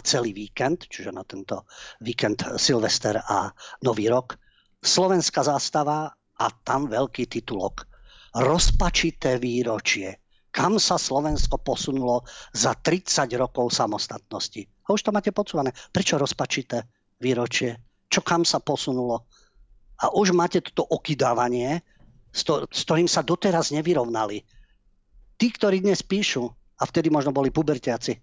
celý 0.00 0.32
víkend, 0.32 0.88
čiže 0.88 1.12
na 1.12 1.26
tento 1.26 1.68
víkend 2.00 2.40
Silvester 2.56 3.20
a 3.20 3.52
Nový 3.84 4.08
rok. 4.08 4.40
Slovenská 4.80 5.44
zástava 5.44 6.08
a 6.38 6.46
tam 6.64 6.88
veľký 6.88 7.28
titulok. 7.28 7.86
Rozpačité 8.32 9.36
výročie. 9.36 10.22
Kam 10.52 10.76
sa 10.76 11.00
Slovensko 11.00 11.60
posunulo 11.60 12.28
za 12.52 12.76
30 12.76 13.28
rokov 13.40 13.72
samostatnosti? 13.72 14.68
A 14.88 14.92
už 14.92 15.08
to 15.08 15.14
máte 15.14 15.32
podsúvané. 15.32 15.72
Prečo 15.92 16.20
rozpačité 16.20 16.84
výročie? 17.20 17.80
Čo 18.12 18.20
kam 18.20 18.44
sa 18.44 18.60
posunulo? 18.60 19.24
A 20.02 20.12
už 20.12 20.36
máte 20.36 20.60
toto 20.60 20.84
okydávanie, 20.84 21.80
s, 22.32 22.42
to, 22.44 22.68
s 22.68 22.84
ktorým 22.84 23.08
sa 23.08 23.24
doteraz 23.24 23.72
nevyrovnali. 23.72 24.44
Tí, 25.40 25.46
ktorí 25.48 25.80
dnes 25.80 26.04
píšu, 26.04 26.52
a 26.52 26.82
vtedy 26.82 27.08
možno 27.14 27.30
boli 27.30 27.54
pubertiaci, 27.54 28.18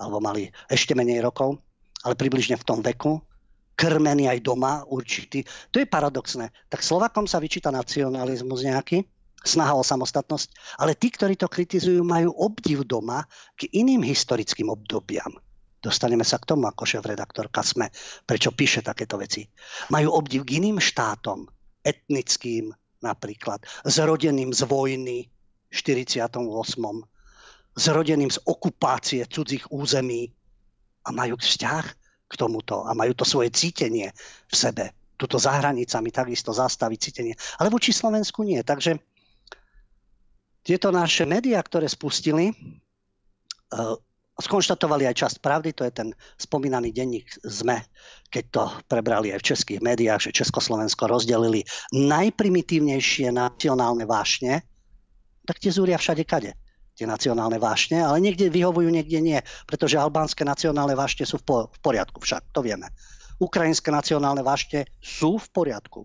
alebo 0.00 0.18
mali 0.18 0.48
ešte 0.72 0.96
menej 0.96 1.20
rokov, 1.20 1.60
ale 2.00 2.16
približne 2.16 2.56
v 2.56 2.66
tom 2.66 2.80
veku, 2.80 3.20
krmení 3.76 4.28
aj 4.28 4.40
doma 4.44 4.84
určitý. 4.88 5.44
To 5.72 5.80
je 5.80 5.88
paradoxné. 5.88 6.52
Tak 6.68 6.80
Slovakom 6.80 7.24
sa 7.24 7.40
vyčíta 7.40 7.68
nacionalizmus 7.72 8.64
nejaký, 8.64 9.04
snaha 9.40 9.72
o 9.72 9.80
samostatnosť, 9.80 10.76
ale 10.80 10.92
tí, 10.92 11.08
ktorí 11.08 11.36
to 11.36 11.48
kritizujú, 11.48 12.04
majú 12.04 12.32
obdiv 12.36 12.84
doma 12.84 13.24
k 13.56 13.72
iným 13.72 14.04
historickým 14.04 14.68
obdobiam. 14.68 15.32
Dostaneme 15.80 16.28
sa 16.28 16.36
k 16.36 16.44
tomu 16.52 16.68
ako 16.68 16.84
šéf-redaktorka 16.84 17.64
SME, 17.64 17.88
prečo 18.28 18.52
píše 18.52 18.84
takéto 18.84 19.16
veci. 19.16 19.48
Majú 19.88 20.12
obdiv 20.12 20.44
k 20.44 20.60
iným 20.60 20.76
štátom, 20.76 21.48
etnickým 21.80 22.68
napríklad, 23.00 23.64
zrodeným 23.88 24.52
z 24.52 24.68
vojny 24.68 25.18
v 25.72 25.72
48 25.72 26.84
zrodeným 27.76 28.30
z 28.30 28.38
okupácie 28.42 29.26
cudzích 29.26 29.70
území 29.70 30.30
a 31.06 31.10
majú 31.14 31.38
vzťah 31.38 31.84
k 32.30 32.32
tomuto 32.38 32.86
a 32.86 32.94
majú 32.94 33.14
to 33.14 33.26
svoje 33.26 33.50
cítenie 33.50 34.10
v 34.46 34.54
sebe. 34.54 34.94
Tuto 35.18 35.36
za 35.36 35.58
hranicami 35.58 36.08
takisto 36.14 36.54
zastaviť 36.54 36.98
cítenie. 36.98 37.34
Ale 37.60 37.68
voči 37.68 37.92
Slovensku 37.92 38.46
nie. 38.46 38.62
Takže 38.62 38.96
tieto 40.64 40.88
naše 40.94 41.26
médiá, 41.26 41.60
ktoré 41.60 41.90
spustili, 41.90 42.52
uh, 42.52 43.96
skonštatovali 44.40 45.04
aj 45.04 45.20
časť 45.26 45.36
pravdy, 45.44 45.70
to 45.76 45.84
je 45.84 45.92
ten 45.92 46.08
spomínaný 46.40 46.96
denník 46.96 47.28
ZME, 47.44 47.84
keď 48.32 48.44
to 48.48 48.64
prebrali 48.88 49.36
aj 49.36 49.44
v 49.44 49.48
českých 49.52 49.80
médiách, 49.84 50.30
že 50.30 50.36
Československo 50.40 51.04
rozdelili 51.10 51.66
najprimitívnejšie 51.92 53.28
nacionálne 53.36 54.08
vášne, 54.08 54.64
tak 55.44 55.60
tie 55.60 55.68
zúria 55.68 56.00
všade 56.00 56.24
kade 56.24 56.56
tie 57.00 57.08
nacionálne 57.08 57.56
vášne, 57.56 58.04
ale 58.04 58.20
niekde 58.20 58.52
vyhovujú, 58.52 58.92
niekde 58.92 59.24
nie, 59.24 59.40
pretože 59.64 59.96
albánske 59.96 60.44
nacionálne 60.44 60.92
vášne 60.92 61.24
sú 61.24 61.40
v, 61.40 61.44
po, 61.48 61.56
v 61.72 61.78
poriadku, 61.80 62.20
však 62.20 62.52
to 62.52 62.60
vieme. 62.60 62.92
Ukrajinské 63.40 63.88
nacionálne 63.88 64.44
vášne 64.44 64.84
sú 65.00 65.40
v 65.40 65.48
poriadku. 65.48 66.04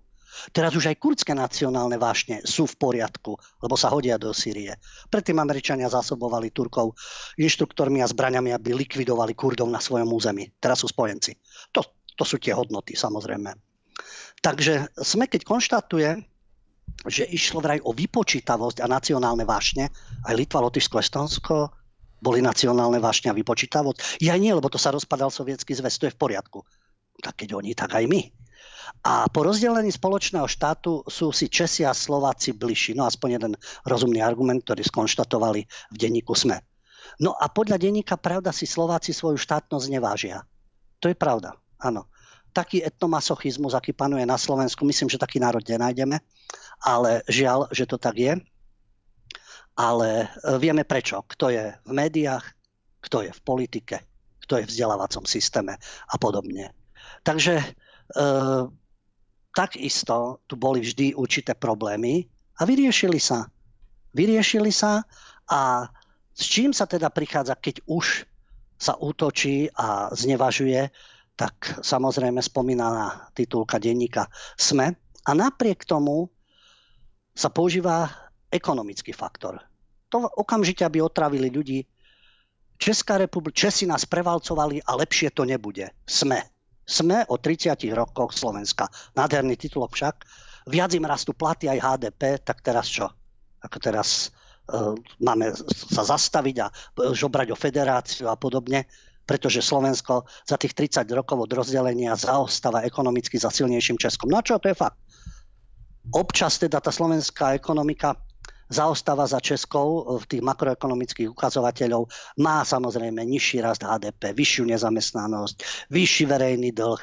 Teraz 0.52 0.76
už 0.76 0.91
aj 0.91 1.00
kurdské 1.00 1.32
nacionálne 1.32 1.96
vášne 1.96 2.43
sú 2.43 2.68
v 2.68 2.76
poriadku, 2.76 3.39
lebo 3.64 3.76
sa 3.80 3.91
hodia 3.91 4.20
do 4.20 4.36
Sýrie. 4.36 4.76
Predtým 5.08 5.39
Američania 5.39 5.88
zásobovali 5.88 6.52
Turkov 6.52 6.96
inštruktormi 7.39 8.04
a 8.04 8.08
zbraňami, 8.08 8.52
aby 8.52 8.76
likvidovali 8.76 9.32
Kurdov 9.32 9.72
na 9.72 9.80
svojom 9.80 10.12
území. 10.12 10.52
Teraz 10.60 10.84
sú 10.84 10.91
spojenci. 10.91 11.39
To, 11.72 11.84
to 12.20 12.24
sú 12.28 12.36
tie 12.39 12.52
hodnoty, 12.52 13.00
samozrejme. 13.00 13.56
Takže 14.43 14.91
sme, 15.00 15.32
keď 15.32 15.41
konštatuje, 15.48 16.20
že 17.06 17.26
išlo 17.26 17.62
vraj 17.62 17.80
o 17.86 17.93
vypočítavosť 17.93 18.82
a 18.82 18.88
nacionálne 18.89 19.45
vášne. 19.45 19.93
Aj 20.26 20.34
Litva, 20.34 20.62
Lotyšsko, 20.66 21.01
Estonsko 21.01 21.70
boli 22.20 22.41
nacionálne 22.41 22.97
vášne 22.97 23.30
a 23.30 23.38
vypočítavosť. 23.38 24.22
Ja 24.24 24.34
nie, 24.39 24.49
lebo 24.49 24.70
to 24.72 24.82
sa 24.82 24.89
rozpadal 24.89 25.30
sovietský 25.30 25.78
zväz, 25.78 26.01
to 26.01 26.10
je 26.10 26.16
v 26.16 26.22
poriadku. 26.22 26.66
Tak 27.22 27.45
keď 27.45 27.56
oni, 27.56 27.72
tak 27.78 27.93
aj 27.93 28.10
my. 28.10 28.22
A 29.06 29.30
po 29.30 29.45
rozdelení 29.45 29.89
spoločného 29.89 30.45
štátu 30.45 31.06
sú 31.06 31.34
si 31.34 31.49
Česi 31.49 31.86
a 31.86 31.93
Slováci 31.93 32.53
bližší. 32.53 32.93
No 32.97 33.06
aspoň 33.06 33.30
jeden 33.38 33.53
rozumný 33.86 34.22
argument, 34.22 34.62
ktorý 34.66 34.86
skonštatovali 34.86 35.62
v 35.66 35.95
denníku 35.95 36.34
SME. 36.34 36.62
No 37.22 37.38
a 37.38 37.49
podľa 37.49 37.78
denníka 37.78 38.18
Pravda 38.18 38.49
si 38.49 38.66
Slováci 38.66 39.14
svoju 39.14 39.38
štátnosť 39.38 39.88
nevážia. 39.89 40.43
To 40.99 41.10
je 41.10 41.16
pravda, 41.18 41.53
áno 41.78 42.10
taký 42.56 42.80
etnomasochizmus, 42.80 43.76
aký 43.76 43.91
panuje 43.91 44.24
na 44.24 44.39
Slovensku, 44.39 44.88
myslím, 44.88 45.12
že 45.12 45.20
taký 45.20 45.43
národ 45.43 45.60
nenájdeme, 45.60 46.24
ale 46.86 47.25
žiaľ, 47.25 47.67
že 47.73 47.89
to 47.89 47.97
tak 47.97 48.15
je. 48.15 48.33
Ale 49.75 50.09
e, 50.23 50.27
vieme 50.61 50.86
prečo. 50.88 51.25
Kto 51.25 51.51
je 51.51 51.73
v 51.73 51.91
médiách, 51.91 52.45
kto 53.03 53.25
je 53.25 53.31
v 53.33 53.41
politike, 53.43 53.97
kto 54.45 54.61
je 54.61 54.65
v 54.65 54.71
vzdelávacom 54.71 55.25
systéme 55.27 55.75
a 55.81 56.15
podobne. 56.21 56.71
Takže 57.25 57.59
e, 57.59 57.65
takisto 59.51 60.45
tu 60.47 60.55
boli 60.55 60.86
vždy 60.86 61.17
určité 61.17 61.57
problémy 61.57 62.29
a 62.61 62.63
vyriešili 62.63 63.19
sa. 63.19 63.49
Vyriešili 64.15 64.71
sa 64.71 65.03
a 65.51 65.91
s 66.31 66.43
čím 66.47 66.71
sa 66.71 66.88
teda 66.88 67.11
prichádza, 67.11 67.59
keď 67.59 67.83
už 67.89 68.23
sa 68.79 68.95
útočí 68.95 69.67
a 69.75 70.11
znevažuje 70.15 70.88
tak 71.36 71.83
samozrejme 71.83 72.39
spomínaná 72.39 73.27
titulka 73.36 73.75
denníka 73.75 74.27
SME. 74.55 74.95
A 75.25 75.31
napriek 75.36 75.83
tomu 75.83 76.31
sa 77.36 77.51
používa 77.51 78.07
ekonomický 78.47 79.11
faktor. 79.11 79.59
To 80.09 80.23
okamžite, 80.23 80.88
aby 80.88 81.03
otravili 81.03 81.51
ľudí. 81.51 81.83
Česká 82.79 83.19
republika, 83.19 83.67
Česi 83.67 83.83
nás 83.83 84.07
prevalcovali 84.07 84.79
a 84.88 84.95
lepšie 84.95 85.36
to 85.36 85.43
nebude. 85.43 85.91
Sme. 86.07 86.39
Sme 86.88 87.27
o 87.27 87.36
30 87.36 87.75
rokoch 87.91 88.31
Slovenska. 88.31 88.88
Nádherný 89.19 89.59
titulok 89.59 89.91
však. 89.91 90.15
Viac 90.71 90.91
im 90.95 91.05
rastú 91.05 91.36
platy 91.36 91.67
aj 91.67 91.83
HDP, 91.83 92.39
tak 92.39 92.63
teraz 92.63 92.88
čo? 92.88 93.11
Ako 93.59 93.77
teraz 93.83 94.31
uh, 94.71 94.95
máme 95.19 95.51
sa 95.67 96.03
zastaviť 96.07 96.55
a 96.63 96.67
žobrať 97.11 97.51
o 97.51 97.59
federáciu 97.59 98.31
a 98.31 98.39
podobne 98.39 98.88
pretože 99.25 99.65
Slovensko 99.65 100.29
za 100.45 100.53
tých 100.53 100.77
30 100.77 101.09
rokov 101.17 101.49
od 101.49 101.51
rozdelenia 101.51 102.13
zaostáva 102.13 102.86
ekonomicky 102.86 103.41
za 103.41 103.49
silnejším 103.49 103.97
Českom. 103.97 104.29
No 104.29 104.38
a 104.38 104.45
čo, 104.45 104.61
to 104.61 104.69
je 104.69 104.77
fakt. 104.77 105.01
Občas 106.14 106.62
teda 106.62 106.78
tá 106.84 106.93
slovenská 106.93 107.58
ekonomika 107.58 108.20
zaostáva 108.70 109.30
za 109.30 109.38
Českou 109.38 110.18
v 110.18 110.26
tých 110.26 110.41
makroekonomických 110.41 111.30
ukazovateľov, 111.30 112.10
má 112.41 112.66
samozrejme 112.66 113.22
nižší 113.22 113.62
rast 113.62 113.86
HDP, 113.86 114.34
vyššiu 114.34 114.66
nezamestnanosť, 114.74 115.56
vyšší 115.93 116.26
verejný 116.26 116.74
dlh, 116.74 116.97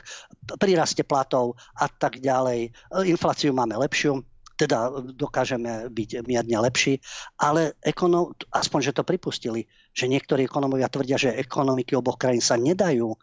priraste 0.59 1.07
platov 1.07 1.55
a 1.79 1.87
tak 1.87 2.19
ďalej. 2.19 2.75
Infláciu 3.07 3.55
máme 3.55 3.79
lepšiu, 3.79 4.27
teda 4.59 4.91
dokážeme 5.15 5.91
byť 5.91 6.27
mierne 6.27 6.59
lepší, 6.67 6.99
ale 7.39 7.79
ekonom, 7.83 8.35
aspoň, 8.51 8.91
že 8.91 8.97
to 8.99 9.07
pripustili, 9.07 9.67
že 9.95 10.11
niektorí 10.11 10.47
ekonomovia 10.47 10.91
tvrdia, 10.91 11.19
že 11.19 11.39
ekonomiky 11.39 11.95
oboch 11.95 12.19
krajín 12.19 12.43
sa 12.43 12.59
nedajú 12.59 13.15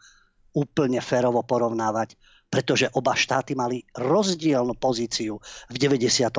úplne 0.56 0.98
férovo 0.98 1.44
porovnávať, 1.46 2.18
pretože 2.50 2.90
oba 2.98 3.14
štáty 3.14 3.54
mali 3.54 3.86
rozdielnu 3.94 4.74
pozíciu 4.74 5.38
v 5.70 5.76
93. 5.78 6.34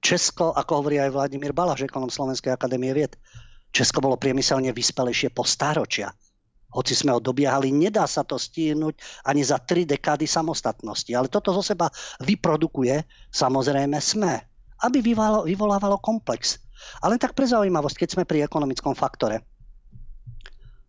Česko, 0.00 0.56
ako 0.56 0.72
hovorí 0.80 0.96
aj 0.96 1.12
Vladimír 1.12 1.52
Balaš, 1.52 1.84
ekonom 1.84 2.08
Slovenskej 2.08 2.56
akadémie 2.56 2.96
vied, 2.96 3.14
Česko 3.68 4.00
bolo 4.00 4.16
priemyselne 4.16 4.72
vyspelejšie 4.72 5.28
po 5.30 5.44
stáročia 5.44 6.08
hoci 6.68 6.92
sme 6.92 7.16
ho 7.16 7.20
dobiehali, 7.20 7.72
nedá 7.72 8.04
sa 8.04 8.20
to 8.20 8.36
stihnúť 8.36 9.24
ani 9.24 9.40
za 9.40 9.56
tri 9.56 9.88
dekády 9.88 10.28
samostatnosti. 10.28 11.08
Ale 11.16 11.32
toto 11.32 11.56
zo 11.56 11.64
seba 11.64 11.88
vyprodukuje 12.20 13.08
samozrejme 13.32 13.96
sme, 13.96 14.36
aby 14.84 15.00
vyvolávalo, 15.00 15.48
vyvolávalo 15.48 15.96
komplex. 16.04 16.60
Ale 17.00 17.16
tak 17.16 17.32
pre 17.32 17.48
zaujímavosť, 17.48 17.96
keď 18.04 18.08
sme 18.12 18.28
pri 18.28 18.44
ekonomickom 18.44 18.92
faktore. 18.92 19.42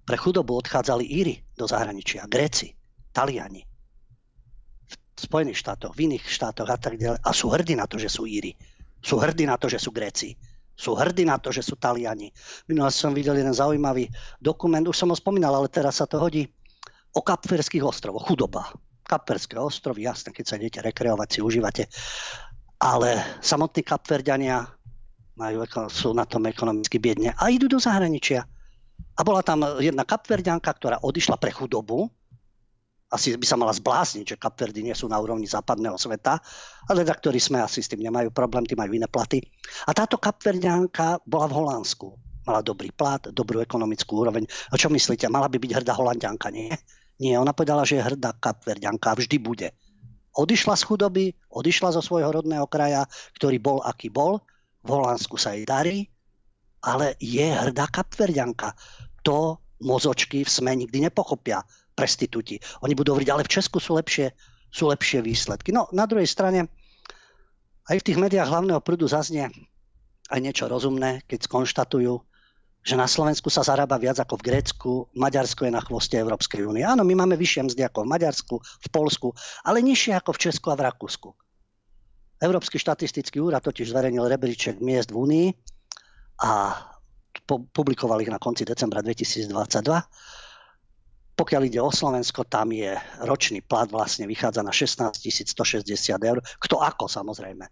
Pre 0.04 0.18
chudobu 0.20 0.60
odchádzali 0.60 1.06
Íry 1.06 1.36
do 1.56 1.64
zahraničia, 1.64 2.28
Gréci, 2.28 2.76
Taliani, 3.16 3.64
Spojených 5.20 5.60
štátoch, 5.60 5.92
v 5.92 6.08
iných 6.08 6.24
štátoch 6.24 6.70
a 6.72 6.80
tak 6.80 6.96
ďalej. 6.96 7.20
A 7.20 7.30
sú 7.36 7.52
hrdí 7.52 7.76
na 7.76 7.86
to, 7.86 8.00
že 8.00 8.08
sú 8.08 8.24
Íry. 8.24 8.56
Sú 9.04 9.20
hrdí 9.20 9.44
na 9.44 9.60
to, 9.60 9.68
že 9.68 9.80
sú 9.80 9.92
Gréci 9.92 10.40
sú 10.80 10.96
hrdí 10.96 11.28
na 11.28 11.36
to, 11.36 11.52
že 11.52 11.60
sú 11.60 11.76
Taliani. 11.76 12.32
Minulé 12.72 12.88
som 12.96 13.12
videl 13.12 13.36
jeden 13.36 13.52
zaujímavý 13.52 14.08
dokument, 14.40 14.88
už 14.88 14.96
som 14.96 15.12
ho 15.12 15.18
spomínal, 15.20 15.52
ale 15.52 15.68
teraz 15.68 16.00
sa 16.00 16.08
to 16.08 16.16
hodí, 16.16 16.48
o 17.12 17.20
Kapverských 17.20 17.84
ostrovoch. 17.84 18.24
Chudoba. 18.24 18.72
Kapverské 19.04 19.60
ostrovy, 19.60 20.06
jasne, 20.08 20.32
keď 20.32 20.46
sa 20.48 20.56
idete 20.56 20.80
rekreovať, 20.80 21.28
si 21.28 21.40
užívate. 21.44 21.84
Ale 22.80 23.20
samotní 23.44 23.84
Kapverďania 23.84 24.70
majú, 25.36 25.68
sú 25.92 26.16
na 26.16 26.24
tom 26.24 26.48
ekonomicky 26.48 26.96
biedne 26.96 27.36
a 27.36 27.52
idú 27.52 27.68
do 27.68 27.82
zahraničia. 27.82 28.48
A 29.18 29.22
bola 29.26 29.44
tam 29.44 29.66
jedna 29.84 30.08
kapverďanka, 30.08 30.72
ktorá 30.80 31.04
odišla 31.04 31.36
pre 31.40 31.52
chudobu, 31.52 32.08
asi 33.10 33.34
by 33.34 33.46
sa 33.46 33.58
mala 33.58 33.74
zblázniť, 33.74 34.26
že 34.26 34.38
Kapverdy 34.38 34.86
nie 34.86 34.94
sú 34.94 35.10
na 35.10 35.18
úrovni 35.18 35.50
západného 35.50 35.98
sveta, 35.98 36.38
ale 36.86 37.02
redaktori 37.02 37.42
sme 37.42 37.58
asi 37.58 37.82
s 37.82 37.90
tým 37.90 38.06
nemajú 38.06 38.30
problém, 38.30 38.70
tí 38.70 38.78
majú 38.78 38.94
iné 38.94 39.10
platy. 39.10 39.42
A 39.90 39.98
táto 39.98 40.22
Kapverdianka 40.22 41.18
bola 41.26 41.50
v 41.50 41.58
Holandsku. 41.58 42.08
Mala 42.46 42.62
dobrý 42.62 42.94
plat, 42.94 43.22
dobrú 43.34 43.66
ekonomickú 43.66 44.22
úroveň. 44.22 44.46
A 44.70 44.78
čo 44.78 44.94
myslíte, 44.94 45.26
mala 45.26 45.50
by 45.50 45.58
byť 45.58 45.72
hrdá 45.82 45.94
Holandianka, 45.98 46.54
nie? 46.54 46.70
Nie, 47.18 47.42
ona 47.42 47.52
povedala, 47.52 47.82
že 47.82 47.98
je 47.98 48.06
hrdá 48.06 48.38
Kapverdianka 48.38 49.12
a 49.12 49.18
vždy 49.18 49.38
bude. 49.42 49.74
Odišla 50.38 50.78
z 50.78 50.84
chudoby, 50.86 51.26
odišla 51.50 51.98
zo 51.98 52.06
svojho 52.06 52.30
rodného 52.30 52.70
kraja, 52.70 53.10
ktorý 53.36 53.58
bol, 53.58 53.82
aký 53.82 54.14
bol. 54.14 54.38
V 54.86 54.90
Holandsku 54.94 55.36
sa 55.36 55.58
jej 55.58 55.66
darí, 55.66 56.06
ale 56.86 57.18
je 57.18 57.44
hrdá 57.44 57.90
Kapverdianka. 57.90 58.78
To 59.26 59.58
mozočky 59.82 60.46
v 60.46 60.50
SME 60.50 60.78
nikdy 60.86 61.10
nepochopia 61.10 61.60
prestitúti. 62.00 62.56
Oni 62.80 62.96
budú 62.96 63.12
hovoriť, 63.12 63.30
ale 63.36 63.44
v 63.44 63.54
Česku 63.60 63.84
sú 63.84 64.00
lepšie, 64.00 64.32
sú 64.72 64.88
lepšie 64.88 65.20
výsledky. 65.20 65.76
No 65.76 65.92
na 65.92 66.08
druhej 66.08 66.32
strane, 66.32 66.72
aj 67.92 68.00
v 68.00 68.06
tých 68.08 68.22
médiách 68.22 68.48
hlavného 68.48 68.80
prúdu 68.80 69.12
zaznie 69.12 69.52
aj 70.30 70.40
niečo 70.40 70.70
rozumné, 70.70 71.26
keď 71.26 71.50
skonštatujú, 71.50 72.14
že 72.86 72.96
na 72.96 73.10
Slovensku 73.10 73.52
sa 73.52 73.66
zarába 73.66 74.00
viac 74.00 74.22
ako 74.24 74.40
v 74.40 74.46
Grécku, 74.46 74.92
Maďarsko 75.18 75.68
je 75.68 75.74
na 75.74 75.84
chvoste 75.84 76.16
Európskej 76.16 76.64
únie. 76.64 76.86
Áno, 76.86 77.04
my 77.04 77.12
máme 77.18 77.36
vyššie 77.36 77.68
mzdy 77.68 77.82
ako 77.84 78.08
v 78.08 78.12
Maďarsku, 78.16 78.56
v 78.56 78.88
Polsku, 78.94 79.36
ale 79.68 79.84
nižšie 79.84 80.16
ako 80.16 80.32
v 80.38 80.42
Česku 80.48 80.72
a 80.72 80.80
v 80.80 80.86
Rakúsku. 80.88 81.30
Európsky 82.40 82.80
štatistický 82.80 83.44
úrad 83.44 83.68
totiž 83.68 83.92
zverejnil 83.92 84.24
rebríček 84.32 84.80
miest 84.80 85.12
v 85.12 85.20
Únii 85.20 85.48
a 86.40 86.72
publikoval 87.76 88.24
ich 88.24 88.32
na 88.32 88.40
konci 88.40 88.64
decembra 88.64 89.04
2022 89.04 89.52
pokiaľ 91.40 91.72
ide 91.72 91.80
o 91.80 91.88
Slovensko, 91.88 92.44
tam 92.44 92.76
je 92.76 93.00
ročný 93.24 93.64
plat 93.64 93.88
vlastne 93.88 94.28
vychádza 94.28 94.60
na 94.60 94.76
16 94.76 95.24
160 95.24 95.88
eur. 96.20 96.44
Kto 96.60 96.84
ako 96.84 97.08
samozrejme. 97.08 97.64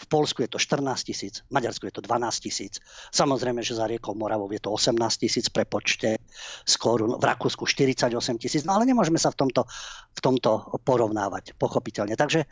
V 0.00 0.06
Polsku 0.08 0.46
je 0.46 0.48
to 0.48 0.56
14 0.56 0.80
tisíc, 1.04 1.44
v 1.50 1.60
Maďarsku 1.60 1.84
je 1.90 1.94
to 1.98 2.00
12 2.00 2.46
tisíc. 2.46 2.80
Samozrejme, 3.12 3.60
že 3.60 3.76
za 3.76 3.84
riekou 3.84 4.16
Moravou 4.16 4.48
je 4.48 4.62
to 4.62 4.72
18 4.72 4.96
tisíc 4.96 5.52
pre 5.52 5.68
počte 5.68 6.16
z 6.64 6.74
korun, 6.80 7.20
v 7.20 7.24
Rakúsku 7.26 7.68
48 7.68 8.08
tisíc, 8.40 8.64
no 8.64 8.80
ale 8.80 8.88
nemôžeme 8.88 9.20
sa 9.20 9.28
v 9.28 9.44
tomto, 9.44 9.68
v 10.16 10.20
tomto 10.24 10.80
porovnávať, 10.88 11.52
pochopiteľne. 11.60 12.16
Takže 12.16 12.48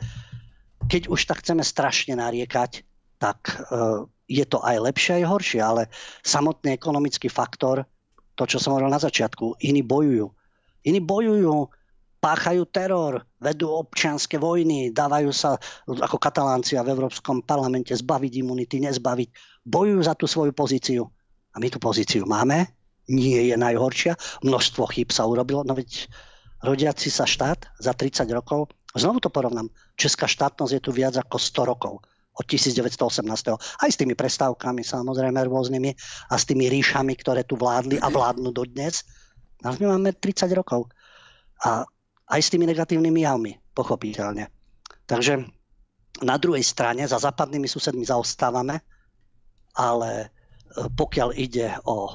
keď 0.85 1.09
už 1.09 1.25
tak 1.25 1.41
chceme 1.41 1.65
strašne 1.65 2.21
nariekať, 2.21 2.85
tak 3.17 3.49
uh, 3.49 4.05
je 4.29 4.45
to 4.45 4.61
aj 4.61 4.77
lepšie, 4.85 5.25
aj 5.25 5.25
horšie, 5.25 5.61
ale 5.63 5.89
samotný 6.21 6.77
ekonomický 6.77 7.33
faktor 7.33 7.81
to, 8.39 8.47
čo 8.47 8.63
som 8.63 8.71
hovoril 8.71 8.87
na 8.87 9.03
začiatku. 9.03 9.59
Iní 9.67 9.83
bojujú. 9.83 10.31
Iní 10.87 11.03
bojujú, 11.03 11.67
páchajú 12.23 12.63
teror, 12.71 13.27
vedú 13.43 13.67
občianske 13.75 14.39
vojny, 14.39 14.95
dávajú 14.95 15.31
sa 15.35 15.59
ako 15.87 16.15
kataláncia 16.15 16.79
v 16.79 16.95
Európskom 16.95 17.43
parlamente 17.43 17.91
zbaviť 17.91 18.31
imunity, 18.39 18.79
nezbaviť. 18.79 19.29
Bojujú 19.67 19.99
za 19.99 20.15
tú 20.15 20.23
svoju 20.23 20.55
pozíciu. 20.55 21.03
A 21.51 21.59
my 21.59 21.67
tú 21.67 21.83
pozíciu 21.83 22.23
máme. 22.23 22.71
Nie 23.11 23.51
je 23.51 23.55
najhoršia. 23.59 24.15
Množstvo 24.47 24.87
chyb 24.87 25.11
sa 25.11 25.27
urobilo. 25.27 25.67
No 25.67 25.75
veď 25.75 26.07
rodiaci 26.63 27.11
sa 27.11 27.27
štát 27.27 27.67
za 27.79 27.91
30 27.91 28.23
rokov, 28.31 28.71
znovu 28.95 29.23
to 29.23 29.31
porovnám, 29.31 29.71
česká 29.95 30.27
štátnosť 30.27 30.73
je 30.75 30.81
tu 30.83 30.91
viac 30.91 31.15
ako 31.15 31.39
100 31.39 31.71
rokov 31.71 31.93
od 32.39 32.45
1918. 32.47 33.27
Aj 33.59 33.89
s 33.91 33.99
tými 33.99 34.15
prestávkami 34.15 34.79
samozrejme 34.79 35.43
rôznymi 35.43 35.91
a 36.31 36.35
s 36.39 36.47
tými 36.47 36.71
ríšami, 36.71 37.11
ktoré 37.19 37.43
tu 37.43 37.59
vládli 37.59 37.99
a 37.99 38.07
vládnu 38.07 38.55
dodnes. 38.55 39.03
Ale 39.59 39.75
my 39.83 39.99
máme 39.99 40.15
30 40.15 40.47
rokov. 40.55 40.87
A 41.67 41.83
aj 42.31 42.39
s 42.39 42.51
tými 42.55 42.63
negatívnymi 42.63 43.27
javmi, 43.27 43.51
pochopiteľne. 43.75 44.47
Takže 45.03 45.43
na 46.23 46.35
druhej 46.39 46.63
strane 46.63 47.03
za 47.03 47.19
západnými 47.19 47.67
susedmi 47.67 48.07
zaostávame, 48.07 48.79
ale 49.75 50.11
e, 50.23 50.27
pokiaľ 50.87 51.29
ide 51.35 51.75
o 51.83 52.07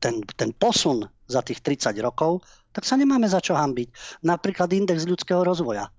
ten, 0.00 0.22
ten 0.38 0.54
posun 0.54 1.04
za 1.28 1.44
tých 1.44 1.60
30 1.60 1.92
rokov, 2.00 2.40
tak 2.72 2.86
sa 2.86 2.96
nemáme 2.96 3.26
za 3.26 3.42
čo 3.42 3.58
hambiť. 3.58 4.22
Napríklad 4.24 4.70
index 4.72 5.04
ľudského 5.04 5.42
rozvoja. 5.42 5.90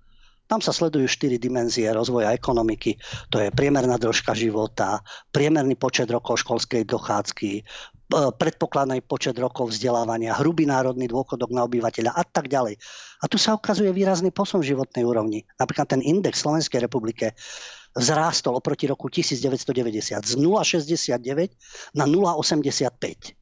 Tam 0.50 0.58
sa 0.58 0.74
sledujú 0.74 1.06
štyri 1.06 1.38
dimenzie 1.38 1.86
rozvoja 1.94 2.34
ekonomiky. 2.34 2.98
To 3.30 3.38
je 3.38 3.54
priemerná 3.54 4.02
dĺžka 4.02 4.34
života, 4.34 4.98
priemerný 5.30 5.78
počet 5.78 6.10
rokov 6.10 6.42
školskej 6.42 6.90
dochádzky, 6.90 7.50
e, 7.54 7.62
predpokladný 8.34 8.98
počet 9.06 9.38
rokov 9.38 9.70
vzdelávania, 9.70 10.34
hrubý 10.34 10.66
národný 10.66 11.06
dôchodok 11.06 11.54
na 11.54 11.62
obyvateľa 11.70 12.18
a 12.18 12.26
tak 12.26 12.50
ďalej. 12.50 12.82
A 13.22 13.30
tu 13.30 13.38
sa 13.38 13.54
ukazuje 13.54 13.94
výrazný 13.94 14.34
posun 14.34 14.58
životnej 14.66 15.06
úrovni. 15.06 15.46
Napríklad 15.54 15.86
ten 15.86 16.02
index 16.02 16.42
Slovenskej 16.42 16.82
republike 16.82 17.38
vzrástol 17.94 18.58
oproti 18.58 18.90
roku 18.90 19.06
1990 19.06 20.18
z 20.18 20.34
0,69 20.34 21.94
na 21.94 22.10
0,85. 22.10 23.38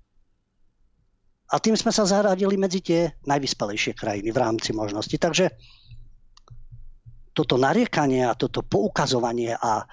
A 1.48 1.56
tým 1.56 1.72
sme 1.72 1.88
sa 1.88 2.04
zaradili 2.04 2.60
medzi 2.60 2.84
tie 2.84 3.16
najvyspelejšie 3.24 3.96
krajiny 3.96 4.28
v 4.28 4.36
rámci 4.36 4.76
možnosti. 4.76 5.16
Takže 5.16 5.48
toto 7.38 7.54
nariekanie 7.54 8.26
a 8.26 8.34
toto 8.34 8.66
poukazovanie 8.66 9.54
a 9.54 9.78
e, 9.78 9.84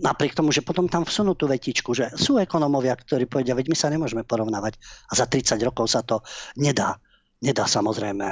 napriek 0.00 0.32
tomu, 0.32 0.56
že 0.56 0.64
potom 0.64 0.88
tam 0.88 1.04
vsunú 1.04 1.36
tú 1.36 1.44
vetičku, 1.44 1.92
že 1.92 2.08
sú 2.16 2.40
ekonomovia, 2.40 2.96
ktorí 2.96 3.28
povedia, 3.28 3.52
veď 3.52 3.68
my 3.68 3.76
sa 3.76 3.92
nemôžeme 3.92 4.24
porovnávať 4.24 4.80
a 4.80 5.12
za 5.12 5.28
30 5.28 5.60
rokov 5.68 5.92
sa 5.92 6.00
to 6.00 6.24
nedá. 6.56 6.96
Nedá 7.44 7.68
samozrejme. 7.68 8.24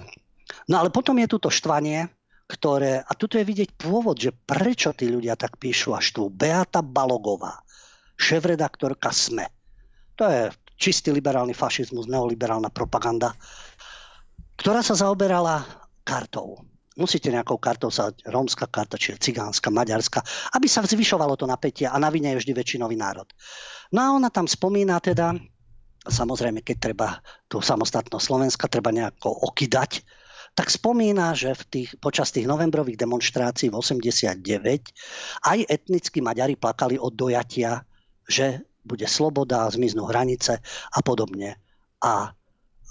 No 0.73 0.75
ale 0.81 0.89
potom 0.89 1.21
je 1.21 1.29
tu 1.29 1.37
štvanie, 1.37 2.09
ktoré, 2.49 3.05
a 3.05 3.13
tuto 3.13 3.37
je 3.37 3.45
vidieť 3.45 3.77
pôvod, 3.77 4.17
že 4.17 4.33
prečo 4.33 4.97
tí 4.97 5.13
ľudia 5.13 5.37
tak 5.37 5.61
píšu 5.61 5.93
až 5.93 6.17
tu. 6.17 6.23
Beata 6.33 6.81
Balogová, 6.81 7.61
šéf-redaktorka 8.17 9.13
SME. 9.13 9.53
To 10.17 10.25
je 10.25 10.49
čistý 10.81 11.13
liberálny 11.13 11.53
fašizmus, 11.53 12.09
neoliberálna 12.09 12.73
propaganda, 12.73 13.37
ktorá 14.57 14.81
sa 14.81 14.97
zaoberala 14.97 15.61
kartou 16.07 16.70
musíte 17.01 17.33
nejakou 17.33 17.57
kartou 17.57 17.89
sa, 17.89 18.13
rómska 18.29 18.69
karta, 18.69 19.01
čiže 19.01 19.19
cigánska, 19.19 19.73
maďarská, 19.73 20.21
aby 20.55 20.69
sa 20.69 20.85
zvyšovalo 20.85 21.35
to 21.35 21.49
napätie 21.49 21.89
a 21.89 21.97
na 21.97 22.13
vine 22.13 22.37
je 22.37 22.45
vždy 22.45 22.53
väčšinový 22.53 22.95
národ. 23.01 23.27
No 23.91 23.99
a 24.05 24.09
ona 24.15 24.29
tam 24.29 24.45
spomína 24.45 25.01
teda, 25.01 25.35
samozrejme, 26.05 26.61
keď 26.61 26.77
treba 26.79 27.09
tú 27.49 27.65
samostatnosť 27.65 28.25
Slovenska, 28.25 28.69
treba 28.69 28.93
nejako 28.93 29.33
okydať, 29.51 30.05
tak 30.55 30.67
spomína, 30.69 31.33
že 31.33 31.55
v 31.55 31.63
tých, 31.71 31.91
počas 32.03 32.35
tých 32.35 32.45
novembrových 32.45 32.99
demonstrácií 32.99 33.71
v 33.71 33.79
89 33.79 34.45
aj 35.47 35.59
etnickí 35.71 36.19
Maďari 36.21 36.59
plakali 36.59 36.99
od 36.99 37.15
dojatia, 37.15 37.87
že 38.27 38.67
bude 38.83 39.07
sloboda, 39.07 39.71
zmiznú 39.71 40.11
hranice 40.11 40.59
a 40.91 41.01
podobne. 41.07 41.55
A 42.03 42.35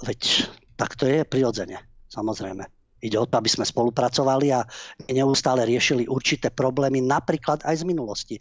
veď 0.06 0.48
tak 0.80 0.96
to 0.96 1.04
je 1.04 1.28
prirodzene, 1.28 1.84
samozrejme. 2.08 2.79
Ide 3.00 3.16
o 3.16 3.26
to, 3.26 3.40
aby 3.40 3.48
sme 3.48 3.64
spolupracovali 3.64 4.52
a 4.52 4.64
neustále 5.08 5.64
riešili 5.64 6.06
určité 6.06 6.52
problémy, 6.52 7.00
napríklad 7.00 7.64
aj 7.64 7.82
z 7.82 7.88
minulosti. 7.88 8.36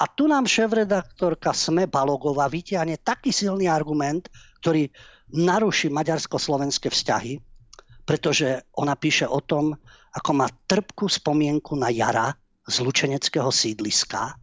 A 0.00 0.08
tu 0.08 0.24
nám 0.24 0.48
šéf-redaktorka 0.48 1.52
Sme 1.52 1.84
Balogová 1.84 2.48
vytiahne 2.48 2.96
taký 3.00 3.30
silný 3.30 3.68
argument, 3.68 4.32
ktorý 4.64 4.88
naruší 5.36 5.92
maďarsko-slovenské 5.92 6.88
vzťahy, 6.88 7.36
pretože 8.08 8.64
ona 8.80 8.96
píše 8.96 9.28
o 9.28 9.44
tom, 9.44 9.76
ako 10.16 10.30
má 10.32 10.48
trpkú 10.48 11.04
spomienku 11.04 11.76
na 11.76 11.92
Jara 11.92 12.32
z 12.64 12.80
lučeneckého 12.80 13.52
sídliska, 13.52 14.40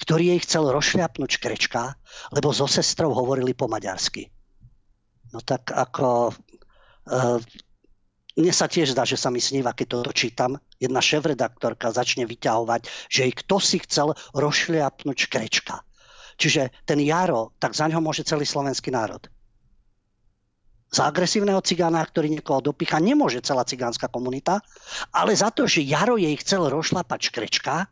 ktorý 0.00 0.36
jej 0.36 0.40
chcel 0.44 0.72
rozšľapnúť 0.72 1.30
škrečka, 1.36 1.96
lebo 2.32 2.52
so 2.52 2.64
sestrou 2.64 3.12
hovorili 3.12 3.52
po 3.52 3.68
maďarsky. 3.68 4.28
No 5.32 5.40
tak 5.40 5.72
ako 5.72 6.28
e, 6.28 6.32
mne 8.32 8.52
sa 8.52 8.64
tiež 8.64 8.96
zdá, 8.96 9.04
že 9.04 9.20
sa 9.20 9.28
mi 9.28 9.44
sníva, 9.44 9.76
keď 9.76 10.00
toto 10.00 10.12
čítam. 10.16 10.56
Jedna 10.80 11.04
šéf-redaktorka 11.04 11.92
začne 11.92 12.24
vyťahovať, 12.24 12.88
že 13.12 13.28
jej 13.28 13.34
kto 13.36 13.56
si 13.60 13.76
chcel 13.84 14.16
rozšliapnúť 14.32 15.16
škrečka. 15.28 15.84
Čiže 16.40 16.72
ten 16.88 16.96
Jaro, 17.04 17.52
tak 17.60 17.76
za 17.76 17.84
ňo 17.92 18.00
môže 18.00 18.24
celý 18.24 18.48
slovenský 18.48 18.88
národ. 18.88 19.20
Za 20.92 21.08
agresívneho 21.08 21.60
cigána, 21.64 22.04
ktorý 22.04 22.28
niekoho 22.32 22.60
dopícha, 22.60 23.00
nemôže 23.00 23.40
celá 23.40 23.64
cigánska 23.64 24.12
komunita, 24.12 24.60
ale 25.12 25.32
za 25.32 25.48
to, 25.48 25.64
že 25.64 25.84
Jaro 25.84 26.20
jej 26.20 26.36
chcel 26.40 26.68
rozšlapať 26.68 27.32
škrečka, 27.32 27.88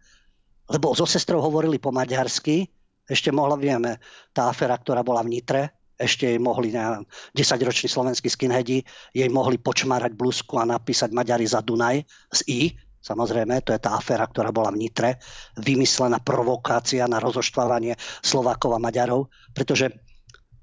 lebo 0.68 0.92
so 0.92 1.08
sestrou 1.08 1.40
hovorili 1.40 1.80
po 1.80 1.92
maďarsky, 1.92 2.68
ešte 3.08 3.32
mohla, 3.32 3.56
vieme, 3.56 3.98
tá 4.30 4.52
afera, 4.52 4.76
ktorá 4.76 5.00
bola 5.00 5.24
v 5.24 5.36
Nitre, 5.36 5.79
ešte 6.00 6.32
jej 6.32 6.40
mohli, 6.40 6.72
neviem, 6.72 7.04
10-roční 7.36 7.92
slovenskí 7.92 8.32
skinheadi, 8.32 8.80
jej 9.12 9.28
mohli 9.28 9.60
počmárať 9.60 10.16
blúzku 10.16 10.56
a 10.56 10.64
napísať 10.64 11.12
Maďari 11.12 11.44
za 11.44 11.60
Dunaj 11.60 12.02
z 12.32 12.40
I, 12.48 12.60
Samozrejme, 13.00 13.64
to 13.64 13.72
je 13.72 13.80
tá 13.80 13.96
aféra, 13.96 14.28
ktorá 14.28 14.52
bola 14.52 14.68
v 14.76 14.84
Nitre, 14.84 15.16
vymyslená 15.56 16.20
provokácia 16.20 17.08
na 17.08 17.16
rozoštvávanie 17.16 17.96
Slovákov 18.20 18.76
a 18.76 18.82
Maďarov, 18.82 19.32
pretože 19.56 19.88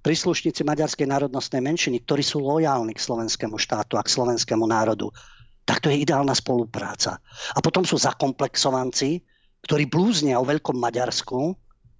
príslušníci 0.06 0.62
maďarskej 0.62 1.10
národnostnej 1.10 1.66
menšiny, 1.66 2.06
ktorí 2.06 2.22
sú 2.22 2.46
lojálni 2.46 2.94
k 2.94 3.02
slovenskému 3.02 3.58
štátu 3.58 3.98
a 3.98 4.06
k 4.06 4.14
slovenskému 4.14 4.70
národu, 4.70 5.10
tak 5.66 5.82
to 5.82 5.90
je 5.90 6.06
ideálna 6.06 6.38
spolupráca. 6.38 7.18
A 7.52 7.60
potom 7.60 7.82
sú 7.84 7.98
zakomplexovanci, 7.98 9.26
ktorí 9.66 9.90
blúznia 9.90 10.38
o 10.38 10.46
veľkom 10.46 10.78
Maďarsku, 10.78 11.58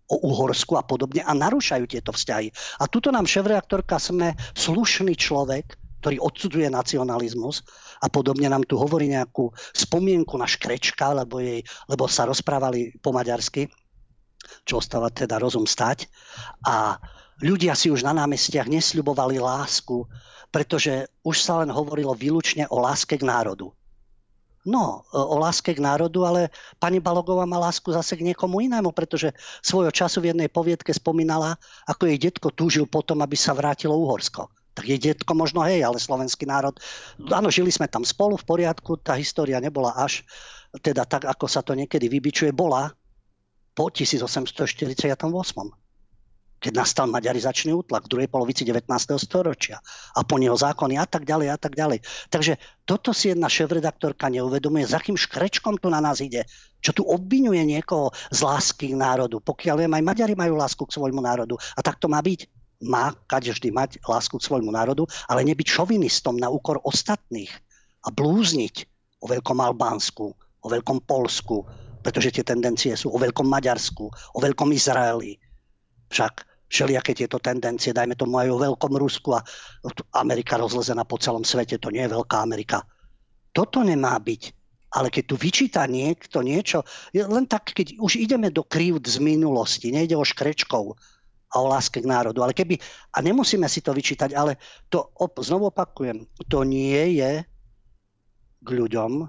o 0.08 0.16
Uhorsku 0.32 0.80
a 0.80 0.84
podobne 0.84 1.24
a 1.24 1.36
narúšajú 1.36 1.86
tieto 1.88 2.16
vzťahy. 2.16 2.52
A 2.80 2.88
tuto 2.88 3.12
nám 3.12 3.28
šéf-reaktorka 3.28 4.00
sme 4.00 4.34
slušný 4.56 5.14
človek, 5.20 5.76
ktorý 6.00 6.24
odsudzuje 6.24 6.68
nacionalizmus 6.72 7.66
a 8.00 8.08
podobne 8.08 8.48
nám 8.48 8.64
tu 8.64 8.78
hovorí 8.78 9.10
nejakú 9.12 9.52
spomienku 9.74 10.38
na 10.38 10.48
Škrečka, 10.48 11.12
lebo, 11.12 11.42
jej, 11.42 11.66
lebo 11.90 12.06
sa 12.08 12.30
rozprávali 12.30 12.96
po 13.02 13.12
maďarsky, 13.12 13.68
čo 14.64 14.80
ostáva 14.80 15.12
teda 15.12 15.42
rozum 15.42 15.66
stať. 15.66 16.08
A 16.64 16.96
ľudia 17.42 17.74
si 17.74 17.90
už 17.92 18.06
na 18.06 18.14
námestiach 18.14 18.70
nesľubovali 18.70 19.42
lásku, 19.42 20.06
pretože 20.54 21.10
už 21.28 21.36
sa 21.36 21.60
len 21.66 21.74
hovorilo 21.74 22.16
výlučne 22.16 22.70
o 22.72 22.80
láske 22.80 23.20
k 23.20 23.28
národu. 23.28 23.74
No, 24.68 25.08
o 25.16 25.40
láske 25.40 25.72
k 25.72 25.80
národu, 25.80 26.28
ale 26.28 26.52
pani 26.76 27.00
Balogová 27.00 27.48
má 27.48 27.56
lásku 27.56 27.88
zase 27.88 28.20
k 28.20 28.28
niekomu 28.28 28.60
inému, 28.60 28.92
pretože 28.92 29.32
svojho 29.64 29.96
času 29.96 30.20
v 30.20 30.36
jednej 30.36 30.52
poviedke 30.52 30.92
spomínala, 30.92 31.56
ako 31.88 32.12
jej 32.12 32.20
detko 32.20 32.52
túžil 32.52 32.84
potom, 32.84 33.24
aby 33.24 33.40
sa 33.40 33.56
vrátilo 33.56 33.96
Uhorsko. 33.96 34.52
Tak 34.76 34.84
jej 34.84 35.00
detko 35.00 35.32
možno 35.32 35.64
hej, 35.64 35.88
ale 35.88 36.04
slovenský 36.04 36.44
národ, 36.44 36.76
áno, 37.32 37.48
žili 37.48 37.72
sme 37.72 37.88
tam 37.88 38.04
spolu 38.04 38.36
v 38.36 38.44
poriadku, 38.44 39.00
tá 39.00 39.16
história 39.16 39.56
nebola 39.64 39.96
až, 39.96 40.28
teda 40.84 41.08
tak, 41.08 41.24
ako 41.24 41.48
sa 41.48 41.64
to 41.64 41.72
niekedy 41.72 42.12
vybičuje, 42.12 42.52
bola 42.52 42.92
po 43.72 43.88
1848 43.88 45.87
keď 46.58 46.72
nastal 46.74 47.06
maďarizačný 47.10 47.70
útlak 47.74 48.10
v 48.10 48.12
druhej 48.18 48.30
polovici 48.30 48.66
19. 48.66 48.90
storočia 49.22 49.78
a 50.18 50.26
po 50.26 50.42
neho 50.42 50.58
zákony 50.58 50.98
a 50.98 51.06
tak 51.06 51.24
ďalej 51.24 51.48
a 51.54 51.58
tak 51.58 51.78
ďalej. 51.78 52.02
Takže 52.34 52.58
toto 52.86 53.14
si 53.14 53.30
jedna 53.30 53.46
šéf-redaktorka 53.46 54.30
neuvedomuje, 54.34 54.90
za 54.90 54.98
akým 54.98 55.18
škrečkom 55.18 55.78
tu 55.78 55.94
na 55.94 56.02
nás 56.02 56.18
ide, 56.18 56.50
čo 56.82 56.94
tu 56.94 57.06
obvinuje 57.06 57.62
niekoho 57.62 58.10
z 58.34 58.40
lásky 58.42 58.94
k 58.94 59.00
národu. 59.00 59.38
Pokiaľ 59.42 59.86
viem, 59.86 59.94
aj 59.94 60.04
Maďari 60.06 60.34
majú 60.34 60.58
lásku 60.58 60.82
k 60.82 60.96
svojmu 60.98 61.22
národu 61.22 61.58
a 61.78 61.80
tak 61.86 62.02
to 62.02 62.10
má 62.10 62.22
byť. 62.22 62.50
Má 62.86 63.10
každý 63.26 63.74
mať 63.74 63.98
lásku 64.06 64.38
k 64.38 64.46
svojmu 64.54 64.70
národu, 64.70 65.10
ale 65.26 65.42
nebyť 65.50 65.66
šovinistom 65.66 66.38
na 66.38 66.54
úkor 66.54 66.78
ostatných 66.86 67.50
a 68.06 68.14
blúzniť 68.14 68.86
o 69.22 69.26
veľkom 69.26 69.58
Albánsku, 69.58 70.26
o 70.38 70.68
veľkom 70.70 71.02
Polsku, 71.10 71.66
pretože 72.06 72.30
tie 72.30 72.46
tendencie 72.46 72.94
sú 72.94 73.10
o 73.10 73.18
veľkom 73.18 73.50
Maďarsku, 73.50 74.06
o 74.08 74.40
veľkom 74.40 74.70
Izraeli, 74.78 75.42
však 76.10 76.48
všelijaké 76.68 77.16
tieto 77.16 77.40
tendencie, 77.40 77.96
dajme 77.96 78.20
tomu 78.20 78.40
aj 78.44 78.52
o 78.52 78.60
veľkom 78.60 78.94
Rusku 79.00 79.36
a 79.36 79.42
Amerika 80.20 80.60
rozlezená 80.60 81.08
po 81.08 81.16
celom 81.16 81.48
svete, 81.48 81.80
to 81.80 81.92
nie 81.92 82.04
je 82.04 82.12
veľká 82.12 82.44
Amerika. 82.44 82.84
Toto 83.56 83.82
nemá 83.82 84.20
byť. 84.20 84.56
Ale 84.88 85.12
keď 85.12 85.24
tu 85.28 85.36
vyčíta 85.36 85.84
niekto 85.84 86.40
niečo, 86.40 86.84
len 87.12 87.44
tak, 87.44 87.76
keď 87.76 88.00
už 88.00 88.20
ideme 88.24 88.48
do 88.48 88.64
krívd 88.64 89.04
z 89.04 89.20
minulosti, 89.20 89.92
nejde 89.92 90.16
o 90.16 90.24
škrečkov 90.24 90.96
a 91.52 91.56
o 91.60 91.68
láske 91.68 92.00
k 92.00 92.08
národu, 92.08 92.40
ale 92.44 92.56
keby, 92.56 92.80
a 93.12 93.20
nemusíme 93.20 93.68
si 93.68 93.84
to 93.84 93.92
vyčítať, 93.92 94.32
ale 94.32 94.56
to, 94.88 95.04
op, 95.20 95.40
znovu 95.44 95.72
opakujem, 95.72 96.24
to 96.48 96.64
nie 96.64 97.20
je 97.20 97.44
k 98.64 98.70
ľuďom, 98.72 99.28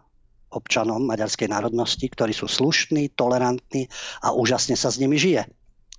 občanom 0.49 1.05
maďarskej 1.05 1.53
národnosti, 1.53 2.09
ktorí 2.09 2.33
sú 2.33 2.49
slušní, 2.49 3.13
tolerantní 3.13 3.85
a 4.25 4.33
úžasne 4.33 4.79
sa 4.79 4.89
s 4.89 4.97
nimi 4.97 5.21
žije. 5.21 5.45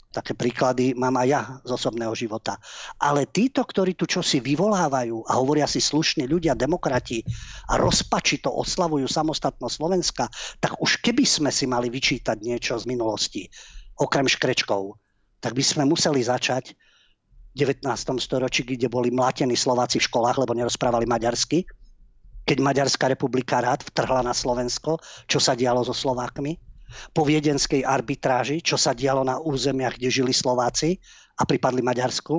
Také 0.10 0.34
príklady 0.34 0.98
mám 0.98 1.22
aj 1.22 1.28
ja 1.30 1.42
z 1.62 1.70
osobného 1.70 2.18
života. 2.18 2.58
Ale 2.98 3.30
títo, 3.30 3.62
ktorí 3.62 3.94
tu 3.94 4.10
čosi 4.10 4.42
vyvolávajú 4.42 5.30
a 5.30 5.38
hovoria 5.38 5.70
si 5.70 5.78
slušní 5.78 6.26
ľudia, 6.26 6.58
demokrati 6.58 7.22
a 7.70 7.78
rozpačito 7.78 8.50
oslavujú 8.50 9.06
samostatnosť 9.06 9.76
Slovenska, 9.78 10.26
tak 10.58 10.82
už 10.82 11.06
keby 11.06 11.30
sme 11.30 11.54
si 11.54 11.70
mali 11.70 11.94
vyčítať 11.94 12.42
niečo 12.42 12.82
z 12.82 12.90
minulosti, 12.90 13.46
okrem 14.02 14.26
škrečkov, 14.26 14.98
tak 15.46 15.54
by 15.54 15.62
sme 15.62 15.86
museli 15.86 16.26
začať 16.26 16.74
v 17.54 17.70
19. 17.70 17.86
storočí, 18.18 18.66
kde 18.66 18.90
boli 18.90 19.14
mlatení 19.14 19.54
Slováci 19.54 20.02
v 20.02 20.10
školách, 20.10 20.42
lebo 20.42 20.58
nerozprávali 20.58 21.06
maďarsky, 21.06 21.70
keď 22.50 22.58
Maďarská 22.66 23.14
republika 23.14 23.62
rád 23.62 23.86
vtrhla 23.86 24.26
na 24.26 24.34
Slovensko, 24.34 24.98
čo 25.30 25.38
sa 25.38 25.54
dialo 25.54 25.86
so 25.86 25.94
Slovákmi 25.94 26.69
po 27.14 27.26
viedenskej 27.26 27.86
arbitráži, 27.86 28.62
čo 28.62 28.76
sa 28.76 28.94
dialo 28.94 29.24
na 29.24 29.38
územiach, 29.42 29.98
kde 29.98 30.10
žili 30.10 30.34
Slováci 30.34 31.00
a 31.40 31.46
pripadli 31.46 31.80
Maďarsku, 31.86 32.36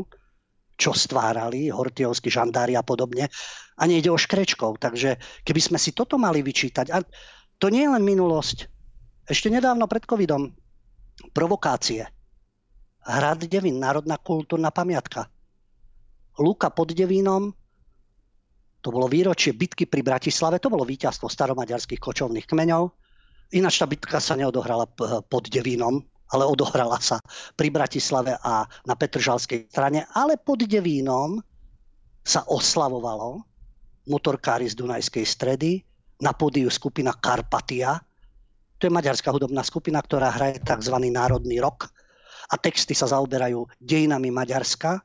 čo 0.81 0.97
stvárali, 0.97 1.69
hortiovskí 1.69 2.33
žandári 2.33 2.73
a 2.75 2.85
podobne. 2.85 3.29
A 3.77 3.83
nejde 3.85 4.09
o 4.09 4.17
škrečkov. 4.17 4.81
Takže 4.81 5.21
keby 5.45 5.61
sme 5.61 5.79
si 5.81 5.93
toto 5.93 6.17
mali 6.17 6.41
vyčítať, 6.41 6.87
a 6.89 7.05
to 7.61 7.69
nie 7.69 7.85
je 7.85 7.93
len 7.93 8.05
minulosť. 8.05 8.69
Ešte 9.29 9.53
nedávno 9.53 9.85
pred 9.85 10.09
covidom 10.09 10.57
provokácie. 11.37 12.09
Hrad 13.05 13.45
Devin, 13.49 13.81
národná 13.81 14.17
kultúrna 14.21 14.73
pamiatka. 14.73 15.29
Luka 16.41 16.73
pod 16.73 16.97
Devínom, 16.97 17.53
to 18.81 18.89
bolo 18.89 19.13
výročie 19.13 19.53
bitky 19.53 19.85
pri 19.85 20.01
Bratislave, 20.01 20.57
to 20.57 20.73
bolo 20.73 20.89
víťazstvo 20.89 21.29
staromaďarských 21.29 22.01
kočovných 22.01 22.49
kmeňov. 22.49 22.89
Ináč 23.51 23.83
tá 23.83 23.87
bitka 23.87 24.19
sa 24.23 24.39
neodohrala 24.39 24.87
pod 25.27 25.45
Devínom, 25.51 25.99
ale 26.31 26.47
odohrala 26.47 27.03
sa 27.03 27.19
pri 27.59 27.75
Bratislave 27.75 28.39
a 28.39 28.63
na 28.87 28.95
Petržalskej 28.95 29.67
strane, 29.67 30.07
ale 30.15 30.39
pod 30.39 30.63
Devínom 30.63 31.43
sa 32.23 32.47
oslavovalo 32.47 33.43
motorkári 34.07 34.71
z 34.71 34.79
Dunajskej 34.79 35.27
stredy, 35.27 35.83
na 36.21 36.37
pódiu 36.37 36.69
skupina 36.69 37.17
Karpatia, 37.17 37.97
to 38.81 38.89
je 38.89 38.97
maďarská 38.97 39.29
hudobná 39.29 39.61
skupina, 39.61 40.01
ktorá 40.01 40.33
hraje 40.33 40.57
tzv. 40.65 40.97
národný 41.13 41.61
rok 41.61 41.93
a 42.49 42.57
texty 42.57 42.97
sa 42.97 43.13
zaoberajú 43.13 43.69
dejinami 43.77 44.33
Maďarska. 44.33 45.05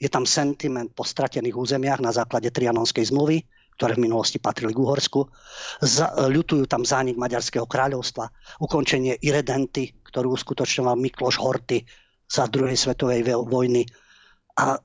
Je 0.00 0.08
tam 0.08 0.24
sentiment 0.24 0.88
po 0.88 1.04
stratených 1.04 1.52
územiach 1.52 2.00
na 2.00 2.16
základe 2.16 2.48
Trianonskej 2.48 3.12
zmluvy 3.12 3.44
ktoré 3.80 3.96
v 3.96 4.04
minulosti 4.04 4.36
patrili 4.36 4.76
k 4.76 4.82
Uhorsku. 4.84 5.24
Z, 5.80 6.04
ľutujú 6.28 6.68
tam 6.68 6.84
zánik 6.84 7.16
Maďarského 7.16 7.64
kráľovstva, 7.64 8.28
ukončenie 8.60 9.16
Iredenty, 9.24 9.96
ktorú 10.04 10.36
uskutočňoval 10.36 11.00
Mikloš 11.00 11.40
Horty 11.40 11.88
za 12.28 12.44
druhej 12.44 12.76
svetovej 12.76 13.24
vojny. 13.24 13.88
A 14.60 14.76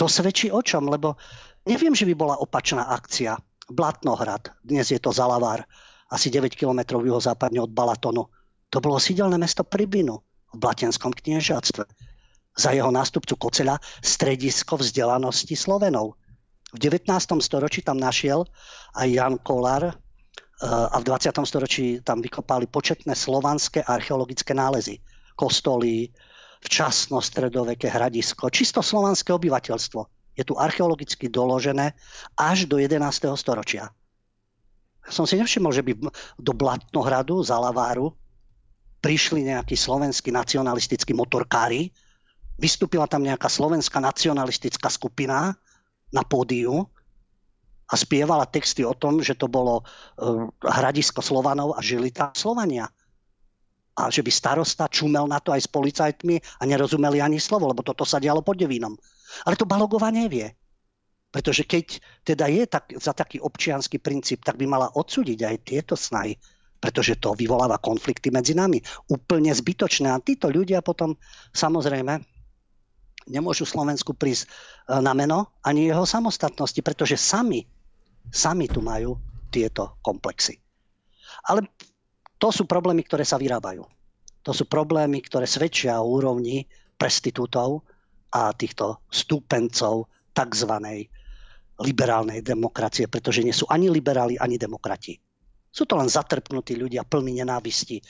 to 0.00 0.08
svedčí 0.08 0.48
o 0.48 0.64
čom? 0.64 0.88
Lebo 0.88 1.20
neviem, 1.68 1.92
že 1.92 2.08
by 2.08 2.16
bola 2.16 2.40
opačná 2.40 2.88
akcia. 2.88 3.36
Blatnohrad, 3.68 4.48
dnes 4.64 4.88
je 4.88 4.96
to 4.96 5.12
Zalavár, 5.12 5.60
asi 6.08 6.32
9 6.32 6.56
km 6.56 6.96
juhozápadne 6.96 7.60
od 7.60 7.68
Balatonu. 7.68 8.32
To 8.72 8.78
bolo 8.80 8.96
sídelné 8.96 9.36
mesto 9.36 9.60
Pribinu 9.60 10.24
v 10.54 10.56
Blatenskom 10.56 11.12
kniežatstve. 11.12 11.84
Za 12.56 12.72
jeho 12.72 12.88
nástupcu 12.88 13.36
Koceľa 13.36 13.76
stredisko 14.00 14.80
vzdelanosti 14.80 15.52
Slovenov 15.52 16.16
v 16.74 16.78
19. 16.82 17.06
storočí 17.38 17.82
tam 17.86 18.00
našiel 18.00 18.42
aj 18.98 19.06
Jan 19.06 19.36
Kolár 19.38 19.84
eh, 19.86 19.94
a 20.66 20.96
v 20.98 21.04
20. 21.04 21.30
storočí 21.46 22.02
tam 22.02 22.18
vykopali 22.18 22.66
početné 22.66 23.14
slovanské 23.14 23.86
archeologické 23.86 24.50
nálezy. 24.50 24.98
Kostoly, 25.36 26.10
včasno 26.64 27.22
stredoveké 27.22 27.86
hradisko, 27.86 28.50
čisto 28.50 28.82
slovanské 28.82 29.30
obyvateľstvo. 29.30 30.00
Je 30.36 30.44
tu 30.44 30.58
archeologicky 30.58 31.32
doložené 31.32 31.96
až 32.36 32.68
do 32.68 32.76
11. 32.76 33.00
storočia. 33.38 33.88
Som 35.06 35.24
si 35.24 35.38
nevšimol, 35.38 35.70
že 35.70 35.86
by 35.86 35.92
do 36.42 36.52
Blatnohradu, 36.52 37.40
Zalaváru, 37.46 38.10
prišli 38.98 39.46
nejakí 39.46 39.78
slovenskí 39.78 40.34
nacionalistickí 40.34 41.14
motorkári, 41.14 41.94
vystúpila 42.58 43.06
tam 43.06 43.22
nejaká 43.22 43.46
slovenská 43.46 44.02
nacionalistická 44.02 44.90
skupina 44.90 45.54
na 46.14 46.22
pódiu 46.22 46.86
a 47.86 47.94
spievala 47.94 48.50
texty 48.50 48.82
o 48.82 48.94
tom, 48.94 49.22
že 49.22 49.38
to 49.38 49.46
bolo 49.46 49.82
uh, 49.82 50.50
hradisko 50.62 51.22
Slovanov 51.22 51.78
a 51.78 51.80
žili 51.82 52.10
tam 52.10 52.34
Slovania. 52.34 52.90
A 53.96 54.12
že 54.12 54.20
by 54.20 54.28
starosta 54.28 54.90
čumel 54.92 55.24
na 55.24 55.40
to 55.40 55.54
aj 55.54 55.64
s 55.64 55.70
policajtmi 55.70 56.36
a 56.60 56.62
nerozumeli 56.68 57.22
ani 57.22 57.40
slovo, 57.40 57.70
lebo 57.70 57.80
toto 57.80 58.04
sa 58.04 58.20
dialo 58.20 58.44
pod 58.44 58.58
Devínom. 58.60 58.92
Ale 59.48 59.56
to 59.56 59.64
Balogová 59.64 60.12
nevie. 60.12 60.52
Pretože 61.32 61.64
keď 61.64 61.86
teda 62.26 62.46
je 62.50 62.64
tak, 62.68 62.92
za 63.00 63.16
taký 63.16 63.40
občianský 63.40 64.02
princíp, 64.02 64.44
tak 64.44 64.60
by 64.60 64.68
mala 64.68 64.92
odsúdiť 64.92 65.38
aj 65.48 65.56
tieto 65.64 65.94
snahy 65.96 66.36
pretože 66.76 67.18
to 67.18 67.32
vyvoláva 67.32 67.80
konflikty 67.80 68.28
medzi 68.30 68.52
nami. 68.52 68.78
Úplne 69.08 69.50
zbytočné. 69.50 70.12
A 70.12 70.22
títo 70.22 70.52
ľudia 70.52 70.84
potom 70.84 71.16
samozrejme 71.50 72.20
nemôžu 73.26 73.66
Slovensku 73.66 74.14
prísť 74.14 74.46
e, 74.46 74.48
na 75.02 75.12
meno 75.12 75.58
ani 75.62 75.90
jeho 75.90 76.06
samostatnosti, 76.06 76.78
pretože 76.80 77.18
sami, 77.18 77.66
sami 78.30 78.66
tu 78.70 78.80
majú 78.80 79.18
tieto 79.50 79.98
komplexy. 80.02 80.58
Ale 81.46 81.66
to 82.38 82.50
sú 82.50 82.64
problémy, 82.66 83.02
ktoré 83.06 83.22
sa 83.26 83.38
vyrábajú. 83.38 83.86
To 84.46 84.52
sú 84.54 84.70
problémy, 84.70 85.22
ktoré 85.26 85.46
svedčia 85.46 85.98
o 85.98 86.06
úrovni 86.22 86.66
prestitútov 86.94 87.82
a 88.30 88.54
týchto 88.54 89.02
stúpencov 89.10 90.06
tzv. 90.30 90.72
liberálnej 91.82 92.40
demokracie, 92.44 93.10
pretože 93.10 93.42
nie 93.42 93.52
sú 93.52 93.66
ani 93.68 93.90
liberáli, 93.90 94.38
ani 94.38 94.56
demokrati. 94.56 95.18
Sú 95.72 95.84
to 95.84 95.98
len 96.00 96.08
zatrpnutí 96.08 96.72
ľudia 96.72 97.04
plní 97.04 97.44
nenávisti, 97.44 98.00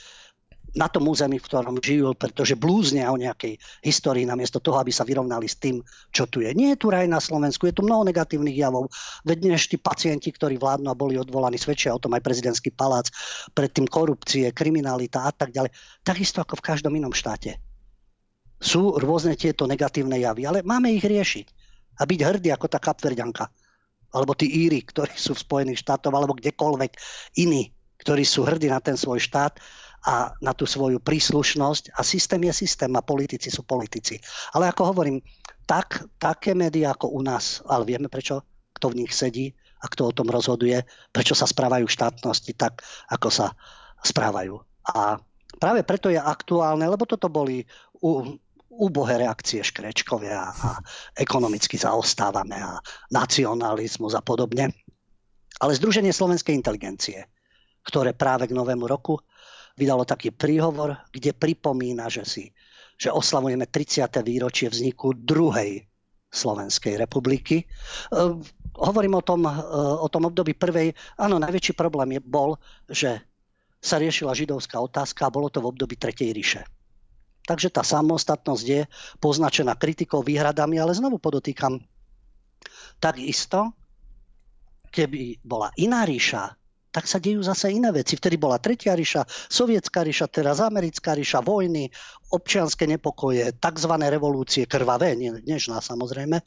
na 0.74 0.90
tom 0.90 1.06
území, 1.06 1.38
v 1.38 1.46
ktorom 1.46 1.78
žijú, 1.78 2.12
pretože 2.18 2.58
blúznia 2.58 3.08
o 3.08 3.20
nejakej 3.20 3.56
histórii 3.84 4.26
namiesto 4.26 4.58
toho, 4.58 4.82
aby 4.82 4.90
sa 4.90 5.06
vyrovnali 5.06 5.46
s 5.46 5.56
tým, 5.56 5.80
čo 6.10 6.26
tu 6.26 6.42
je. 6.42 6.50
Nie 6.52 6.74
je 6.74 6.80
tu 6.82 6.92
raj 6.92 7.06
na 7.06 7.22
Slovensku, 7.22 7.70
je 7.70 7.76
tu 7.76 7.86
mnoho 7.86 8.04
negatívnych 8.04 8.56
javov. 8.58 8.90
Veď 9.22 9.46
dnes 9.46 9.62
tí 9.70 9.78
pacienti, 9.78 10.34
ktorí 10.34 10.58
vládnu 10.58 10.90
a 10.90 10.98
boli 10.98 11.16
odvolaní, 11.16 11.56
svedčia 11.56 11.94
o 11.94 12.02
tom 12.02 12.12
aj 12.18 12.24
prezidentský 12.26 12.74
palác, 12.74 13.08
predtým 13.56 13.86
korupcie, 13.86 14.50
kriminalita 14.50 15.24
a 15.24 15.32
tak 15.32 15.54
ďalej. 15.54 15.70
Takisto 16.02 16.42
ako 16.42 16.60
v 16.60 16.66
každom 16.66 16.92
inom 16.92 17.14
štáte. 17.14 17.56
Sú 18.56 18.96
rôzne 18.96 19.36
tieto 19.36 19.68
negatívne 19.68 20.16
javy, 20.16 20.48
ale 20.48 20.64
máme 20.64 20.92
ich 20.92 21.04
riešiť 21.04 21.46
a 22.00 22.02
byť 22.04 22.20
hrdí 22.20 22.48
ako 22.52 22.66
tá 22.68 22.80
kapverďanka. 22.80 23.48
Alebo 24.16 24.32
tí 24.32 24.48
Íry, 24.48 24.80
ktorí 24.80 25.12
sú 25.12 25.36
v 25.36 25.44
Spojených 25.44 25.84
štátoch, 25.84 26.12
alebo 26.12 26.36
kdekoľvek 26.36 26.92
iní, 27.36 27.68
ktorí 28.00 28.24
sú 28.24 28.44
hrdí 28.44 28.68
na 28.68 28.80
ten 28.80 28.96
svoj 28.96 29.20
štát 29.20 29.60
a 30.06 30.30
na 30.38 30.54
tú 30.54 30.70
svoju 30.70 31.02
príslušnosť. 31.02 31.98
A 31.98 32.06
systém 32.06 32.38
je 32.46 32.54
systém 32.54 32.92
a 32.94 33.02
politici 33.02 33.50
sú 33.50 33.66
politici. 33.66 34.22
Ale 34.54 34.70
ako 34.70 34.94
hovorím, 34.94 35.18
tak, 35.66 36.06
také 36.22 36.54
médiá 36.54 36.94
ako 36.94 37.10
u 37.10 37.20
nás, 37.26 37.58
ale 37.66 37.82
vieme 37.82 38.06
prečo, 38.06 38.46
kto 38.70 38.94
v 38.94 39.02
nich 39.02 39.10
sedí 39.10 39.50
a 39.82 39.90
kto 39.90 40.08
o 40.08 40.14
tom 40.14 40.30
rozhoduje, 40.30 40.86
prečo 41.10 41.34
sa 41.34 41.44
správajú 41.44 41.90
štátnosti 41.90 42.54
tak, 42.54 42.86
ako 43.10 43.28
sa 43.34 43.46
správajú. 44.06 44.62
A 44.94 45.18
práve 45.58 45.82
preto 45.82 46.06
je 46.06 46.22
aktuálne, 46.22 46.86
lebo 46.86 47.02
toto 47.02 47.26
boli 47.26 47.66
u, 47.98 48.38
úbohé 48.70 49.26
reakcie 49.26 49.64
škrečkovia 49.64 50.38
a 50.54 50.78
ekonomicky 51.18 51.80
zaostávame 51.80 52.60
a 52.60 52.78
nacionalizmus 53.10 54.14
a 54.14 54.22
podobne. 54.22 54.70
Ale 55.56 55.72
Združenie 55.72 56.12
slovenskej 56.12 56.52
inteligencie, 56.52 57.24
ktoré 57.88 58.12
práve 58.12 58.46
k 58.46 58.56
novému 58.56 58.84
roku 58.84 59.16
vydalo 59.76 60.08
taký 60.08 60.32
príhovor, 60.32 60.96
kde 61.12 61.36
pripomína, 61.36 62.08
že 62.08 62.24
si 62.24 62.44
že 62.96 63.12
oslavujeme 63.12 63.68
30. 63.68 64.08
výročie 64.24 64.72
vzniku 64.72 65.12
druhej 65.12 65.84
Slovenskej 66.32 66.96
republiky. 66.96 67.62
E, 67.62 67.64
hovorím 68.76 69.20
o 69.20 69.22
tom, 69.22 69.44
e, 69.44 69.52
o 70.00 70.08
tom 70.08 70.32
období 70.32 70.56
prvej. 70.56 70.96
Áno, 71.20 71.36
najväčší 71.36 71.76
problém 71.76 72.16
je, 72.16 72.20
bol, 72.24 72.56
že 72.88 73.20
sa 73.78 74.00
riešila 74.00 74.32
židovská 74.32 74.80
otázka 74.80 75.28
a 75.28 75.34
bolo 75.34 75.52
to 75.52 75.60
v 75.60 75.70
období 75.70 76.00
Tretej 76.00 76.32
ríše. 76.32 76.64
Takže 77.46 77.70
tá 77.70 77.86
samostatnosť 77.86 78.64
je 78.66 78.82
poznačená 79.22 79.78
kritikou, 79.78 80.24
výhradami, 80.24 80.82
ale 80.82 80.96
znovu 80.96 81.22
podotýkam, 81.22 81.78
takisto, 82.98 83.70
keby 84.90 85.38
bola 85.46 85.70
iná 85.78 86.02
ríša, 86.02 86.58
tak 86.96 87.04
sa 87.04 87.20
dejú 87.20 87.44
zase 87.44 87.76
iné 87.76 87.92
veci. 87.92 88.16
Vtedy 88.16 88.40
bola 88.40 88.56
Tretia 88.56 88.96
ríša, 88.96 89.28
Sovietská 89.28 90.00
ríša, 90.00 90.32
teraz 90.32 90.64
Americká 90.64 91.12
ríša, 91.12 91.44
vojny, 91.44 91.92
občianské 92.32 92.88
nepokoje, 92.88 93.52
tzv. 93.60 93.92
revolúcie, 94.08 94.64
krvavé, 94.64 95.12
nežná 95.44 95.84
samozrejme. 95.84 96.40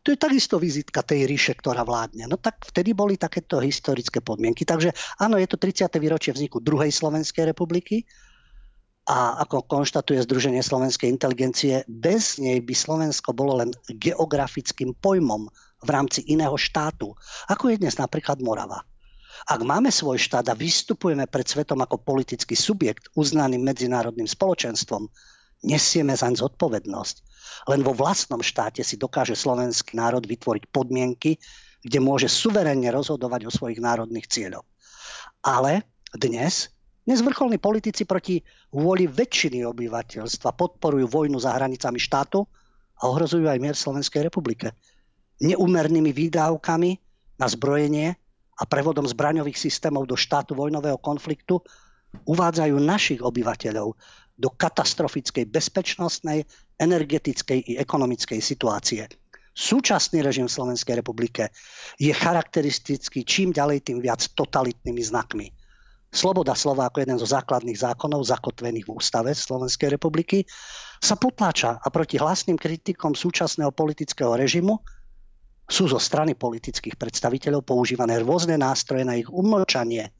To 0.00 0.08
je 0.08 0.16
takisto 0.16 0.56
vizitka 0.56 1.04
tej 1.04 1.28
ríše, 1.28 1.52
ktorá 1.52 1.84
vládne. 1.84 2.24
No 2.24 2.40
tak 2.40 2.64
vtedy 2.64 2.96
boli 2.96 3.20
takéto 3.20 3.60
historické 3.60 4.24
podmienky. 4.24 4.64
Takže 4.64 4.96
áno, 5.20 5.36
je 5.36 5.44
to 5.44 5.60
30. 5.60 5.92
výročie 6.00 6.32
vzniku 6.32 6.64
druhej 6.64 6.88
Slovenskej 6.88 7.52
republiky 7.52 8.08
a 9.04 9.36
ako 9.44 9.68
konštatuje 9.68 10.24
Združenie 10.24 10.64
slovenskej 10.64 11.12
inteligencie, 11.12 11.84
bez 11.84 12.40
nej 12.40 12.64
by 12.64 12.72
Slovensko 12.72 13.36
bolo 13.36 13.60
len 13.60 13.76
geografickým 13.92 14.96
pojmom 14.96 15.52
v 15.84 15.88
rámci 15.92 16.24
iného 16.24 16.56
štátu, 16.56 17.12
ako 17.52 17.68
je 17.68 17.80
dnes 17.84 18.00
napríklad 18.00 18.40
Morava. 18.40 18.80
Ak 19.48 19.60
máme 19.64 19.88
svoj 19.88 20.20
štát 20.20 20.44
a 20.52 20.58
vystupujeme 20.58 21.24
pred 21.24 21.46
svetom 21.48 21.80
ako 21.80 22.02
politický 22.02 22.52
subjekt 22.52 23.08
uznaným 23.16 23.64
medzinárodným 23.64 24.28
spoločenstvom, 24.28 25.08
nesieme 25.64 26.12
zaň 26.12 26.40
zodpovednosť. 26.44 27.16
Len 27.68 27.80
vo 27.84 27.92
vlastnom 27.92 28.40
štáte 28.40 28.84
si 28.84 28.96
dokáže 28.96 29.36
slovenský 29.36 29.96
národ 29.96 30.24
vytvoriť 30.24 30.64
podmienky, 30.72 31.36
kde 31.80 31.98
môže 32.00 32.28
suverénne 32.28 32.88
rozhodovať 32.92 33.48
o 33.48 33.54
svojich 33.54 33.80
národných 33.80 34.28
cieľoch. 34.28 34.68
Ale 35.40 35.88
dnes, 36.12 36.68
dnes 37.08 37.24
vrcholní 37.24 37.56
politici 37.56 38.04
proti 38.04 38.44
vôli 38.68 39.08
väčšiny 39.08 39.64
obyvateľstva 39.64 40.52
podporujú 40.52 41.08
vojnu 41.08 41.40
za 41.40 41.56
hranicami 41.56 41.96
štátu 41.96 42.44
a 43.00 43.08
ohrozujú 43.08 43.48
aj 43.48 43.60
mier 43.60 43.76
Slovenskej 43.76 44.28
republike. 44.28 44.76
Neumernými 45.40 46.12
výdavkami 46.12 46.90
na 47.40 47.46
zbrojenie 47.48 48.20
a 48.60 48.68
prevodom 48.68 49.08
zbraňových 49.08 49.56
systémov 49.56 50.04
do 50.04 50.14
štátu 50.14 50.52
vojnového 50.52 51.00
konfliktu 51.00 51.64
uvádzajú 52.28 52.76
našich 52.76 53.20
obyvateľov 53.24 53.96
do 54.40 54.48
katastrofickej 54.52 55.48
bezpečnostnej, 55.48 56.44
energetickej 56.80 57.60
i 57.64 57.72
ekonomickej 57.80 58.40
situácie. 58.40 59.04
Súčasný 59.50 60.24
režim 60.24 60.48
v 60.48 60.56
Slovenskej 60.56 61.04
republike 61.04 61.52
je 62.00 62.12
charakteristický 62.14 63.26
čím 63.26 63.52
ďalej 63.52 63.84
tým 63.84 63.98
viac 64.00 64.24
totalitnými 64.32 65.02
znakmi. 65.04 65.52
Sloboda 66.10 66.58
slova 66.58 66.90
ako 66.90 67.06
jeden 67.06 67.18
zo 67.22 67.28
základných 67.28 67.78
zákonov 67.78 68.26
zakotvených 68.26 68.86
v 68.88 68.94
ústave 68.98 69.30
Slovenskej 69.30 69.94
republiky 69.94 70.42
sa 70.98 71.14
potláča 71.14 71.78
a 71.78 71.86
proti 71.92 72.18
hlasným 72.18 72.58
kritikom 72.58 73.14
súčasného 73.14 73.70
politického 73.70 74.34
režimu 74.34 74.82
sú 75.70 75.86
zo 75.86 76.02
strany 76.02 76.34
politických 76.34 76.98
predstaviteľov 76.98 77.62
používané 77.62 78.18
rôzne 78.18 78.58
nástroje 78.58 79.06
na 79.06 79.14
ich 79.14 79.30
umlčanie. 79.30 80.10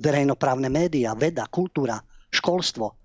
Verejnoprávne 0.00 0.72
médiá, 0.72 1.12
veda, 1.12 1.44
kultúra, 1.52 2.00
školstvo 2.32 2.96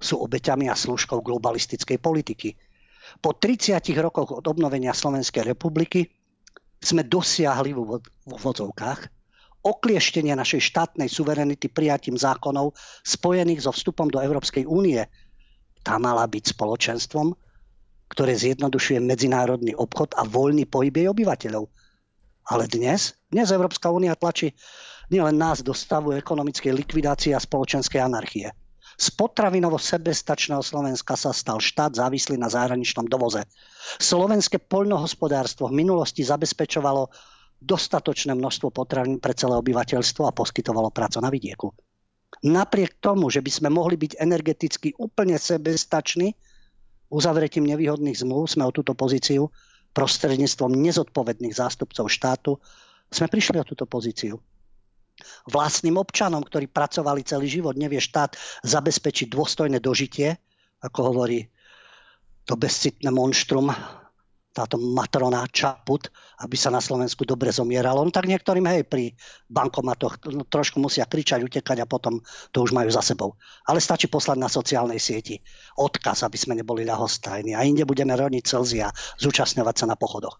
sú 0.00 0.24
obeťami 0.24 0.72
a 0.72 0.74
služkou 0.74 1.20
globalistickej 1.20 2.00
politiky. 2.00 2.56
Po 3.20 3.36
30 3.36 3.84
rokoch 4.00 4.32
od 4.32 4.44
obnovenia 4.48 4.96
Slovenskej 4.96 5.52
republiky 5.52 6.08
sme 6.80 7.04
dosiahli 7.04 7.76
v 7.76 8.00
úvodzovkách 8.26 9.00
oklieštenie 9.62 10.34
našej 10.34 10.58
štátnej 10.58 11.06
suverenity 11.06 11.70
prijatím 11.70 12.18
zákonov 12.18 12.74
spojených 13.06 13.62
so 13.62 13.70
vstupom 13.70 14.10
do 14.10 14.18
Európskej 14.18 14.66
únie. 14.66 15.06
Tá 15.86 16.02
mala 16.02 16.26
byť 16.26 16.56
spoločenstvom, 16.56 17.30
ktoré 18.12 18.36
zjednodušuje 18.36 19.00
medzinárodný 19.00 19.72
obchod 19.72 20.12
a 20.20 20.28
voľný 20.28 20.68
pohyb 20.68 20.92
jej 20.92 21.08
obyvateľov. 21.08 21.64
Ale 22.52 22.68
dnes, 22.68 23.16
dnes 23.32 23.48
Európska 23.48 23.88
únia 23.88 24.12
tlačí 24.12 24.52
nielen 25.08 25.40
nás 25.40 25.64
do 25.64 25.72
stavu 25.72 26.12
ekonomickej 26.12 26.76
likvidácie 26.76 27.32
a 27.32 27.40
spoločenskej 27.40 28.04
anarchie. 28.04 28.52
Z 29.00 29.08
potravinovo 29.16 29.80
sebestačného 29.80 30.60
Slovenska 30.60 31.16
sa 31.16 31.32
stal 31.32 31.56
štát 31.56 31.96
závislý 31.96 32.36
na 32.36 32.52
zahraničnom 32.52 33.08
dovoze. 33.08 33.48
Slovenské 33.96 34.60
poľnohospodárstvo 34.60 35.72
v 35.72 35.80
minulosti 35.80 36.20
zabezpečovalo 36.20 37.08
dostatočné 37.62 38.36
množstvo 38.36 38.68
potravín 38.74 39.22
pre 39.22 39.32
celé 39.32 39.56
obyvateľstvo 39.56 40.28
a 40.28 40.36
poskytovalo 40.36 40.92
prácu 40.92 41.18
na 41.24 41.30
vidieku. 41.32 41.72
Napriek 42.42 42.98
tomu, 42.98 43.30
že 43.30 43.40
by 43.40 43.50
sme 43.54 43.68
mohli 43.70 43.94
byť 43.96 44.18
energeticky 44.18 44.92
úplne 44.98 45.38
sebestační, 45.38 46.34
uzavretím 47.12 47.68
nevýhodných 47.68 48.16
zmluv 48.16 48.48
sme 48.48 48.64
o 48.64 48.72
túto 48.72 48.96
pozíciu 48.96 49.52
prostredníctvom 49.92 50.72
nezodpovedných 50.72 51.52
zástupcov 51.52 52.08
štátu 52.08 52.56
sme 53.12 53.28
prišli 53.28 53.60
o 53.60 53.68
túto 53.68 53.84
pozíciu. 53.84 54.40
Vlastným 55.52 56.00
občanom, 56.00 56.40
ktorí 56.40 56.72
pracovali 56.72 57.28
celý 57.28 57.46
život, 57.46 57.76
nevie 57.76 58.00
štát 58.00 58.34
zabezpečiť 58.64 59.28
dôstojné 59.28 59.78
dožitie, 59.78 60.40
ako 60.80 61.12
hovorí 61.12 61.46
to 62.48 62.56
bezcitné 62.56 63.12
monštrum 63.12 63.70
táto 64.52 64.76
matrona 64.76 65.48
Čaput, 65.48 66.12
aby 66.44 66.56
sa 66.60 66.68
na 66.68 66.78
Slovensku 66.78 67.24
dobre 67.24 67.48
zomieralo. 67.48 68.04
No 68.04 68.12
tak 68.12 68.28
niektorým, 68.28 68.68
hej, 68.68 68.84
pri 68.84 69.16
bankomatoch 69.48 70.20
no, 70.28 70.44
trošku 70.44 70.78
musia 70.78 71.08
kričať, 71.08 71.40
utekať 71.42 71.82
a 71.82 71.88
potom 71.88 72.20
to 72.52 72.60
už 72.60 72.76
majú 72.76 72.92
za 72.92 73.00
sebou. 73.00 73.34
Ale 73.66 73.80
stačí 73.80 74.06
poslať 74.12 74.38
na 74.38 74.52
sociálnej 74.52 75.00
sieti 75.00 75.40
odkaz, 75.80 76.22
aby 76.22 76.36
sme 76.36 76.54
neboli 76.54 76.84
ľahostajní. 76.84 77.56
A 77.56 77.64
inde 77.64 77.88
budeme 77.88 78.12
roniť 78.12 78.44
Celzia, 78.44 78.92
zúčastňovať 79.18 79.74
sa 79.74 79.86
na 79.88 79.96
pochodoch. 79.96 80.38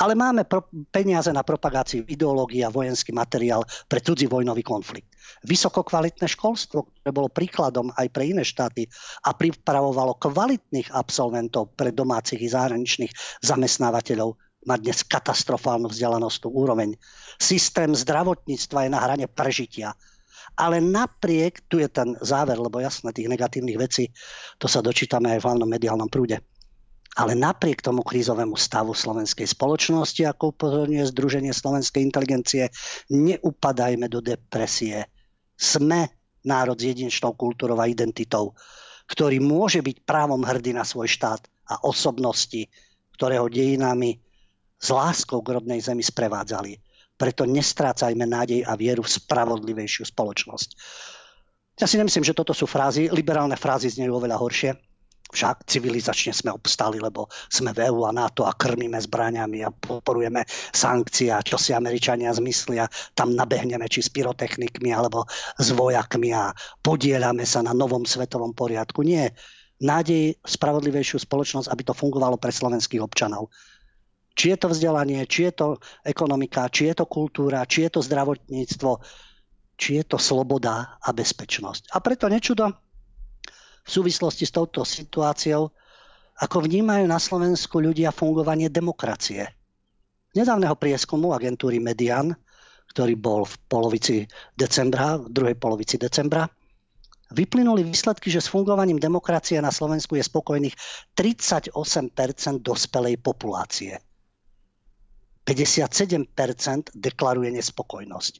Ale 0.00 0.16
máme 0.16 0.48
pro- 0.48 0.66
peniaze 0.90 1.30
na 1.30 1.44
propagáciu 1.44 2.08
ideológie 2.08 2.64
a 2.64 2.72
vojenský 2.72 3.12
materiál 3.12 3.62
pre 3.86 4.00
cudzí 4.00 4.26
vojnový 4.26 4.64
konflikt. 4.64 5.13
Vysokokvalitné 5.42 6.30
školstvo, 6.30 6.86
ktoré 6.86 7.10
bolo 7.10 7.28
príkladom 7.32 7.90
aj 7.98 8.06
pre 8.14 8.30
iné 8.30 8.46
štáty 8.46 8.86
a 9.26 9.34
pripravovalo 9.34 10.14
kvalitných 10.22 10.94
absolventov 10.94 11.74
pre 11.74 11.90
domácich 11.90 12.38
i 12.38 12.52
zahraničných 12.52 13.42
zamestnávateľov, 13.42 14.38
má 14.64 14.80
dnes 14.80 15.04
katastrofálnu 15.04 15.92
vzdelanostnú 15.92 16.48
úroveň. 16.48 16.96
Systém 17.36 17.92
zdravotníctva 17.92 18.88
je 18.88 18.90
na 18.90 19.00
hrane 19.00 19.26
prežitia. 19.28 19.92
Ale 20.54 20.78
napriek, 20.78 21.66
tu 21.66 21.82
je 21.82 21.88
ten 21.90 22.14
záver, 22.22 22.56
lebo 22.56 22.78
jasné, 22.78 23.10
tých 23.10 23.28
negatívnych 23.28 23.76
vecí, 23.76 24.14
to 24.56 24.70
sa 24.70 24.80
dočítame 24.80 25.34
aj 25.34 25.42
v 25.42 25.46
hlavnom 25.50 25.68
mediálnom 25.68 26.08
prúde. 26.08 26.40
Ale 27.14 27.38
napriek 27.38 27.78
tomu 27.78 28.02
krízovému 28.02 28.58
stavu 28.58 28.90
slovenskej 28.90 29.46
spoločnosti, 29.46 30.26
ako 30.26 30.54
upozorňuje 30.54 31.10
Združenie 31.14 31.54
slovenskej 31.54 32.02
inteligencie, 32.02 32.70
neupadajme 33.10 34.10
do 34.10 34.18
depresie. 34.18 35.06
Sme 35.64 36.12
národ 36.44 36.76
s 36.76 36.84
jedinečnou 36.92 37.32
kultúrou 37.32 37.80
a 37.80 37.88
identitou, 37.88 38.52
ktorý 39.08 39.40
môže 39.40 39.80
byť 39.80 40.04
právom 40.04 40.44
hrdý 40.44 40.76
na 40.76 40.84
svoj 40.84 41.08
štát 41.08 41.40
a 41.72 41.80
osobnosti, 41.88 42.68
ktorého 43.16 43.48
dejinami 43.48 44.20
s 44.76 44.88
láskou 44.92 45.40
k 45.40 45.56
rodnej 45.56 45.80
zemi 45.80 46.04
sprevádzali. 46.04 46.76
Preto 47.16 47.48
nestrácajme 47.48 48.28
nádej 48.28 48.60
a 48.68 48.76
vieru 48.76 49.00
v 49.00 49.14
spravodlivejšiu 49.16 50.04
spoločnosť. 50.12 50.68
Ja 51.80 51.88
si 51.88 51.96
nemyslím, 51.96 52.28
že 52.28 52.36
toto 52.36 52.52
sú 52.52 52.68
frázy. 52.68 53.08
Liberálne 53.08 53.56
frázy 53.56 53.88
znejú 53.88 54.20
oveľa 54.20 54.36
horšie 54.36 54.70
však 55.34 55.66
civilizačne 55.66 56.30
sme 56.30 56.54
obstali, 56.54 57.02
lebo 57.02 57.26
sme 57.50 57.74
v 57.74 57.90
EU 57.90 58.06
a 58.06 58.14
NATO 58.14 58.46
a 58.46 58.54
krmíme 58.54 58.96
zbraniami 59.02 59.66
a 59.66 59.74
podporujeme 59.74 60.46
sankcie 60.70 61.34
a 61.34 61.42
čo 61.42 61.58
si 61.58 61.74
Američania 61.74 62.30
zmyslia, 62.30 62.86
tam 63.18 63.34
nabehneme 63.34 63.90
či 63.90 64.06
s 64.06 64.14
pyrotechnikmi 64.14 64.94
alebo 64.94 65.26
s 65.58 65.74
vojakmi 65.74 66.30
a 66.30 66.54
podielame 66.78 67.42
sa 67.42 67.66
na 67.66 67.74
novom 67.74 68.06
svetovom 68.06 68.54
poriadku. 68.54 69.02
Nie. 69.02 69.34
Nádej 69.82 70.38
spravodlivejšiu 70.46 71.26
spoločnosť, 71.26 71.66
aby 71.66 71.82
to 71.82 71.98
fungovalo 71.98 72.38
pre 72.38 72.54
slovenských 72.54 73.02
občanov. 73.02 73.50
Či 74.38 74.54
je 74.54 74.58
to 74.58 74.70
vzdelanie, 74.70 75.26
či 75.26 75.50
je 75.50 75.52
to 75.54 75.68
ekonomika, 76.06 76.70
či 76.70 76.90
je 76.90 77.02
to 77.02 77.06
kultúra, 77.10 77.66
či 77.66 77.86
je 77.86 77.98
to 77.98 78.00
zdravotníctvo, 78.02 78.90
či 79.74 79.98
je 79.98 80.04
to 80.06 80.18
sloboda 80.18 80.98
a 81.02 81.10
bezpečnosť. 81.10 81.90
A 81.90 81.98
preto 81.98 82.30
nečudo, 82.30 82.70
v 83.84 83.88
súvislosti 83.88 84.48
s 84.48 84.52
touto 84.56 84.82
situáciou, 84.82 85.68
ako 86.40 86.56
vnímajú 86.64 87.04
na 87.06 87.20
Slovensku 87.20 87.78
ľudia 87.78 88.10
fungovanie 88.10 88.72
demokracie. 88.72 89.46
Z 90.32 90.34
nedávneho 90.34 90.74
prieskumu 90.74 91.30
agentúry 91.30 91.78
Median, 91.78 92.34
ktorý 92.90 93.14
bol 93.14 93.46
v 93.46 93.54
polovici 93.70 94.16
decembra, 94.58 95.20
v 95.20 95.30
druhej 95.30 95.56
polovici 95.60 95.94
decembra, 95.94 96.48
vyplynuli 97.30 97.86
výsledky, 97.86 98.30
že 98.30 98.42
s 98.42 98.50
fungovaním 98.50 98.98
demokracie 98.98 99.58
na 99.62 99.70
Slovensku 99.70 100.18
je 100.18 100.26
spokojných 100.26 100.74
38% 101.14 101.74
dospelej 102.62 103.14
populácie. 103.22 103.98
57% 105.44 106.96
deklaruje 106.96 107.50
nespokojnosť. 107.52 108.34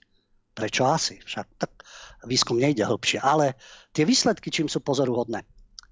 Prečo 0.55 0.82
asi? 0.88 1.20
Však 1.20 1.47
tak 1.59 1.74
výskum 2.27 2.59
nejde 2.59 2.85
hĺbšie. 2.85 3.20
Ale 3.20 3.55
tie 3.93 4.05
výsledky, 4.05 4.51
čím 4.51 4.68
sú 4.68 4.81
pozoruhodné. 4.81 5.45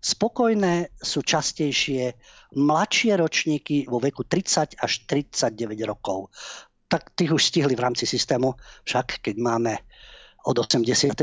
Spokojné 0.03 0.91
sú 0.99 1.22
častejšie 1.22 2.18
mladšie 2.59 3.14
ročníky 3.14 3.87
vo 3.87 4.03
veku 4.03 4.26
30 4.26 4.83
až 4.83 4.93
39 5.07 5.78
rokov. 5.87 6.35
Tak 6.91 7.14
tých 7.14 7.30
už 7.30 7.43
stihli 7.43 7.78
v 7.78 7.85
rámci 7.87 8.05
systému, 8.05 8.59
však 8.83 9.22
keď 9.22 9.37
máme 9.39 9.78
od 10.43 10.59
89. 10.59 11.22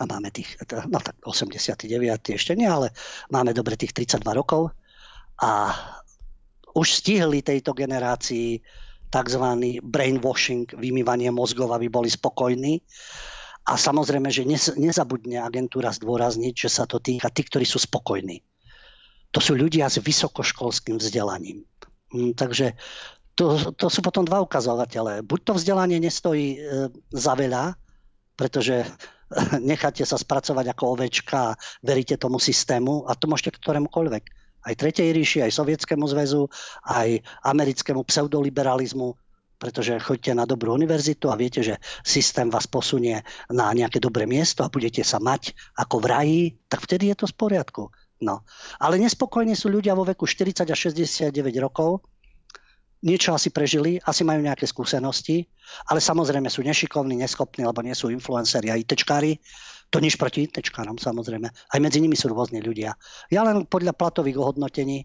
a 0.00 0.02
máme 0.08 0.28
tých, 0.32 0.56
no 0.88 0.98
tak 1.04 1.20
89. 1.20 1.84
ešte 2.32 2.56
nie, 2.56 2.64
ale 2.64 2.96
máme 3.28 3.52
dobre 3.52 3.76
tých 3.76 3.92
32 3.92 4.24
rokov 4.32 4.72
a 5.36 5.76
už 6.72 6.88
stihli 7.04 7.44
tejto 7.44 7.76
generácii 7.76 8.56
tzv. 9.12 9.44
brainwashing, 9.84 10.72
vymývanie 10.72 11.28
mozgov, 11.28 11.76
aby 11.76 11.92
boli 11.92 12.08
spokojní. 12.08 12.80
A 13.68 13.78
samozrejme, 13.78 14.26
že 14.32 14.48
nezabudne 14.74 15.38
agentúra 15.38 15.94
zdôrazniť, 15.94 16.54
že 16.66 16.70
sa 16.72 16.88
to 16.88 16.98
týka 16.98 17.30
tých, 17.30 17.46
ktorí 17.52 17.62
sú 17.68 17.78
spokojní. 17.78 18.42
To 19.30 19.38
sú 19.38 19.54
ľudia 19.54 19.86
s 19.86 20.02
vysokoškolským 20.02 20.98
vzdelaním. 20.98 21.62
Hm, 22.10 22.34
takže 22.34 22.74
to, 23.38 23.72
to 23.78 23.86
sú 23.88 24.02
potom 24.04 24.26
dva 24.26 24.42
ukazovatele. 24.44 25.24
Buď 25.24 25.40
to 25.46 25.52
vzdelanie 25.56 26.02
nestojí 26.02 26.58
e, 26.58 26.90
za 27.14 27.32
veľa, 27.38 27.78
pretože 28.36 28.84
necháte 29.62 30.04
sa 30.04 30.18
spracovať 30.18 30.74
ako 30.74 30.98
ovečka 30.98 31.54
a 31.54 31.56
veríte 31.80 32.18
tomu 32.18 32.42
systému 32.42 33.08
a 33.08 33.16
to 33.16 33.30
môžete 33.30 33.56
ktorémukoľvek. 33.62 34.41
Aj 34.62 34.74
Tretej 34.74 35.10
ríši, 35.10 35.38
aj 35.42 35.58
Sovietskému 35.58 36.06
zväzu, 36.06 36.46
aj 36.86 37.18
americkému 37.42 38.06
pseudoliberalizmu, 38.06 39.14
pretože 39.62 39.94
chodíte 40.02 40.34
na 40.34 40.42
dobrú 40.42 40.74
univerzitu 40.74 41.30
a 41.30 41.38
viete, 41.38 41.62
že 41.62 41.78
systém 42.02 42.50
vás 42.50 42.66
posunie 42.66 43.22
na 43.46 43.70
nejaké 43.70 44.02
dobré 44.02 44.26
miesto 44.26 44.66
a 44.66 44.72
budete 44.74 45.06
sa 45.06 45.22
mať 45.22 45.54
ako 45.78 46.02
v 46.02 46.06
raji, 46.10 46.42
tak 46.66 46.82
vtedy 46.82 47.14
je 47.14 47.16
to 47.22 47.26
v 47.30 47.38
poriadku. 47.38 47.82
No. 48.22 48.46
Ale 48.78 49.02
nespokojní 49.02 49.58
sú 49.58 49.70
ľudia 49.70 49.98
vo 49.98 50.06
veku 50.06 50.26
40 50.26 50.66
až 50.66 50.78
69 50.94 51.34
rokov, 51.58 52.06
niečo 53.02 53.34
asi 53.34 53.50
prežili, 53.50 53.98
asi 54.02 54.22
majú 54.22 54.42
nejaké 54.42 54.66
skúsenosti, 54.66 55.46
ale 55.90 55.98
samozrejme 55.98 56.46
sú 56.46 56.62
nešikovní, 56.62 57.18
neschopní, 57.18 57.66
lebo 57.66 57.82
nie 57.82 57.94
sú 57.94 58.08
influenceri 58.10 58.70
a 58.70 58.78
ITčkári. 58.78 59.38
To 59.92 60.00
nič 60.00 60.16
proti 60.16 60.48
ITčkárom, 60.48 60.96
samozrejme. 60.96 61.48
Aj 61.50 61.78
medzi 61.82 62.00
nimi 62.00 62.16
sú 62.16 62.32
rôzni 62.32 62.64
ľudia. 62.64 62.96
Ja 63.28 63.44
len 63.44 63.68
podľa 63.68 63.92
platových 63.92 64.40
ohodnotení 64.40 65.04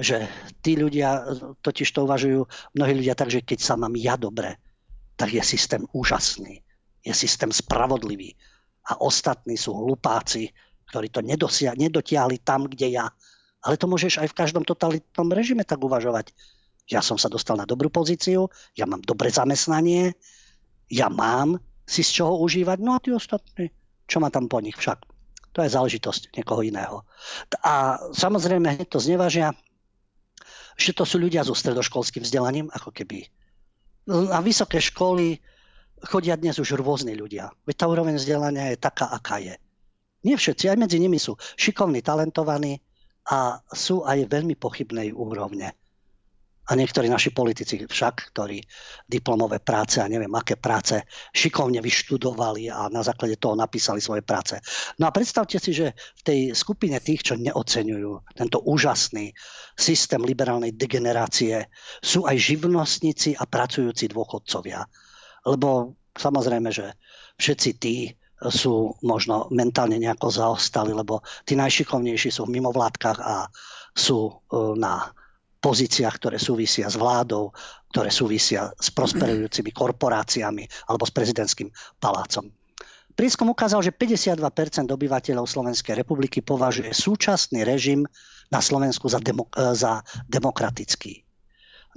že 0.00 0.24
tí 0.64 0.80
ľudia 0.80 1.28
totiž 1.60 1.88
to 1.92 2.08
uvažujú, 2.08 2.40
mnohí 2.72 2.92
ľudia 2.96 3.12
tak, 3.12 3.28
že 3.28 3.44
keď 3.44 3.58
sa 3.60 3.76
mám 3.76 3.92
ja 4.00 4.16
dobre, 4.16 4.56
tak 5.20 5.36
je 5.36 5.44
systém 5.44 5.84
úžasný, 5.92 6.64
je 7.04 7.12
systém 7.12 7.52
spravodlivý 7.52 8.32
a 8.88 8.96
ostatní 9.04 9.60
sú 9.60 9.76
hlupáci, 9.76 10.48
ktorí 10.88 11.12
to 11.12 11.20
nedosia, 11.20 11.76
nedotiahli 11.76 12.40
tam, 12.40 12.64
kde 12.64 12.96
ja. 12.96 13.06
Ale 13.60 13.76
to 13.76 13.84
môžeš 13.86 14.24
aj 14.24 14.28
v 14.32 14.38
každom 14.40 14.64
totalitnom 14.64 15.28
režime 15.30 15.68
tak 15.68 15.84
uvažovať. 15.84 16.32
Ja 16.90 17.00
som 17.00 17.16
sa 17.16 17.30
dostal 17.30 17.54
na 17.54 17.64
dobrú 17.64 17.88
pozíciu, 17.88 18.50
ja 18.74 18.84
mám 18.84 19.00
dobré 19.06 19.30
zamestnanie, 19.30 20.18
ja 20.90 21.06
mám 21.06 21.62
si 21.86 22.02
z 22.02 22.22
čoho 22.22 22.42
užívať, 22.42 22.78
no 22.82 22.98
a 22.98 23.02
tí 23.02 23.14
ostatní, 23.14 23.70
čo 24.10 24.18
má 24.18 24.28
tam 24.28 24.50
po 24.50 24.58
nich 24.58 24.74
však. 24.74 25.06
To 25.54 25.62
je 25.62 25.70
záležitosť 25.70 26.34
niekoho 26.34 26.62
iného. 26.66 27.06
A 27.62 27.98
samozrejme, 28.14 28.90
to 28.90 28.98
znevažia 28.98 29.54
že 30.80 30.96
to 30.96 31.04
sú 31.04 31.20
ľudia 31.20 31.44
so 31.44 31.52
stredoškolským 31.52 32.24
vzdelaním, 32.24 32.72
ako 32.72 32.88
keby. 32.88 33.28
Na 34.08 34.40
vysoké 34.40 34.80
školy 34.80 35.36
chodia 36.08 36.40
dnes 36.40 36.56
už 36.56 36.80
rôzni 36.80 37.12
ľudia. 37.12 37.52
Veď 37.68 37.84
tá 37.84 37.86
úroveň 37.92 38.16
vzdelania 38.16 38.72
je 38.72 38.80
taká, 38.80 39.12
aká 39.12 39.36
je. 39.44 39.54
Nie 40.24 40.40
všetci, 40.40 40.72
aj 40.72 40.80
medzi 40.80 40.96
nimi 40.96 41.20
sú 41.20 41.36
šikovní, 41.60 42.00
talentovaní 42.00 42.80
a 43.28 43.60
sú 43.68 44.08
aj 44.08 44.24
veľmi 44.32 44.56
pochybnej 44.56 45.12
úrovne 45.12 45.76
a 46.70 46.78
niektorí 46.78 47.10
naši 47.10 47.34
politici 47.34 47.82
však, 47.82 48.30
ktorí 48.30 48.62
diplomové 49.02 49.58
práce 49.58 49.98
a 49.98 50.06
neviem 50.06 50.30
aké 50.30 50.54
práce 50.54 51.02
šikovne 51.34 51.82
vyštudovali 51.82 52.70
a 52.70 52.86
na 52.86 53.02
základe 53.02 53.42
toho 53.42 53.58
napísali 53.58 53.98
svoje 53.98 54.22
práce. 54.22 54.54
No 55.02 55.10
a 55.10 55.14
predstavte 55.14 55.58
si, 55.58 55.74
že 55.74 55.98
v 56.22 56.22
tej 56.22 56.40
skupine 56.54 57.02
tých, 57.02 57.26
čo 57.26 57.34
neocenujú 57.34 58.38
tento 58.38 58.62
úžasný 58.62 59.34
systém 59.74 60.22
liberálnej 60.22 60.78
degenerácie, 60.78 61.66
sú 61.98 62.30
aj 62.30 62.38
živnostníci 62.38 63.34
a 63.34 63.50
pracujúci 63.50 64.06
dôchodcovia. 64.06 64.86
Lebo 65.50 65.98
samozrejme, 66.14 66.70
že 66.70 66.94
všetci 67.42 67.70
tí 67.82 68.14
sú 68.40 68.96
možno 69.04 69.52
mentálne 69.52 70.00
nejako 70.00 70.32
zaostali, 70.32 70.96
lebo 70.96 71.20
tí 71.44 71.58
najšikovnejší 71.60 72.32
sú 72.32 72.48
v 72.48 72.56
mimovládkach 72.56 73.18
a 73.20 73.44
sú 73.92 74.32
e, 74.32 74.32
na 74.80 75.12
pozíciách, 75.60 76.16
ktoré 76.16 76.36
súvisia 76.40 76.88
s 76.88 76.96
vládou, 76.96 77.52
ktoré 77.92 78.08
súvisia 78.08 78.72
s 78.74 78.88
prosperujúcimi 78.90 79.70
korporáciami 79.70 80.64
alebo 80.88 81.04
s 81.04 81.12
prezidentským 81.12 81.68
palácom. 82.00 82.48
Prieskum 83.12 83.52
ukázal, 83.52 83.84
že 83.84 83.92
52% 83.92 84.40
obyvateľov 84.88 85.44
Slovenskej 85.44 85.92
republiky 85.92 86.40
považuje 86.40 86.88
súčasný 86.96 87.68
režim 87.68 88.08
na 88.48 88.64
Slovensku 88.64 89.12
za, 89.12 89.20
demo, 89.20 89.52
e, 89.52 89.76
za 89.76 90.00
demokratický. 90.24 91.20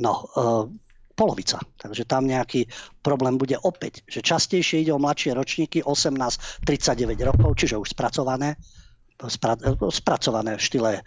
No, 0.03 0.27
e, 0.27 0.83
polovica. 1.15 1.61
Takže 1.79 2.03
tam 2.09 2.27
nejaký 2.27 2.67
problém 3.05 3.37
bude 3.37 3.55
opäť, 3.61 4.03
že 4.09 4.25
častejšie 4.25 4.83
ide 4.83 4.91
o 4.91 4.99
mladšie 4.99 5.37
ročníky 5.37 5.79
18-39 5.85 7.29
rokov, 7.29 7.55
čiže 7.55 7.79
už 7.79 7.93
spracované, 7.93 8.57
spra, 8.57 8.82
spracované 9.91 10.59
v 10.59 10.65
štýle 10.65 10.91
e, 10.99 11.01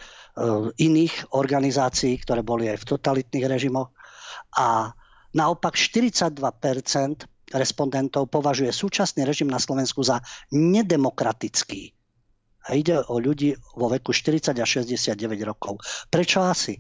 iných 0.81 1.35
organizácií, 1.37 2.17
ktoré 2.23 2.41
boli 2.41 2.71
aj 2.71 2.85
v 2.85 2.89
totalitných 2.97 3.47
režimoch. 3.49 3.93
A 4.57 4.93
naopak 5.37 5.77
42% 5.77 6.41
respondentov 7.55 8.27
považuje 8.27 8.75
súčasný 8.75 9.23
režim 9.23 9.47
na 9.47 9.61
Slovensku 9.63 10.03
za 10.03 10.19
nedemokratický. 10.51 11.95
A 12.67 12.75
ide 12.75 12.99
o 12.99 13.23
ľudí 13.23 13.55
vo 13.79 13.87
veku 13.87 14.11
40 14.11 14.59
a 14.59 14.67
69 14.67 15.15
rokov. 15.47 15.79
Prečo 16.11 16.43
asi? 16.43 16.75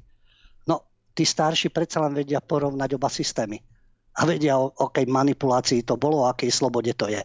No, 0.67 0.83
tí 1.15 1.23
starší 1.23 1.71
predsa 1.71 2.03
len 2.03 2.19
vedia 2.19 2.43
porovnať 2.43 2.91
oba 2.99 3.07
systémy. 3.07 3.63
A 4.17 4.25
vedia, 4.27 4.59
o 4.59 4.73
akej 4.73 5.07
manipulácii 5.07 5.87
to 5.87 5.95
bolo, 6.01 6.25
o 6.25 6.31
akej 6.33 6.51
slobode 6.51 6.91
to 6.99 7.07
je. 7.07 7.23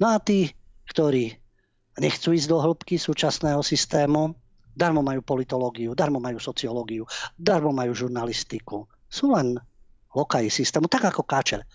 No 0.00 0.14
a 0.14 0.22
tí, 0.22 0.48
ktorí 0.88 1.47
nechcú 1.98 2.34
ísť 2.34 2.48
do 2.48 2.58
hĺbky 2.62 2.96
súčasného 2.96 3.62
systému, 3.62 4.34
darmo 4.78 5.02
majú 5.02 5.20
politológiu, 5.22 5.94
darmo 5.98 6.22
majú 6.22 6.38
sociológiu, 6.38 7.04
darmo 7.34 7.74
majú 7.74 7.92
žurnalistiku. 7.94 8.86
Sú 9.10 9.34
len 9.34 9.58
lokaji 10.14 10.48
systému, 10.50 10.86
tak 10.86 11.10
ako 11.10 11.26
káčer 11.26 11.66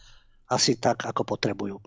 asi 0.51 0.77
tak, 0.77 1.07
ako 1.07 1.23
potrebujú. 1.23 1.79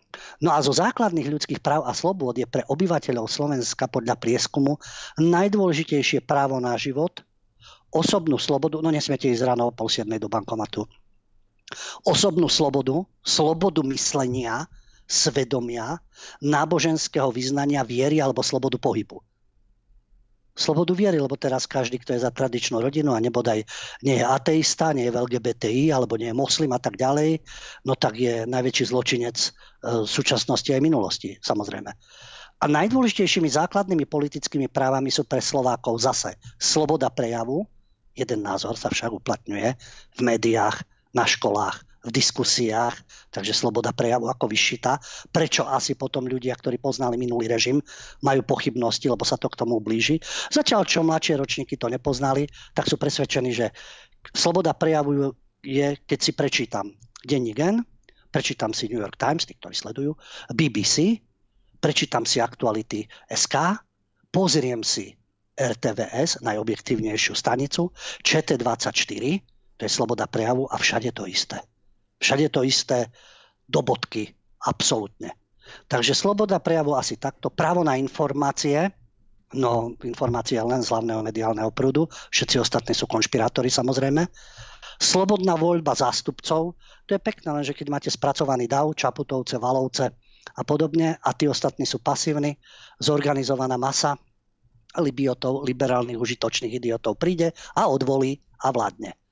No 0.43 0.51
a 0.51 0.59
zo 0.65 0.73
základných 0.73 1.29
ľudských 1.29 1.61
práv 1.61 1.87
a 1.87 1.93
slobôd 1.93 2.35
je 2.41 2.49
pre 2.49 2.67
obyvateľov 2.67 3.31
Slovenska 3.31 3.87
podľa 3.87 4.17
prieskumu 4.19 4.81
najdôležitejšie 5.21 6.25
právo 6.25 6.59
na 6.59 6.75
život, 6.75 7.23
osobnú 7.95 8.41
slobodu, 8.41 8.83
no 8.83 8.91
nesmiete 8.91 9.31
ísť 9.31 9.47
ráno 9.47 9.71
o 9.71 9.77
pol 9.77 9.89
do 9.93 10.29
bankomatu, 10.29 10.89
osobnú 12.03 12.51
slobodu, 12.51 13.07
slobodu 13.23 13.81
myslenia, 13.87 14.67
svedomia, 15.07 16.03
náboženského 16.43 17.31
vyznania, 17.31 17.87
viery 17.87 18.19
alebo 18.19 18.43
slobodu 18.43 18.77
pohybu 18.77 19.23
slobodu 20.57 20.97
viery, 20.97 21.21
lebo 21.21 21.37
teraz 21.37 21.69
každý, 21.69 22.01
kto 22.01 22.17
je 22.17 22.25
za 22.25 22.33
tradičnú 22.33 22.81
rodinu 22.81 23.13
a 23.13 23.21
nebodaj 23.21 23.63
nie 24.01 24.17
je 24.17 24.25
ateista, 24.25 24.97
nie 24.97 25.07
je 25.07 25.13
v 25.13 25.21
LGBTI 25.29 25.93
alebo 25.93 26.17
nie 26.17 26.33
je 26.33 26.41
moslim 26.41 26.73
a 26.73 26.81
tak 26.81 26.97
ďalej, 26.97 27.45
no 27.85 27.93
tak 27.93 28.17
je 28.17 28.49
najväčší 28.49 28.85
zločinec 28.89 29.37
v 29.37 29.53
e, 29.85 30.09
súčasnosti 30.09 30.73
aj 30.73 30.81
minulosti, 30.81 31.37
samozrejme. 31.45 31.93
A 32.57 32.65
najdôležitejšími 32.73 33.53
základnými 33.53 34.09
politickými 34.09 34.73
právami 34.73 35.13
sú 35.13 35.29
pre 35.29 35.45
Slovákov 35.45 36.01
zase 36.01 36.41
sloboda 36.57 37.13
prejavu, 37.13 37.69
jeden 38.17 38.41
názor 38.41 38.81
sa 38.81 38.89
však 38.89 39.13
uplatňuje 39.13 39.77
v 40.17 40.21
médiách, 40.25 40.81
na 41.17 41.25
školách, 41.25 41.81
v 42.07 42.15
diskusiách, 42.15 42.95
takže 43.35 43.51
sloboda 43.51 43.91
prejavu 43.91 44.31
ako 44.31 44.47
vyšita. 44.47 45.03
Prečo 45.35 45.67
asi 45.67 45.99
potom 45.99 46.31
ľudia, 46.31 46.55
ktorí 46.55 46.79
poznali 46.79 47.19
minulý 47.19 47.51
režim, 47.51 47.83
majú 48.23 48.47
pochybnosti, 48.47 49.11
lebo 49.11 49.27
sa 49.27 49.35
to 49.35 49.51
k 49.51 49.59
tomu 49.59 49.83
blíži. 49.83 50.23
Zatiaľ, 50.55 50.87
čo 50.87 51.03
mladšie 51.03 51.35
ročníky 51.35 51.75
to 51.75 51.91
nepoznali, 51.91 52.47
tak 52.79 52.87
sú 52.87 52.95
presvedčení, 52.95 53.51
že 53.51 53.75
sloboda 54.31 54.71
prejavu 54.79 55.35
je, 55.67 55.99
keď 56.07 56.19
si 56.23 56.33
prečítam 56.33 56.95
denní 57.27 57.51
gen, 57.51 57.83
prečítam 58.31 58.71
si 58.71 58.87
New 58.87 59.03
York 59.03 59.19
Times, 59.19 59.43
tí, 59.43 59.59
ktorí 59.59 59.75
sledujú, 59.75 60.15
BBC, 60.55 61.19
prečítam 61.83 62.23
si 62.23 62.39
aktuality 62.39 63.11
SK, 63.27 63.83
pozriem 64.31 64.87
si 64.87 65.11
RTVS, 65.57 66.45
najobjektívnejšiu 66.45 67.33
stanicu, 67.35 67.91
ČT24, 68.23 69.25
to 69.77 69.83
je 69.85 69.91
sloboda 69.91 70.29
prejavu 70.29 70.69
a 70.69 70.77
všade 70.77 71.11
to 71.17 71.25
isté. 71.25 71.59
Všade 72.17 72.49
to 72.49 72.65
isté 72.65 73.13
do 73.69 73.85
bodky, 73.85 74.33
absolútne. 74.65 75.35
Takže 75.91 76.15
sloboda 76.15 76.63
prejavu 76.63 76.95
asi 76.95 77.19
takto. 77.19 77.51
Právo 77.51 77.83
na 77.83 77.99
informácie, 77.99 78.87
no 79.59 79.99
informácie 80.07 80.59
len 80.63 80.81
z 80.81 80.91
hlavného 80.95 81.23
mediálneho 81.27 81.71
prúdu, 81.75 82.07
všetci 82.31 82.63
ostatní 82.63 82.95
sú 82.95 83.11
konšpirátori 83.11 83.69
samozrejme. 83.69 84.23
Slobodná 84.97 85.59
voľba 85.59 85.93
zástupcov, 85.93 86.79
to 87.05 87.11
je 87.13 87.21
pekné, 87.21 87.53
lenže 87.53 87.77
keď 87.77 87.87
máte 87.93 88.09
spracovaný 88.09 88.71
DAV, 88.71 88.97
Čaputovce, 88.97 89.61
Valovce 89.61 90.07
a 90.57 90.63
podobne 90.63 91.19
a 91.21 91.31
tí 91.35 91.51
ostatní 91.51 91.85
sú 91.85 92.01
pasívni, 92.01 92.57
zorganizovaná 93.03 93.77
masa 93.77 94.17
libiotov, 94.97 95.67
liberálnych 95.69 96.17
užitočných 96.17 96.81
idiotov 96.81 97.21
príde 97.21 97.53
a 97.77 97.91
odvolí 97.91 98.41
a 98.65 98.73
vládne 98.73 99.26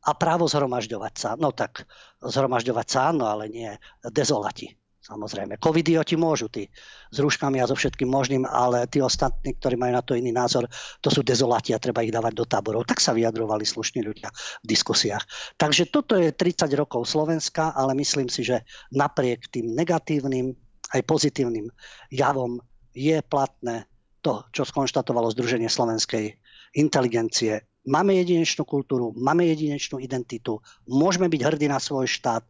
a 0.00 0.10
právo 0.16 0.48
zhromažďovať 0.48 1.14
sa. 1.16 1.30
No 1.36 1.52
tak 1.52 1.84
zhromažďovať 2.24 2.86
sa 2.88 3.12
áno, 3.12 3.28
ale 3.28 3.52
nie 3.52 3.70
dezolati. 4.08 4.76
Samozrejme. 5.00 5.56
Covidioti 5.56 6.14
môžu, 6.20 6.52
tí 6.52 6.68
s 7.08 7.16
rúškami 7.16 7.56
a 7.56 7.64
so 7.64 7.72
všetkým 7.72 8.06
možným, 8.06 8.44
ale 8.44 8.84
tí 8.84 9.00
ostatní, 9.00 9.56
ktorí 9.56 9.80
majú 9.80 9.96
na 9.96 10.04
to 10.04 10.12
iný 10.12 10.28
názor, 10.28 10.68
to 11.00 11.08
sú 11.08 11.24
dezolati 11.24 11.72
a 11.72 11.80
treba 11.80 12.04
ich 12.04 12.12
dávať 12.12 12.36
do 12.36 12.44
táborov. 12.44 12.84
Tak 12.84 13.00
sa 13.00 13.16
vyjadrovali 13.16 13.64
slušní 13.64 14.04
ľudia 14.04 14.28
v 14.60 14.66
diskusiách. 14.68 15.24
Takže 15.56 15.88
toto 15.88 16.20
je 16.20 16.36
30 16.36 16.68
rokov 16.76 17.08
Slovenska, 17.08 17.72
ale 17.72 17.96
myslím 17.96 18.28
si, 18.28 18.44
že 18.44 18.60
napriek 18.92 19.48
tým 19.48 19.72
negatívnym 19.72 20.52
aj 20.90 21.00
pozitívnym 21.06 21.70
javom 22.10 22.58
je 22.94 23.22
platné 23.22 23.86
to, 24.20 24.44
čo 24.52 24.66
skonštatovalo 24.66 25.32
Združenie 25.32 25.70
slovenskej 25.70 26.36
inteligencie 26.76 27.69
máme 27.86 28.16
jedinečnú 28.20 28.64
kultúru, 28.68 29.12
máme 29.16 29.48
jedinečnú 29.48 30.00
identitu, 30.00 30.60
môžeme 30.84 31.28
byť 31.30 31.40
hrdí 31.40 31.66
na 31.68 31.80
svoj 31.80 32.08
štát 32.08 32.44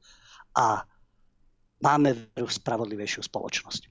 a 0.57 0.83
máme 1.81 2.35
veru 2.35 2.49
spravodlivejšiu 2.51 3.25
spoločnosť. 3.27 3.83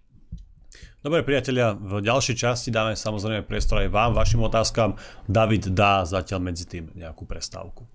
Dobre 0.99 1.23
priatelia, 1.23 1.73
v 1.73 2.03
ďalšej 2.03 2.35
časti 2.35 2.69
dáme 2.69 2.93
samozrejme 2.93 3.47
priestor 3.47 3.81
aj 3.81 3.89
vám, 3.89 4.11
vašim 4.13 4.43
otázkam. 4.43 4.99
David 5.25 5.71
dá 5.71 6.03
zatiaľ 6.03 6.51
medzi 6.51 6.67
tým 6.67 6.91
nejakú 6.91 7.23
prestávku. 7.23 7.87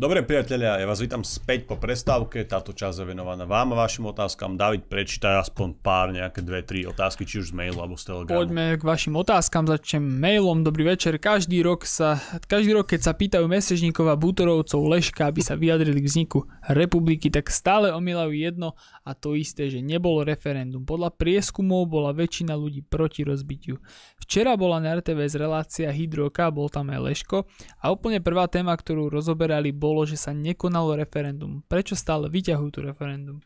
Dobre 0.00 0.24
priatelia, 0.24 0.80
ja 0.80 0.88
vás 0.88 1.04
vítam 1.04 1.20
späť 1.20 1.68
po 1.68 1.76
prestávke, 1.76 2.40
táto 2.48 2.72
časť 2.72 3.04
je 3.04 3.12
venovaná 3.12 3.44
vám 3.44 3.76
a 3.76 3.84
vašim 3.84 4.08
otázkam. 4.08 4.56
David, 4.56 4.88
prečítaj 4.88 5.44
aspoň 5.44 5.76
pár, 5.76 6.16
nejaké 6.16 6.40
dve, 6.40 6.64
tri 6.64 6.88
otázky, 6.88 7.28
či 7.28 7.44
už 7.44 7.52
z 7.52 7.54
mailu 7.60 7.84
alebo 7.84 8.00
z 8.00 8.08
telegramu. 8.08 8.32
Poďme 8.32 8.80
k 8.80 8.82
vašim 8.88 9.12
otázkam, 9.12 9.68
začnem 9.68 10.00
mailom. 10.00 10.64
Dobrý 10.64 10.88
večer, 10.88 11.20
každý 11.20 11.60
rok, 11.60 11.84
sa, 11.84 12.16
každý 12.48 12.80
rok 12.80 12.88
keď 12.88 13.00
sa 13.04 13.12
pýtajú 13.12 13.44
mesežníkov 13.44 14.08
a 14.08 14.16
bútorovcov 14.16 14.80
Leška, 14.88 15.28
aby 15.28 15.44
sa 15.44 15.52
vyjadrili 15.52 16.00
k 16.00 16.08
vzniku 16.08 16.48
republiky, 16.72 17.28
tak 17.28 17.52
stále 17.52 17.92
omielajú 17.92 18.32
jedno 18.32 18.80
a 19.04 19.12
to 19.12 19.36
isté, 19.36 19.68
že 19.68 19.84
nebolo 19.84 20.24
referendum. 20.24 20.80
Podľa 20.80 21.12
prieskumov 21.12 21.92
bola 21.92 22.16
väčšina 22.16 22.56
ľudí 22.56 22.80
proti 22.88 23.20
rozbitiu. 23.20 23.76
Včera 24.16 24.56
bola 24.56 24.80
na 24.80 24.96
RTVS 24.96 25.36
relácia 25.36 25.92
Hydroka, 25.92 26.48
bol 26.48 26.72
tam 26.72 26.88
aj 26.88 27.04
Leško 27.04 27.44
a 27.84 27.92
úplne 27.92 28.24
prvá 28.24 28.48
téma, 28.48 28.72
ktorú 28.72 29.12
rozoberali 29.12 29.76
bolo, 29.90 30.06
že 30.06 30.14
sa 30.14 30.30
nekonalo 30.30 30.94
referendum. 30.94 31.66
Prečo 31.66 31.98
stále 31.98 32.30
vyťahujú 32.30 32.70
tu 32.70 32.80
referendum? 32.86 33.42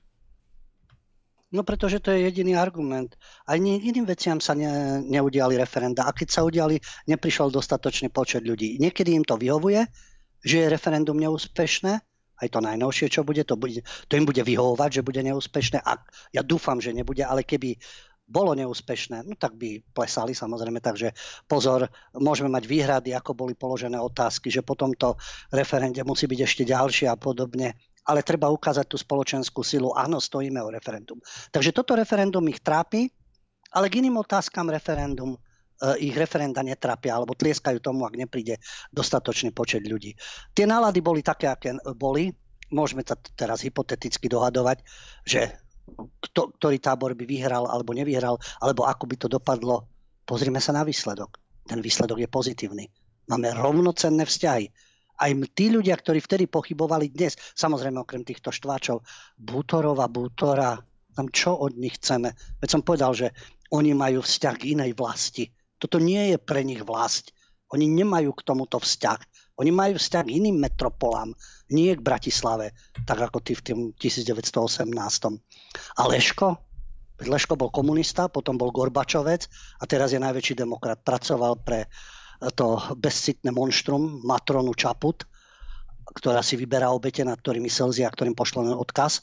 No 1.55 1.63
pretože 1.63 2.03
to 2.03 2.11
je 2.11 2.27
jediný 2.27 2.59
argument. 2.59 3.15
Aj 3.47 3.57
iným 3.57 4.05
veciam 4.05 4.43
sa 4.43 4.59
ne, 4.59 5.01
neudiali 5.07 5.55
referenda. 5.57 6.05
A 6.05 6.11
keď 6.11 6.29
sa 6.29 6.43
udiali, 6.43 6.83
neprišiel 7.07 7.49
dostatočný 7.49 8.11
počet 8.11 8.43
ľudí. 8.43 8.77
Niekedy 8.83 9.15
im 9.15 9.23
to 9.23 9.39
vyhovuje, 9.39 9.87
že 10.43 10.67
je 10.67 10.73
referendum 10.75 11.15
neúspešné, 11.15 12.03
aj 12.43 12.49
to 12.51 12.59
najnovšie, 12.59 13.07
čo 13.07 13.23
bude, 13.23 13.47
to, 13.47 13.55
bude, 13.55 13.87
to 14.11 14.13
im 14.19 14.27
bude 14.27 14.43
vyhovovať, 14.43 15.01
že 15.01 15.07
bude 15.07 15.23
neúspešné. 15.23 15.79
A 15.87 16.03
ja 16.35 16.43
dúfam, 16.43 16.83
že 16.83 16.91
nebude, 16.91 17.23
ale 17.23 17.47
keby 17.47 17.79
bolo 18.25 18.57
neúspešné, 18.57 19.21
no 19.29 19.37
tak 19.37 19.61
by 19.61 19.85
plesali 19.93 20.33
samozrejme, 20.33 20.81
takže 20.81 21.13
pozor, 21.45 21.93
môžeme 22.17 22.49
mať 22.49 22.65
výhrady, 22.65 23.11
ako 23.13 23.37
boli 23.37 23.53
položené 23.53 24.01
otázky, 24.01 24.49
že 24.49 24.65
po 24.65 24.73
tomto 24.73 25.21
referende 25.53 26.01
musí 26.09 26.25
byť 26.25 26.41
ešte 26.41 26.63
ďalšie 26.65 27.07
a 27.13 27.21
podobne, 27.21 27.77
ale 28.09 28.25
treba 28.25 28.49
ukázať 28.49 28.89
tú 28.89 28.97
spoločenskú 28.97 29.61
silu, 29.61 29.93
áno, 29.93 30.21
stojíme 30.21 30.61
o 30.61 30.73
referendum. 30.73 31.21
Takže 31.53 31.77
toto 31.77 31.97
referendum 31.97 32.45
ich 32.49 32.65
trápi, 32.65 33.09
ale 33.77 33.93
k 33.93 34.01
iným 34.01 34.21
otázkam 34.21 34.73
referendum 34.73 35.37
eh, 35.37 36.09
ich 36.09 36.17
referenda 36.17 36.65
netrápia 36.65 37.17
alebo 37.17 37.37
tlieskajú 37.37 37.81
tomu, 37.81 38.09
ak 38.09 38.17
nepríde 38.17 38.57
dostatočný 38.89 39.53
počet 39.53 39.85
ľudí. 39.85 40.17
Tie 40.57 40.65
nálady 40.65 41.05
boli 41.05 41.21
také, 41.21 41.53
aké 41.53 41.77
boli. 41.97 42.33
Môžeme 42.73 43.05
sa 43.05 43.15
teraz 43.37 43.61
hypoteticky 43.61 44.27
dohadovať, 44.27 44.83
že 45.29 45.64
kto, 46.21 46.57
ktorý 46.57 46.81
tábor 46.81 47.13
by 47.13 47.25
vyhral 47.29 47.69
alebo 47.69 47.93
nevyhral, 47.93 48.41
alebo 48.61 48.89
ako 48.89 49.05
by 49.07 49.17
to 49.21 49.29
dopadlo. 49.29 49.87
Pozrime 50.25 50.59
sa 50.59 50.73
na 50.73 50.83
výsledok. 50.83 51.37
Ten 51.69 51.81
výsledok 51.85 52.21
je 52.21 52.29
pozitívny. 52.29 52.85
Máme 53.29 53.53
rovnocenné 53.57 54.25
vzťahy. 54.25 54.67
Aj 55.15 55.31
tí 55.55 55.71
ľudia, 55.71 55.95
ktorí 55.95 56.19
vtedy 56.19 56.51
pochybovali 56.51 57.13
dnes, 57.15 57.39
samozrejme 57.55 58.03
okrem 58.03 58.27
týchto 58.27 58.51
štváčov, 58.51 59.07
Bútorova, 59.39 60.11
Bútora, 60.11 60.75
tam 61.15 61.31
čo 61.31 61.55
od 61.55 61.79
nich 61.79 62.03
chceme? 62.03 62.35
Veď 62.59 62.69
som 62.69 62.83
povedal, 62.83 63.15
že 63.15 63.31
oni 63.71 63.95
majú 63.95 64.21
vzťah 64.21 64.55
k 64.59 64.75
inej 64.75 64.99
vlasti. 64.99 65.47
Toto 65.79 66.03
nie 66.03 66.35
je 66.35 66.39
pre 66.43 66.67
nich 66.67 66.83
vlast. 66.83 67.31
Oni 67.71 67.87
nemajú 67.87 68.35
k 68.35 68.45
tomuto 68.47 68.83
vzťah. 68.83 69.19
Oni 69.55 69.71
majú 69.71 69.95
vzťah 69.95 70.25
k 70.27 70.35
iným 70.43 70.59
metropolám, 70.59 71.31
nie 71.71 71.95
k 71.95 72.03
Bratislave, 72.03 72.75
tak 73.07 73.23
ako 73.23 73.39
ty 73.39 73.55
v 73.55 73.63
tým 73.63 73.79
1918. 73.95 74.91
A 75.99 76.03
Leško? 76.11 76.59
Leško 77.23 77.55
bol 77.55 77.71
komunista, 77.71 78.27
potom 78.27 78.59
bol 78.59 78.75
Gorbačovec 78.75 79.47
a 79.79 79.85
teraz 79.87 80.11
je 80.11 80.19
najväčší 80.19 80.59
demokrat. 80.59 81.07
Pracoval 81.07 81.63
pre 81.63 81.87
to 82.59 82.83
bezcitné 82.99 83.55
monštrum 83.55 84.27
Matronu 84.27 84.75
Čaput, 84.75 85.23
ktorá 86.05 86.43
si 86.43 86.59
vyberá 86.59 86.91
obete, 86.91 87.23
nad 87.23 87.39
ktorými 87.39 87.71
slzia, 87.71 88.11
ktorým 88.11 88.35
pošle 88.35 88.75
odkaz. 88.75 89.23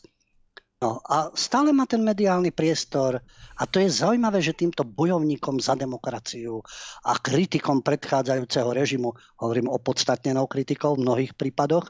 No 0.81 0.97
a 1.05 1.29
stále 1.37 1.69
má 1.69 1.85
ten 1.85 2.01
mediálny 2.01 2.49
priestor 2.49 3.21
a 3.53 3.63
to 3.69 3.77
je 3.77 4.01
zaujímavé, 4.01 4.41
že 4.41 4.57
týmto 4.57 4.81
bojovníkom 4.81 5.61
za 5.61 5.77
demokraciu 5.77 6.57
a 7.05 7.21
kritikom 7.21 7.85
predchádzajúceho 7.85 8.73
režimu, 8.73 9.13
hovorím 9.37 9.69
o 9.69 9.77
podstatnenou 9.77 10.49
kritikou 10.49 10.97
v 10.97 11.05
mnohých 11.05 11.37
prípadoch, 11.37 11.85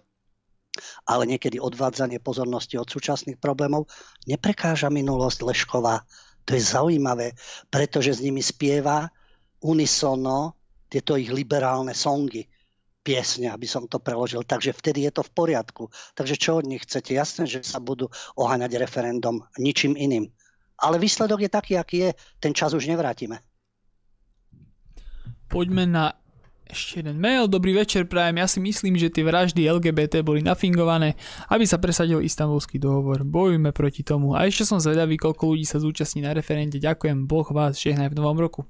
ale 1.08 1.24
niekedy 1.24 1.56
odvádzanie 1.56 2.20
pozornosti 2.20 2.76
od 2.76 2.92
súčasných 2.92 3.40
problémov, 3.40 3.88
neprekáža 4.28 4.92
minulosť 4.92 5.40
Lešková. 5.48 6.04
To 6.44 6.52
je 6.52 6.60
zaujímavé, 6.60 7.32
pretože 7.72 8.20
s 8.20 8.24
nimi 8.28 8.44
spieva 8.44 9.08
unisono 9.64 10.60
tieto 10.92 11.16
ich 11.16 11.32
liberálne 11.32 11.96
songy 11.96 12.44
piesne, 13.02 13.50
aby 13.50 13.66
som 13.66 13.90
to 13.90 13.98
preložil. 13.98 14.46
Takže 14.46 14.78
vtedy 14.78 15.10
je 15.10 15.12
to 15.12 15.26
v 15.26 15.34
poriadku. 15.34 15.90
Takže 16.14 16.38
čo 16.38 16.62
od 16.62 16.66
nich 16.70 16.86
chcete? 16.86 17.18
Jasné, 17.18 17.50
že 17.50 17.66
sa 17.66 17.82
budú 17.82 18.08
oháňať 18.38 18.78
referendum 18.78 19.42
ničím 19.58 19.98
iným. 19.98 20.30
Ale 20.82 20.98
výsledok 20.98 21.46
je 21.46 21.52
taký, 21.52 21.74
aký 21.78 21.98
je. 22.10 22.12
Ten 22.42 22.54
čas 22.58 22.74
už 22.74 22.90
nevrátime. 22.90 23.42
Poďme 25.52 25.86
na 25.86 26.06
ešte 26.72 27.04
jeden 27.04 27.20
mail. 27.20 27.52
Dobrý 27.52 27.76
večer, 27.76 28.08
prajem. 28.08 28.40
Ja 28.40 28.48
si 28.48 28.64
myslím, 28.64 28.96
že 28.96 29.12
tie 29.12 29.28
vraždy 29.28 29.68
LGBT 29.68 30.24
boli 30.24 30.40
nafingované, 30.40 31.20
aby 31.52 31.68
sa 31.68 31.76
presadil 31.76 32.24
istambulský 32.24 32.80
dohovor. 32.80 33.28
Bojujme 33.28 33.76
proti 33.76 34.08
tomu. 34.08 34.34
A 34.34 34.48
ešte 34.48 34.64
som 34.64 34.80
zvedavý, 34.80 35.20
koľko 35.20 35.52
ľudí 35.52 35.68
sa 35.68 35.84
zúčastní 35.84 36.24
na 36.24 36.32
referende. 36.32 36.80
Ďakujem, 36.80 37.28
Boh 37.28 37.46
vás 37.52 37.76
žehnaj 37.76 38.16
v 38.16 38.18
novom 38.18 38.40
roku 38.40 38.64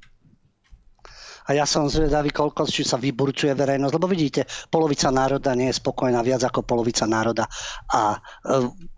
a 1.47 1.49
ja 1.55 1.65
som 1.65 1.89
zvedavý, 1.89 2.29
koľko 2.29 2.69
či 2.69 2.85
sa 2.85 3.01
vyburcuje 3.01 3.53
verejnosť, 3.57 3.93
lebo 3.95 4.07
vidíte, 4.09 4.45
polovica 4.69 5.09
národa 5.09 5.57
nie 5.57 5.73
je 5.73 5.79
spokojná, 5.81 6.21
viac 6.21 6.45
ako 6.45 6.61
polovica 6.61 7.09
národa. 7.09 7.49
A 7.91 8.15
e, 8.15 8.19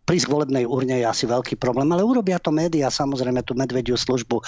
prísť 0.04 0.26
k 0.28 0.34
volebnej 0.36 0.66
urne 0.68 1.00
je 1.00 1.06
asi 1.08 1.26
veľký 1.26 1.56
problém, 1.56 1.88
ale 1.92 2.04
urobia 2.04 2.40
to 2.40 2.52
médiá, 2.52 2.92
samozrejme 2.92 3.44
tú 3.48 3.56
medvediu 3.56 3.96
službu. 3.96 4.44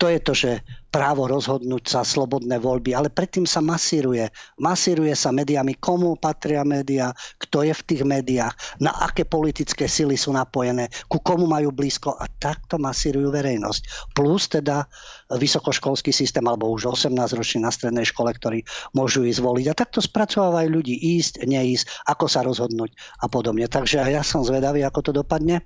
To 0.00 0.06
je 0.08 0.18
to, 0.20 0.32
že 0.32 0.50
právo 0.90 1.30
rozhodnúť 1.30 1.86
sa, 1.86 2.00
slobodné 2.02 2.58
voľby, 2.58 2.98
ale 2.98 3.08
predtým 3.08 3.46
sa 3.46 3.62
masíruje. 3.62 4.26
Masíruje 4.58 5.14
sa 5.14 5.30
médiami, 5.30 5.78
komu 5.78 6.18
patria 6.18 6.66
médiá, 6.66 7.14
kto 7.38 7.62
je 7.62 7.72
v 7.72 7.86
tých 7.86 8.02
médiách, 8.02 8.54
na 8.82 8.90
aké 8.98 9.22
politické 9.22 9.86
sily 9.86 10.18
sú 10.18 10.34
napojené, 10.34 10.90
ku 11.06 11.22
komu 11.22 11.46
majú 11.46 11.70
blízko 11.70 12.18
a 12.18 12.26
takto 12.42 12.76
masírujú 12.76 13.30
verejnosť. 13.30 14.12
Plus 14.18 14.50
teda 14.50 14.90
vysokoškolský 15.30 16.10
systém, 16.10 16.42
alebo 16.42 16.66
už 16.74 16.90
18 16.90 17.14
ročný 17.38 17.62
na 17.62 17.70
strednej 17.70 18.02
škole, 18.02 18.34
ktorí 18.34 18.66
môžu 18.90 19.22
ísť 19.22 19.40
voliť. 19.46 19.66
A 19.70 19.78
takto 19.78 20.02
spracovávajú 20.02 20.68
ľudí 20.74 20.98
ísť, 20.98 21.46
neísť, 21.46 22.10
ako 22.10 22.26
sa 22.26 22.42
rozhodnúť 22.42 22.90
a 23.22 23.30
podobne. 23.30 23.70
Takže 23.70 24.02
ja 24.10 24.26
som 24.26 24.42
zvedavý, 24.42 24.82
ako 24.90 25.00
to 25.06 25.12
dopadne. 25.14 25.62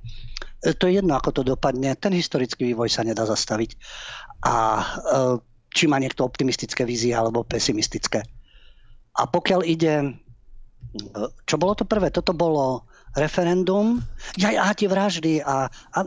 E, 0.60 0.76
to 0.76 0.86
je 0.86 1.00
jedno, 1.00 1.16
ako 1.16 1.40
to 1.40 1.42
dopadne. 1.42 1.96
Ten 1.96 2.12
historický 2.12 2.68
vývoj 2.70 2.92
sa 2.92 3.02
nedá 3.02 3.24
zastaviť. 3.24 3.80
A 4.44 4.54
e, 4.54 4.84
či 5.72 5.88
má 5.88 5.96
niekto 5.96 6.22
optimistické 6.22 6.84
vízie 6.84 7.16
alebo 7.16 7.42
pesimistické. 7.48 8.20
A 9.16 9.24
pokiaľ 9.24 9.60
ide... 9.64 9.94
E, 9.96 11.22
čo 11.48 11.56
bolo 11.56 11.72
to 11.72 11.88
prvé? 11.88 12.12
Toto 12.12 12.36
bolo 12.36 12.84
referendum. 13.16 14.04
Ja, 14.36 14.52
ja 14.52 14.70
tie 14.76 14.90
vraždy 14.90 15.40
a, 15.40 15.66
a 15.70 15.98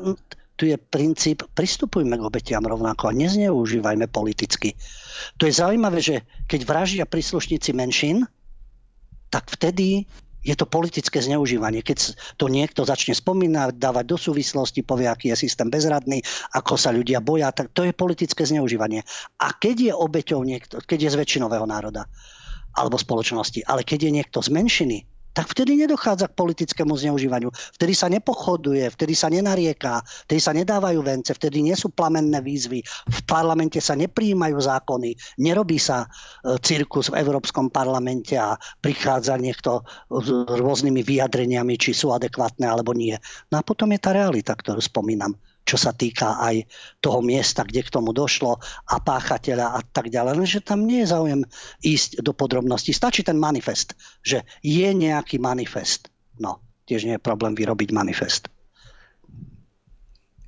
tu 0.57 0.65
je 0.65 0.75
princíp, 0.75 1.45
pristupujme 1.53 2.17
k 2.17 2.25
obetiam 2.25 2.65
rovnako 2.65 3.13
a 3.13 3.17
nezneužívajme 3.17 4.09
politicky. 4.09 4.73
To 5.37 5.45
je 5.45 5.53
zaujímavé, 5.53 6.01
že 6.01 6.25
keď 6.49 6.59
vraždia 6.65 7.05
príslušníci 7.05 7.77
menšín, 7.77 8.25
tak 9.29 9.53
vtedy 9.53 10.09
je 10.47 10.55
to 10.55 10.63
politické 10.63 11.19
zneužívanie. 11.19 11.83
Keď 11.83 12.15
to 12.39 12.47
niekto 12.47 12.87
začne 12.87 13.11
spomínať, 13.11 13.75
dávať 13.75 14.05
do 14.07 14.15
súvislosti, 14.15 14.87
povie, 14.87 15.11
aký 15.11 15.35
je 15.35 15.43
systém 15.43 15.67
bezradný, 15.67 16.23
ako 16.55 16.79
sa 16.79 16.95
ľudia 16.95 17.19
boja, 17.19 17.51
tak 17.51 17.75
to 17.75 17.83
je 17.83 17.91
politické 17.91 18.47
zneužívanie. 18.47 19.03
A 19.43 19.51
keď 19.51 19.91
je 19.91 19.93
obeťou 19.93 20.39
niekto, 20.47 20.79
keď 20.79 20.99
je 21.03 21.09
z 21.11 21.19
väčšinového 21.19 21.67
národa 21.67 22.07
alebo 22.79 22.95
spoločnosti, 22.95 23.67
ale 23.67 23.83
keď 23.83 24.07
je 24.07 24.11
niekto 24.23 24.39
z 24.39 24.49
menšiny, 24.55 24.97
tak 25.37 25.53
vtedy 25.53 25.77
nedochádza 25.77 26.33
k 26.33 26.37
politickému 26.41 26.97
zneužívaniu. 26.97 27.53
Vtedy 27.53 27.93
sa 27.93 28.09
nepochoduje, 28.09 28.89
vtedy 28.89 29.13
sa 29.13 29.29
nenarieká, 29.29 30.01
vtedy 30.25 30.41
sa 30.41 30.49
nedávajú 30.49 31.05
vence, 31.05 31.29
vtedy 31.29 31.61
nie 31.61 31.77
sú 31.77 31.93
plamenné 31.93 32.41
výzvy. 32.41 32.81
V 33.05 33.19
parlamente 33.29 33.77
sa 33.77 33.93
nepríjmajú 33.93 34.57
zákony, 34.57 35.13
nerobí 35.37 35.77
sa 35.77 36.09
e, 36.09 36.57
cirkus 36.65 37.13
v 37.13 37.21
Európskom 37.21 37.69
parlamente 37.69 38.33
a 38.33 38.57
prichádza 38.81 39.37
niekto 39.37 39.85
s 40.09 40.27
rôznymi 40.49 41.05
vyjadreniami, 41.05 41.77
či 41.77 41.93
sú 41.93 42.09
adekvátne 42.17 42.65
alebo 42.65 42.97
nie. 42.97 43.13
No 43.53 43.61
a 43.61 43.63
potom 43.63 43.93
je 43.93 44.01
tá 44.01 44.17
realita, 44.17 44.57
ktorú 44.57 44.81
spomínam 44.81 45.37
čo 45.67 45.75
sa 45.75 45.91
týka 45.91 46.39
aj 46.39 46.63
toho 47.03 47.19
miesta, 47.19 47.67
kde 47.67 47.83
k 47.83 47.91
tomu 47.91 48.15
došlo 48.15 48.55
a 48.87 48.95
páchateľa 49.03 49.75
a 49.75 49.83
tak 49.83 50.07
ďalej. 50.07 50.39
Lenže 50.39 50.63
tam 50.63 50.87
nie 50.87 51.03
je 51.03 51.11
záujem 51.11 51.41
ísť 51.83 52.23
do 52.23 52.31
podrobností. 52.31 52.95
Stačí 52.95 53.27
ten 53.27 53.35
manifest, 53.35 53.99
že 54.23 54.47
je 54.63 54.87
nejaký 54.95 55.43
manifest. 55.43 56.07
No, 56.39 56.63
tiež 56.87 57.03
nie 57.03 57.19
je 57.19 57.21
problém 57.21 57.51
vyrobiť 57.51 57.91
manifest. 57.91 58.47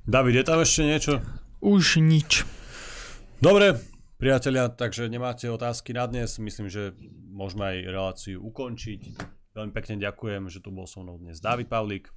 David, 0.08 0.40
je 0.40 0.44
tam 0.48 0.58
ešte 0.64 0.82
niečo? 0.88 1.12
Už 1.60 2.00
nič. 2.00 2.48
Dobre, 3.44 3.76
priatelia, 4.16 4.72
takže 4.72 5.12
nemáte 5.12 5.46
otázky 5.52 5.92
na 5.92 6.08
dnes. 6.08 6.40
Myslím, 6.40 6.72
že 6.72 6.96
môžeme 7.28 7.68
aj 7.68 7.76
reláciu 7.84 8.40
ukončiť. 8.40 9.00
Veľmi 9.52 9.72
pekne 9.76 10.00
ďakujem, 10.00 10.48
že 10.48 10.64
tu 10.64 10.72
bol 10.72 10.88
so 10.88 11.04
mnou 11.04 11.20
dnes 11.20 11.38
David 11.38 11.68
Pavlík. 11.68 12.08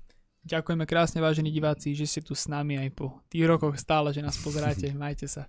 Ďakujeme 0.43 0.83
krásne, 0.83 1.23
vážení 1.23 1.55
diváci, 1.55 1.95
že 1.95 2.03
ste 2.03 2.19
tu 2.19 2.35
s 2.35 2.51
nami 2.51 2.75
aj 2.75 2.89
po 2.91 3.23
tých 3.31 3.47
rokoch 3.47 3.79
stále, 3.79 4.11
že 4.11 4.19
nás 4.19 4.35
pozeráte. 4.35 4.91
Majte 4.99 5.23
sa. 5.31 5.47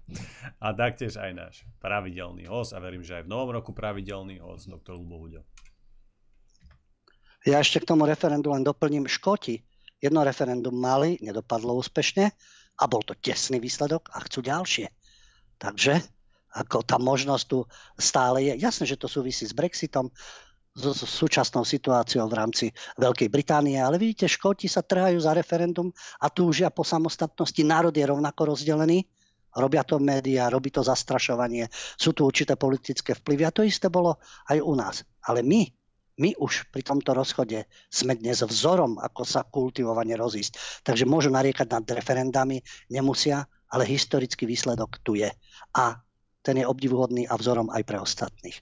A 0.63 0.71
taktiež 0.71 1.19
aj 1.19 1.31
náš 1.35 1.55
pravidelný 1.83 2.47
host 2.47 2.71
a 2.71 2.79
verím, 2.79 3.03
že 3.03 3.19
aj 3.19 3.27
v 3.27 3.33
novom 3.35 3.51
roku 3.59 3.75
pravidelný 3.75 4.39
host, 4.39 4.71
doktor 4.71 4.95
Lubo 4.95 5.19
Huďo. 5.19 5.43
Ja 7.43 7.59
ešte 7.59 7.83
k 7.83 7.91
tomu 7.91 8.07
referendu 8.07 8.55
len 8.55 8.63
doplním. 8.63 9.11
Škoti 9.11 9.59
jedno 9.99 10.23
referendum 10.23 10.79
mali, 10.79 11.19
nedopadlo 11.25 11.75
úspešne 11.81 12.31
a 12.79 12.85
bol 12.85 13.01
to 13.03 13.19
tesný 13.19 13.59
výsledok 13.59 14.15
a 14.15 14.23
chcú 14.23 14.47
ďalšie. 14.47 14.87
Takže 15.59 16.07
ako 16.55 16.87
tá 16.87 17.03
možnosť 17.03 17.45
tu 17.51 17.59
stále 17.99 18.47
je. 18.47 18.53
Jasné, 18.63 18.87
že 18.87 19.01
to 19.01 19.11
súvisí 19.11 19.43
s 19.43 19.57
Brexitom, 19.57 20.13
so, 20.75 20.91
súčasnou 20.93 21.63
situáciou 21.63 22.27
v 22.27 22.35
rámci 22.35 22.67
Veľkej 22.99 23.31
Británie. 23.31 23.79
Ale 23.79 23.97
vidíte, 23.97 24.27
Škóti 24.27 24.67
sa 24.67 24.83
trhajú 24.83 25.23
za 25.23 25.33
referendum 25.33 25.95
a 26.19 26.27
túžia 26.29 26.69
po 26.75 26.83
samostatnosti. 26.83 27.63
Národ 27.63 27.95
je 27.95 28.05
rovnako 28.05 28.55
rozdelený. 28.55 29.07
Robia 29.55 29.87
to 29.87 30.03
médiá, 30.03 30.51
robí 30.51 30.75
to 30.75 30.83
zastrašovanie, 30.83 31.71
sú 31.95 32.11
tu 32.11 32.27
určité 32.27 32.59
politické 32.59 33.15
vplyvy 33.15 33.43
a 33.47 33.55
to 33.55 33.63
isté 33.63 33.87
bolo 33.87 34.19
aj 34.51 34.59
u 34.59 34.75
nás. 34.75 35.07
Ale 35.31 35.47
my, 35.47 35.63
my 36.19 36.35
už 36.43 36.75
pri 36.75 36.83
tomto 36.83 37.15
rozchode 37.15 37.63
sme 37.87 38.19
dnes 38.19 38.43
vzorom, 38.43 38.99
ako 38.99 39.23
sa 39.23 39.47
kultivovane 39.47 40.19
rozísť. 40.19 40.83
Takže 40.83 41.07
môžu 41.07 41.31
nariekať 41.31 41.71
nad 41.71 41.87
referendami, 41.87 42.67
nemusia, 42.91 43.47
ale 43.71 43.87
historický 43.87 44.43
výsledok 44.43 44.99
tu 45.07 45.15
je. 45.15 45.31
A 45.79 46.03
ten 46.43 46.59
je 46.59 46.67
obdivuhodný 46.67 47.31
a 47.31 47.39
vzorom 47.39 47.71
aj 47.71 47.83
pre 47.87 48.03
ostatných. 48.03 48.59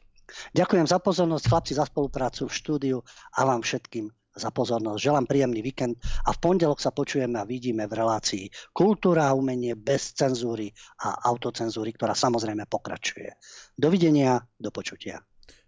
Ďakujem 0.52 0.86
za 0.88 0.98
pozornosť, 0.98 1.44
chlapci, 1.48 1.72
za 1.76 1.84
spoluprácu 1.86 2.48
v 2.48 2.56
štúdiu 2.56 2.98
a 3.36 3.44
vám 3.44 3.62
všetkým 3.62 4.10
za 4.32 4.48
pozornosť. 4.48 5.00
Želám 5.00 5.28
príjemný 5.28 5.60
víkend 5.60 6.00
a 6.24 6.32
v 6.32 6.38
pondelok 6.40 6.80
sa 6.80 6.88
počujeme 6.88 7.36
a 7.36 7.44
vidíme 7.44 7.84
v 7.84 7.96
relácii 8.00 8.72
Kultúra 8.72 9.28
a 9.28 9.36
umenie 9.36 9.76
bez 9.76 10.16
cenzúry 10.16 10.72
a 11.04 11.20
autocenzúry, 11.28 11.92
ktorá 11.92 12.16
samozrejme 12.16 12.64
pokračuje. 12.64 13.28
Dovidenia, 13.76 14.40
do 14.56 14.72
počutia. 14.72 15.20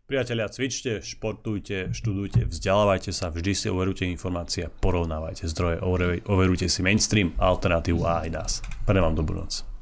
Priatelia, 0.05 0.53
cvičte, 0.53 1.01
športujte, 1.01 1.97
študujte, 1.97 2.53
vzdelávajte 2.53 3.09
sa, 3.09 3.33
vždy 3.33 3.53
si 3.57 3.67
overujte 3.73 4.05
informácie, 4.05 4.69
porovnávajte 4.69 5.49
zdroje, 5.49 5.81
overujte 6.29 6.69
si 6.69 6.85
mainstream, 6.85 7.33
alternatívu 7.41 8.05
a 8.05 8.21
aj 8.21 8.29
nás. 8.29 8.53
Pre 8.85 9.01
vám 9.01 9.17
dobrú 9.17 9.41
noc. 9.41 9.74